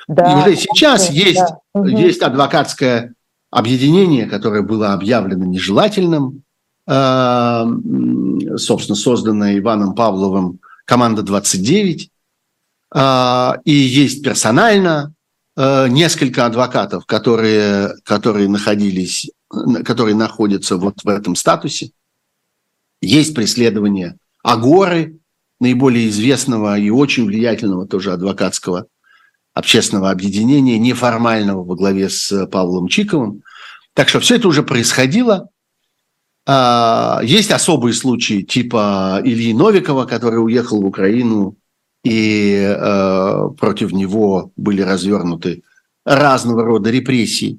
Да, 0.09 0.32
и 0.32 0.42
уже 0.42 0.57
сейчас 0.57 1.09
да, 1.09 1.12
есть, 1.12 1.42
да. 1.74 1.84
есть 1.86 2.22
адвокатская 2.22 3.14
объединение, 3.51 4.26
которое 4.26 4.62
было 4.62 4.92
объявлено 4.92 5.44
нежелательным, 5.44 6.42
э, 6.86 7.64
собственно, 8.57 8.97
созданное 8.97 9.59
Иваном 9.59 9.94
Павловым 9.94 10.61
«Команда 10.84 11.22
29», 11.22 12.09
э, 12.94 13.53
и 13.64 13.72
есть 13.72 14.22
персонально 14.22 15.14
э, 15.57 15.88
несколько 15.88 16.47
адвокатов, 16.47 17.07
которые, 17.07 17.94
которые 18.05 18.49
находились, 18.49 19.30
которые 19.84 20.14
находятся 20.14 20.76
вот 20.76 21.03
в 21.03 21.09
этом 21.09 21.34
статусе. 21.34 21.92
Есть 23.01 23.34
преследование 23.34 24.16
Агоры, 24.42 25.18
наиболее 25.61 26.09
известного 26.09 26.78
и 26.78 26.90
очень 26.90 27.24
влиятельного 27.24 27.86
тоже 27.86 28.12
адвокатского 28.12 28.86
общественного 29.57 30.11
объединения, 30.11 30.78
неформального 30.78 31.64
во 31.64 31.76
главе 31.76 32.11
с 32.11 32.46
Павлом 32.48 32.88
Чиковым. 32.88 33.42
Так 33.94 34.11
что 34.11 34.20
все 34.20 34.36
это 34.36 34.48
уже 34.48 34.62
происходило. 34.62 35.48
А, 36.46 37.20
есть 37.24 37.50
особые 37.50 37.94
случаи 37.94 38.42
типа 38.42 39.22
Ильи 39.24 39.54
Новикова, 39.54 40.04
который 40.04 40.44
уехал 40.44 40.82
в 40.82 40.84
Украину, 40.84 41.57
и 42.04 42.54
э, 42.54 43.48
против 43.59 43.92
него 43.92 44.52
были 44.57 44.82
развернуты 44.82 45.62
разного 46.04 46.62
рода 46.62 46.90
репрессии. 46.90 47.59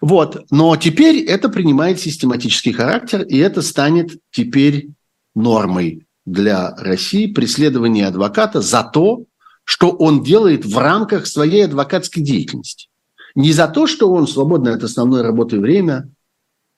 Вот. 0.00 0.46
Но 0.50 0.76
теперь 0.76 1.24
это 1.24 1.48
принимает 1.48 1.98
систематический 1.98 2.72
характер, 2.72 3.22
и 3.22 3.36
это 3.38 3.60
станет 3.60 4.20
теперь 4.30 4.90
нормой 5.34 6.06
для 6.24 6.70
России 6.76 7.26
преследование 7.26 8.06
адвоката 8.06 8.62
за 8.62 8.84
то, 8.84 9.24
что 9.64 9.90
он 9.90 10.22
делает 10.22 10.64
в 10.64 10.78
рамках 10.78 11.26
своей 11.26 11.64
адвокатской 11.64 12.22
деятельности. 12.22 12.88
Не 13.34 13.52
за 13.52 13.66
то, 13.66 13.86
что 13.86 14.12
он 14.12 14.28
свободное 14.28 14.74
от 14.74 14.84
основной 14.84 15.22
работы 15.22 15.58
время, 15.58 16.08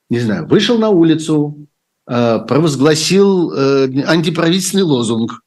не 0.08 0.20
знаю, 0.20 0.46
вышел 0.46 0.78
на 0.78 0.88
улицу, 0.88 1.66
э, 2.08 2.38
провозгласил 2.48 3.52
э, 3.52 4.02
антиправительственный 4.06 4.84
лозунг, 4.84 5.42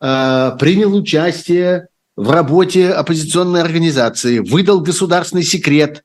э, 0.00 0.56
принял 0.58 0.94
участие 0.96 1.88
в 2.16 2.30
работе 2.30 2.90
оппозиционной 2.90 3.62
организации, 3.62 4.40
выдал 4.40 4.80
государственный 4.80 5.44
секрет 5.44 6.04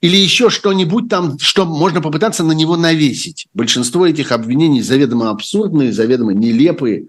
или 0.00 0.16
еще 0.16 0.48
что-нибудь 0.48 1.08
там, 1.08 1.38
что 1.38 1.66
можно 1.66 2.00
попытаться 2.00 2.42
на 2.42 2.52
него 2.52 2.76
навесить. 2.76 3.46
Большинство 3.52 4.06
этих 4.06 4.32
обвинений 4.32 4.80
заведомо 4.80 5.30
абсурдные, 5.30 5.92
заведомо 5.92 6.32
нелепые, 6.32 7.08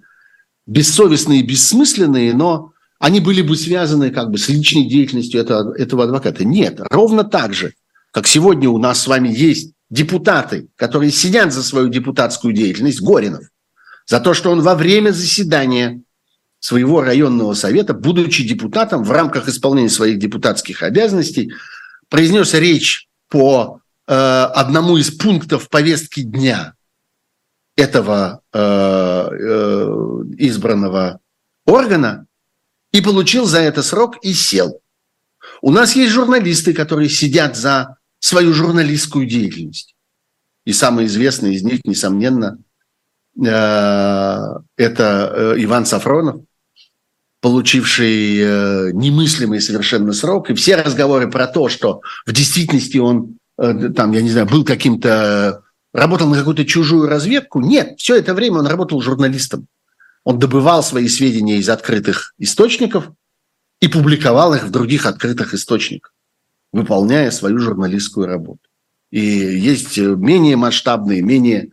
бессовестные 0.66 1.42
бессмысленные, 1.42 2.34
но 2.34 2.73
они 3.04 3.20
были 3.20 3.42
бы 3.42 3.58
связаны 3.58 4.12
как 4.12 4.30
бы 4.30 4.38
с 4.38 4.48
личной 4.48 4.86
деятельностью 4.86 5.42
этого, 5.42 5.76
этого 5.76 6.06
адвоката. 6.06 6.46
Нет, 6.46 6.80
ровно 6.90 7.26
так 7.26 7.54
же, 7.54 7.74
как 8.12 8.28
сегодня 8.28 8.70
у 8.70 8.78
нас 8.78 9.02
с 9.02 9.08
вами 9.08 9.28
есть 9.28 9.74
депутаты, 9.90 10.70
которые 10.78 11.12
сидят 11.12 11.52
за 11.52 11.64
свою 11.64 11.90
депутатскую 11.90 12.54
деятельность, 12.54 13.02
Горинов, 13.02 13.44
за 14.06 14.22
то, 14.22 14.34
что 14.34 14.52
он 14.52 14.62
во 14.62 14.76
время 14.76 15.12
заседания 15.12 16.02
своего 16.62 17.02
районного 17.02 17.56
совета, 17.56 17.94
будучи 17.94 18.48
депутатом, 18.48 19.04
в 19.04 19.12
рамках 19.12 19.50
исполнения 19.50 19.90
своих 19.90 20.18
депутатских 20.18 20.82
обязанностей, 20.82 21.52
произнес 22.08 22.54
речь 22.54 23.10
по 23.28 23.82
э, 24.08 24.14
одному 24.14 24.96
из 24.96 25.12
пунктов 25.12 25.68
повестки 25.68 26.22
дня 26.22 26.76
этого 27.76 28.40
э, 28.54 28.60
э, 28.60 29.88
избранного 30.38 31.20
органа, 31.66 32.28
и 32.94 33.02
получил 33.02 33.46
за 33.46 33.60
это 33.60 33.84
срок 33.84 34.18
и 34.22 34.34
сел. 34.34 34.80
У 35.62 35.72
нас 35.72 35.96
есть 35.96 36.14
журналисты, 36.14 36.74
которые 36.74 37.10
сидят 37.10 37.58
за 37.58 37.98
свою 38.20 38.54
журналистскую 38.54 39.26
деятельность. 39.26 39.96
И 40.66 40.72
самый 40.72 41.08
известный 41.08 41.56
из 41.56 41.64
них, 41.64 41.82
несомненно, 41.84 42.60
э, 43.36 43.46
это 44.78 45.34
э, 45.36 45.56
Иван 45.58 45.86
Сафронов, 45.86 46.42
получивший 47.42 48.40
э, 48.40 48.92
немыслимый 48.94 49.60
совершенно 49.60 50.14
срок. 50.14 50.52
И 50.52 50.54
все 50.54 50.76
разговоры 50.76 51.30
про 51.30 51.48
то, 51.48 51.68
что 51.68 52.02
в 52.26 52.32
действительности 52.32 52.98
он, 52.98 53.38
там, 53.58 54.12
я 54.14 54.22
не 54.22 54.30
знаю, 54.30 54.48
был 54.48 54.64
каким-то, 54.64 55.64
работал 55.92 56.30
на 56.30 56.38
какую-то 56.38 56.64
чужую 56.66 57.10
разведку. 57.10 57.60
Нет, 57.60 57.96
все 57.98 58.16
это 58.16 58.34
время 58.34 58.60
он 58.60 58.68
работал 58.68 59.02
журналистом. 59.02 59.68
Он 60.24 60.40
добывал 60.40 60.84
свои 60.84 61.08
сведения 61.08 61.58
из 61.58 61.70
открытых 61.70 62.34
источников 62.38 63.12
и 63.82 63.88
публиковал 63.88 64.54
их 64.54 64.64
в 64.64 64.72
других 64.72 65.06
открытых 65.06 65.54
источниках, 65.54 66.14
выполняя 66.72 67.30
свою 67.32 67.60
журналистскую 67.60 68.28
работу. 68.28 68.62
И 69.12 69.20
есть 69.20 69.98
менее 69.98 70.56
масштабные, 70.56 71.22
менее, 71.22 71.70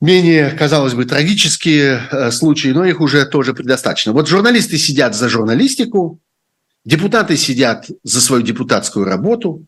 менее, 0.00 0.50
казалось 0.50 0.94
бы, 0.94 1.06
трагические 1.06 2.02
э, 2.10 2.30
случаи, 2.30 2.68
но 2.68 2.84
их 2.84 3.00
уже 3.00 3.24
тоже 3.24 3.54
предостаточно. 3.54 4.12
Вот 4.12 4.28
журналисты 4.28 4.76
сидят 4.76 5.16
за 5.16 5.28
журналистику, 5.28 6.20
депутаты 6.84 7.36
сидят 7.36 7.88
за 8.02 8.20
свою 8.20 8.42
депутатскую 8.42 9.06
работу, 9.06 9.66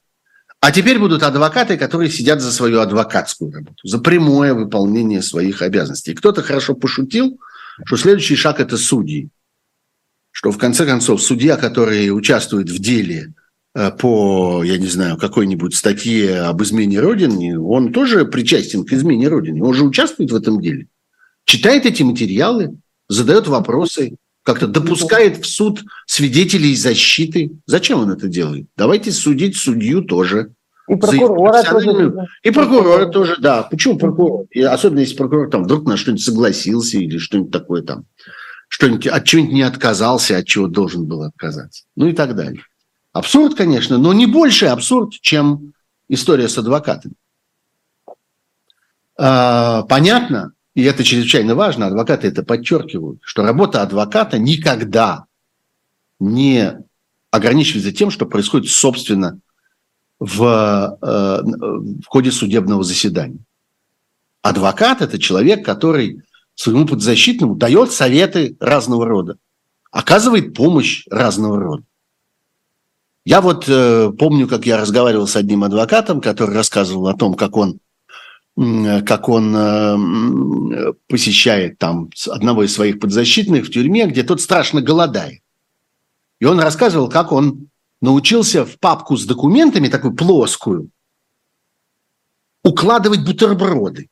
а 0.65 0.73
теперь 0.73 0.99
будут 0.99 1.23
адвокаты, 1.23 1.77
которые 1.77 2.11
сидят 2.11 2.41
за 2.41 2.51
свою 2.51 2.81
адвокатскую 2.81 3.53
работу, 3.53 3.77
за 3.87 3.99
прямое 3.99 4.55
выполнение 4.55 5.21
своих 5.21 5.61
обязанностей. 5.61 6.15
Кто-то 6.15 6.43
хорошо 6.43 6.75
пошутил, 6.75 7.39
что 7.85 7.99
следующий 7.99 8.35
шаг– 8.35 8.61
это 8.61 8.79
судьи. 8.79 9.29
Что 10.31 10.51
в 10.51 10.57
конце 10.57 10.87
концов 10.87 11.23
судья, 11.23 11.59
который 11.59 12.09
участвует 12.17 12.71
в 12.71 12.79
деле 12.79 13.35
э, 13.75 13.91
по, 13.91 14.65
я 14.65 14.79
не 14.79 14.87
знаю, 14.87 15.19
какой-нибудь 15.19 15.75
статье 15.75 16.41
об 16.41 16.63
измене 16.63 16.99
Родины, 16.99 17.61
он 17.61 17.93
тоже 17.93 18.25
причастен 18.25 18.87
к 18.87 18.93
измене 18.95 19.29
Родины. 19.29 19.63
Он 19.63 19.75
же 19.75 19.85
участвует 19.85 20.33
в 20.33 20.35
этом 20.35 20.63
деле. 20.63 20.87
Читает 21.45 21.85
эти 21.85 22.03
материалы, 22.03 22.79
задает 23.11 23.49
вопросы, 23.49 24.17
как-то 24.45 24.67
допускает 24.67 25.45
в 25.45 25.47
суд 25.47 25.83
свидетелей 26.07 26.77
защиты. 26.77 27.51
Зачем 27.67 28.01
он 28.01 28.11
это 28.11 28.29
делает? 28.29 28.67
Давайте 28.77 29.11
судить 29.11 29.57
судью 29.57 30.03
тоже. 30.03 30.54
И 30.87 30.97
прокурора 30.97 31.63
тоже. 31.63 32.15
И 32.43 32.51
прокурора 32.51 33.07
тоже, 33.07 33.37
да. 33.39 33.63
Почему 33.63 33.99
прокурор? 33.99 34.47
И 34.51 34.61
особенно 34.63 35.01
если 35.01 35.17
прокурор 35.17 35.51
там 35.51 35.65
вдруг 35.65 35.87
на 35.87 35.97
что-нибудь 35.97 36.23
согласился 36.23 36.99
или 36.99 37.19
что-нибудь 37.19 37.51
такое 37.51 37.83
там, 37.83 38.05
что-нибудь, 38.69 39.07
от 39.07 39.25
чего-нибудь 39.25 39.55
не 39.55 39.63
отказался, 39.63 40.37
от 40.39 40.47
чего 40.47 40.67
должен 40.67 41.07
был 41.07 41.23
отказаться. 41.23 41.85
Ну 41.97 42.09
и 42.09 42.13
так 42.13 42.35
далее. 42.37 42.63
Абсурд, 43.13 43.55
конечно, 43.55 43.97
но 43.97 44.13
не 44.13 44.27
больше 44.27 44.67
абсурд, 44.67 45.13
чем 45.21 45.73
история 46.09 46.49
с 46.49 46.59
адвокатами. 46.59 47.15
А, 49.17 49.83
понятно, 49.85 50.53
и 50.75 50.83
это 50.83 51.05
чрезвычайно 51.05 51.55
важно, 51.55 51.87
адвокаты 51.87 52.27
это 52.27 52.43
подчеркивают, 52.43 53.21
что 53.23 53.43
работа 53.43 53.83
адвоката 53.83 54.39
никогда 54.39 55.27
не 56.19 56.77
ограничивается 57.31 57.93
тем, 57.93 58.11
что 58.11 58.27
происходит, 58.27 58.71
собственно, 58.71 59.39
в, 60.25 60.99
э, 61.03 61.43
в 62.03 62.07
ходе 62.07 62.33
судебного 62.33 62.83
заседания. 62.83 63.41
Адвокат– 64.43 65.01
это 65.03 65.19
человек, 65.19 65.65
который 65.65 66.23
своему 66.55 66.87
подзащитному 66.87 67.57
дает 67.57 67.93
советы 67.93 68.57
разного 68.61 69.07
рода, 69.07 69.37
оказывает 69.91 70.55
помощь 70.55 71.05
разного 71.11 71.59
рода. 71.59 71.83
Я 73.27 73.41
вот 73.41 73.65
э, 73.69 74.13
помню, 74.19 74.49
как 74.49 74.67
я 74.67 74.77
разговаривал 74.79 75.27
с 75.27 75.37
одним 75.37 75.65
адвокатом, 75.65 76.21
который 76.21 76.55
рассказывал 76.55 77.09
о 77.09 77.15
том, 77.15 77.35
как 77.35 77.57
он 77.57 77.79
как 78.57 79.29
он 79.29 79.53
э, 79.57 80.93
посещает 81.09 81.77
там 81.79 82.11
одного 82.29 82.63
из 82.63 82.73
своих 82.73 83.01
подзащитных 83.01 83.67
в 83.67 83.73
тюрьме, 83.73 84.07
где 84.07 84.23
тот 84.23 84.41
страшно 84.41 84.81
голодает. 84.81 85.41
И 86.39 86.45
он 86.45 86.61
рассказывал, 86.61 87.09
как 87.09 87.33
он 87.33 87.67
научился 88.05 88.65
в 88.65 88.79
папку 88.79 89.17
с 89.17 89.25
документами, 89.25 89.89
такую 89.89 90.15
плоскую, 90.15 90.91
укладывать 92.63 93.25
бутерброды. 93.25 94.11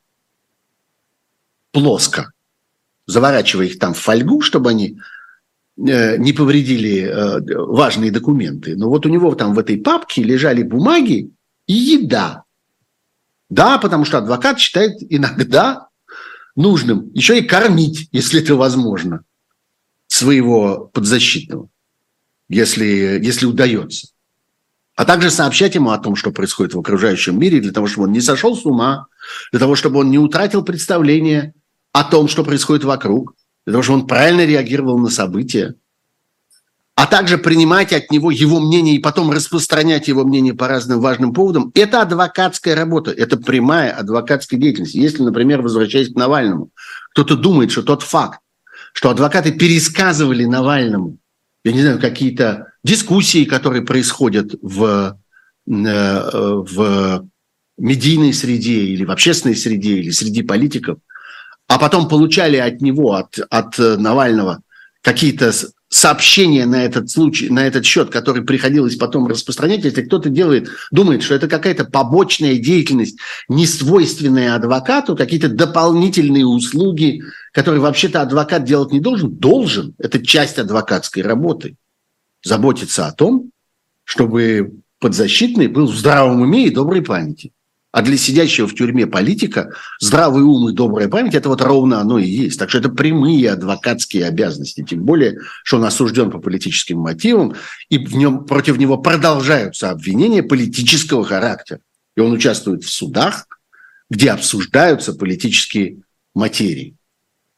Плоско. 1.72 2.32
Заворачивая 3.06 3.66
их 3.66 3.78
там 3.78 3.94
в 3.94 3.98
фольгу, 3.98 4.40
чтобы 4.40 4.70
они 4.70 4.98
э, 5.76 6.16
не 6.16 6.32
повредили 6.32 7.02
э, 7.02 7.40
важные 7.66 8.10
документы. 8.10 8.76
Но 8.76 8.88
вот 8.88 9.06
у 9.06 9.08
него 9.08 9.34
там 9.34 9.54
в 9.54 9.58
этой 9.58 9.76
папке 9.78 10.22
лежали 10.22 10.62
бумаги 10.62 11.30
и 11.66 11.72
еда. 11.72 12.44
Да, 13.50 13.78
потому 13.78 14.04
что 14.04 14.18
адвокат 14.18 14.58
считает 14.58 14.92
иногда 15.00 15.88
нужным 16.56 17.10
еще 17.12 17.38
и 17.38 17.42
кормить, 17.42 18.08
если 18.12 18.40
это 18.42 18.54
возможно, 18.56 19.24
своего 20.06 20.90
подзащитного, 20.92 21.68
если, 22.52 23.20
если 23.22 23.46
удается. 23.46 24.08
А 24.94 25.04
также 25.04 25.30
сообщать 25.30 25.74
ему 25.74 25.90
о 25.90 25.98
том, 25.98 26.16
что 26.16 26.32
происходит 26.32 26.74
в 26.74 26.78
окружающем 26.78 27.38
мире, 27.38 27.60
для 27.60 27.72
того, 27.72 27.86
чтобы 27.86 28.06
он 28.06 28.12
не 28.12 28.20
сошел 28.20 28.56
с 28.56 28.66
ума, 28.66 29.06
для 29.50 29.60
того, 29.60 29.74
чтобы 29.74 30.00
он 30.00 30.10
не 30.10 30.18
утратил 30.18 30.62
представление 30.62 31.54
о 31.92 32.04
том, 32.04 32.28
что 32.28 32.44
происходит 32.44 32.84
вокруг, 32.84 33.34
для 33.64 33.72
того, 33.72 33.82
чтобы 33.82 34.00
он 34.00 34.06
правильно 34.06 34.44
реагировал 34.44 34.98
на 34.98 35.08
события 35.08 35.76
а 36.94 37.06
также 37.06 37.38
принимать 37.38 37.92
от 37.92 38.10
него 38.10 38.30
его 38.30 38.60
мнение 38.60 38.96
и 38.96 39.00
потом 39.00 39.30
распространять 39.30 40.08
его 40.08 40.24
мнение 40.24 40.54
по 40.54 40.68
разным 40.68 41.00
важным 41.00 41.32
поводам, 41.32 41.72
это 41.74 42.02
адвокатская 42.02 42.76
работа, 42.76 43.10
это 43.10 43.36
прямая 43.38 43.92
адвокатская 43.92 44.60
деятельность. 44.60 44.94
Если, 44.94 45.22
например, 45.22 45.62
возвращаясь 45.62 46.12
к 46.12 46.16
Навальному, 46.16 46.70
кто-то 47.12 47.36
думает, 47.36 47.72
что 47.72 47.82
тот 47.82 48.02
факт, 48.02 48.40
что 48.92 49.10
адвокаты 49.10 49.52
пересказывали 49.52 50.44
Навальному, 50.44 51.16
я 51.64 51.72
не 51.72 51.80
знаю, 51.82 52.00
какие-то 52.00 52.72
дискуссии, 52.82 53.44
которые 53.44 53.82
происходят 53.82 54.54
в, 54.60 55.18
э, 55.66 56.30
в 56.34 57.28
медийной 57.78 58.32
среде 58.32 58.84
или 58.84 59.04
в 59.04 59.10
общественной 59.10 59.56
среде 59.56 59.98
или 59.98 60.10
среди 60.10 60.42
политиков, 60.42 60.98
а 61.68 61.78
потом 61.78 62.08
получали 62.08 62.56
от 62.56 62.80
него, 62.80 63.14
от, 63.14 63.38
от 63.48 63.78
Навального 63.78 64.60
какие-то 65.02 65.52
сообщения 65.92 66.64
на 66.64 66.84
этот 66.84 67.10
случай, 67.10 67.50
на 67.50 67.66
этот 67.66 67.84
счет, 67.84 68.08
который 68.08 68.42
приходилось 68.42 68.96
потом 68.96 69.26
распространять, 69.26 69.84
если 69.84 70.02
кто-то 70.02 70.30
делает, 70.30 70.70
думает, 70.90 71.22
что 71.22 71.34
это 71.34 71.48
какая-то 71.48 71.84
побочная 71.84 72.56
деятельность, 72.56 73.18
не 73.48 73.66
свойственная 73.66 74.54
адвокату, 74.54 75.14
какие-то 75.16 75.48
дополнительные 75.48 76.46
услуги, 76.46 77.22
которые 77.52 77.80
вообще-то 77.80 78.22
адвокат 78.22 78.64
делать 78.64 78.92
не 78.92 79.00
должен, 79.00 79.30
должен. 79.30 79.94
Это 79.98 80.24
часть 80.24 80.58
адвокатской 80.58 81.22
работы. 81.22 81.76
Заботиться 82.42 83.06
о 83.06 83.12
том, 83.12 83.50
чтобы 84.04 84.72
подзащитный 84.98 85.68
был 85.68 85.86
в 85.86 85.94
здравом 85.94 86.40
уме 86.40 86.66
и 86.66 86.70
доброй 86.70 87.02
памяти. 87.02 87.52
А 87.92 88.00
для 88.00 88.16
сидящего 88.16 88.66
в 88.66 88.74
тюрьме 88.74 89.06
политика 89.06 89.74
здравый 90.00 90.42
ум 90.42 90.70
и 90.70 90.72
добрая 90.72 91.08
память– 91.08 91.34
это 91.36 91.50
вот 91.50 91.60
ровно 91.60 92.00
оно 92.00 92.18
и 92.18 92.26
есть. 92.26 92.58
Так 92.58 92.70
что 92.70 92.78
это 92.78 92.88
прямые 92.88 93.50
адвокатские 93.50 94.24
обязанности. 94.24 94.82
Тем 94.82 95.04
более, 95.04 95.38
что 95.62 95.76
он 95.76 95.84
осужден 95.84 96.30
по 96.30 96.38
политическим 96.38 97.00
мотивам, 97.00 97.54
и 97.90 97.98
в 97.98 98.16
нем, 98.16 98.46
против 98.46 98.78
него 98.78 98.96
продолжаются 98.96 99.90
обвинения 99.90 100.42
политического 100.42 101.22
характера. 101.22 101.80
И 102.16 102.20
он 102.20 102.32
участвует 102.32 102.82
в 102.82 102.88
судах, 102.88 103.46
где 104.08 104.30
обсуждаются 104.30 105.12
политические 105.12 105.98
материи. 106.34 106.96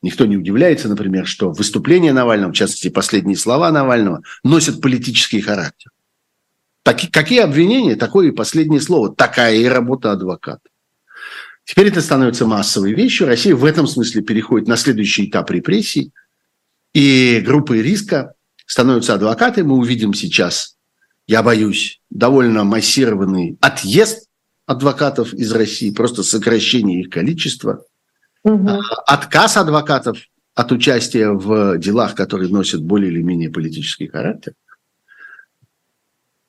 Никто 0.05 0.27
не 0.27 0.37
удивляется, 0.37 0.91
например, 0.91 1.27
что 1.27 1.51
выступления 1.51 2.13
Навального, 2.13 2.53
в 2.53 2.55
частности, 2.55 2.91
последние 2.91 3.39
слова 3.39 3.73
Навального, 3.73 4.23
носят 4.43 4.83
политический 4.83 5.41
характер. 5.41 5.93
Так, 6.83 7.01
какие 7.11 7.41
обвинения, 7.41 7.97
такое 7.97 8.29
и 8.29 8.31
последнее 8.31 8.83
слово. 8.83 9.15
Такая 9.15 9.57
и 9.57 9.65
работа 9.65 10.13
адвоката. 10.13 10.69
Теперь 11.65 11.87
это 11.89 12.03
становится 12.03 12.45
массовой 12.45 12.93
вещью. 12.93 13.27
Россия 13.27 13.57
в 13.57 13.65
этом 13.65 13.87
смысле 13.87 14.21
переходит 14.21 14.69
на 14.69 14.77
следующий 14.77 15.25
этап 15.25 15.51
репрессий. 15.51 16.13
И 16.93 17.43
группой 17.43 17.81
риска 17.81 18.35
становятся 18.67 19.15
адвокаты. 19.15 19.65
Мы 19.65 19.79
увидим 19.79 20.13
сейчас, 20.13 20.77
я 21.27 21.43
боюсь, 21.43 22.03
довольно 22.11 22.65
массированный 22.65 23.57
отъезд 23.63 24.29
адвокатов 24.67 25.33
из 25.33 25.51
России, 25.51 25.89
просто 25.93 26.23
сокращение 26.23 27.01
их 27.01 27.09
количества, 27.09 27.87
угу. 28.45 28.69
отказ 29.07 29.57
адвокатов 29.57 30.19
от 30.55 30.73
участия 30.73 31.31
в 31.31 31.79
делах, 31.79 32.15
которые 32.15 32.51
носят 32.51 32.83
более 32.83 33.11
или 33.11 33.23
менее 33.23 33.51
политический 33.51 34.07
характер. 34.07 34.55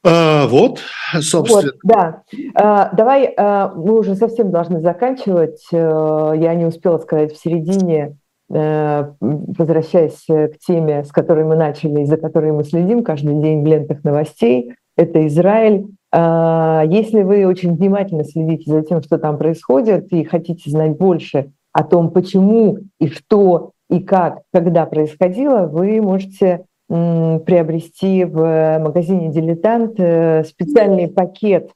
А, 0.04 0.48
вот, 0.48 0.82
собственно. 1.20 1.72
Вот, 1.72 1.80
да. 1.84 2.22
А, 2.54 2.94
давай, 2.94 3.34
а, 3.36 3.74
мы 3.76 3.98
уже 3.98 4.16
совсем 4.16 4.52
должны 4.52 4.82
заканчивать. 4.82 5.66
Э, 5.72 6.34
я 6.36 6.54
не 6.54 6.66
успела 6.66 7.00
сказать 7.00 7.34
в 7.34 7.42
середине 7.42 8.18
возвращаясь 8.48 10.24
к 10.28 10.60
теме, 10.60 11.04
с 11.04 11.12
которой 11.12 11.46
мы 11.46 11.56
начали 11.56 12.02
и 12.02 12.06
за 12.06 12.18
которой 12.18 12.52
мы 12.52 12.64
следим 12.64 13.04
каждый 13.04 13.42
день 13.42 13.64
в 13.64 13.66
лентах 13.66 14.04
новостей, 14.04 14.76
это 14.96 15.26
Израиль. 15.26 15.88
Если 16.14 17.24
вы 17.24 17.48
очень 17.48 17.76
внимательно 17.76 18.24
следите 18.24 18.70
за 18.70 18.84
тем, 18.84 19.02
что 19.02 19.18
там 19.18 19.40
происходит, 19.40 20.14
и 20.14 20.24
хотите 20.24 20.70
знать 20.70 20.96
больше 20.96 21.54
о 21.76 21.84
том, 21.84 22.10
почему 22.10 22.78
и 23.02 23.10
что 23.10 23.72
и 23.90 24.00
как, 24.00 24.44
когда 24.54 24.86
происходило, 24.86 25.68
вы 25.68 26.02
можете 26.02 26.64
приобрести 26.88 28.24
в 28.24 28.80
магазине 28.80 29.30
«Дилетант» 29.30 29.96
э, 30.00 30.46
специальный 30.46 31.10
пакет 31.10 31.72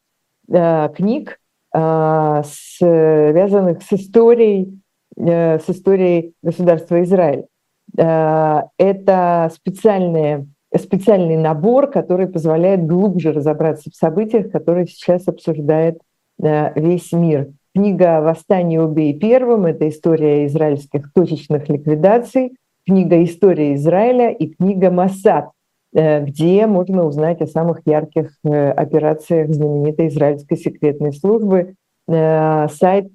э, 0.48 0.90
книг, 0.96 1.38
э, 1.76 2.42
связанных 2.46 3.84
с 3.84 3.92
историей, 3.92 4.80
с 5.18 5.64
историей 5.68 6.34
государства 6.42 7.04
Израиль. 7.04 7.46
Это 7.94 9.52
специальный, 9.54 10.48
специальный 10.74 11.36
набор, 11.36 11.88
который 11.88 12.28
позволяет 12.28 12.86
глубже 12.86 13.34
разобраться 13.34 13.90
в 13.90 13.96
событиях, 13.96 14.50
которые 14.50 14.88
сейчас 14.88 15.28
обсуждает 15.28 16.00
весь 16.38 17.12
мир. 17.12 17.50
Книга 17.76 18.22
«Восстание 18.22 18.82
убей 18.82 19.18
первым»— 19.18 19.66
это 19.68 19.88
история 19.90 20.46
израильских 20.46 21.14
точечных 21.14 21.70
ликвидаций– 21.70 22.56
книга 22.90 23.24
«История 23.24 23.76
Израиля» 23.76 24.32
и 24.32 24.48
книга 24.48 24.90
«Масад», 24.90 25.52
э, 25.94 26.24
где 26.24 26.66
можно 26.66 27.06
узнать 27.06 27.40
о 27.42 27.46
самых 27.46 27.82
ярких 27.86 28.32
э, 28.44 28.72
операциях 28.72 29.54
знаменитой 29.54 30.08
израильской 30.08 30.58
секретной 30.58 31.14
службы. 31.14 31.76
Э, 32.08 32.68
сайт 32.70 33.12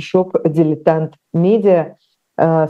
шоп 0.00 0.36
«Дилетант 0.44 1.14
Медиа». 1.32 1.96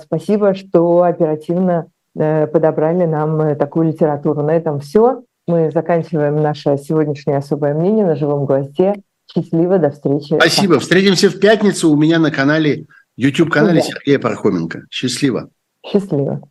Спасибо, 0.02 0.54
что 0.54 1.02
оперативно 1.02 1.86
подобрали 2.14 3.06
нам 3.06 3.56
такую 3.56 3.86
литературу. 3.86 4.42
На 4.42 4.56
этом 4.56 4.80
все. 4.80 5.22
Мы 5.46 5.70
заканчиваем 5.70 6.36
наше 6.36 6.76
сегодняшнее 6.78 7.36
особое 7.36 7.72
мнение 7.72 8.04
на 8.04 8.16
живом 8.16 8.44
гвозде. 8.44 8.94
Счастливо, 9.34 9.78
до 9.78 9.90
встречи. 9.90 10.34
Спасибо. 10.34 10.78
Встретимся 10.78 11.30
в 11.30 11.38
пятницу 11.38 11.90
у 11.90 11.96
меня 11.96 12.18
на 12.18 12.30
канале, 12.30 12.86
YouTube-канале 13.16 13.80
Сергея 13.80 14.18
Пархоменко. 14.18 14.82
Счастливо. 14.90 15.50
Счастливо. 15.86 16.42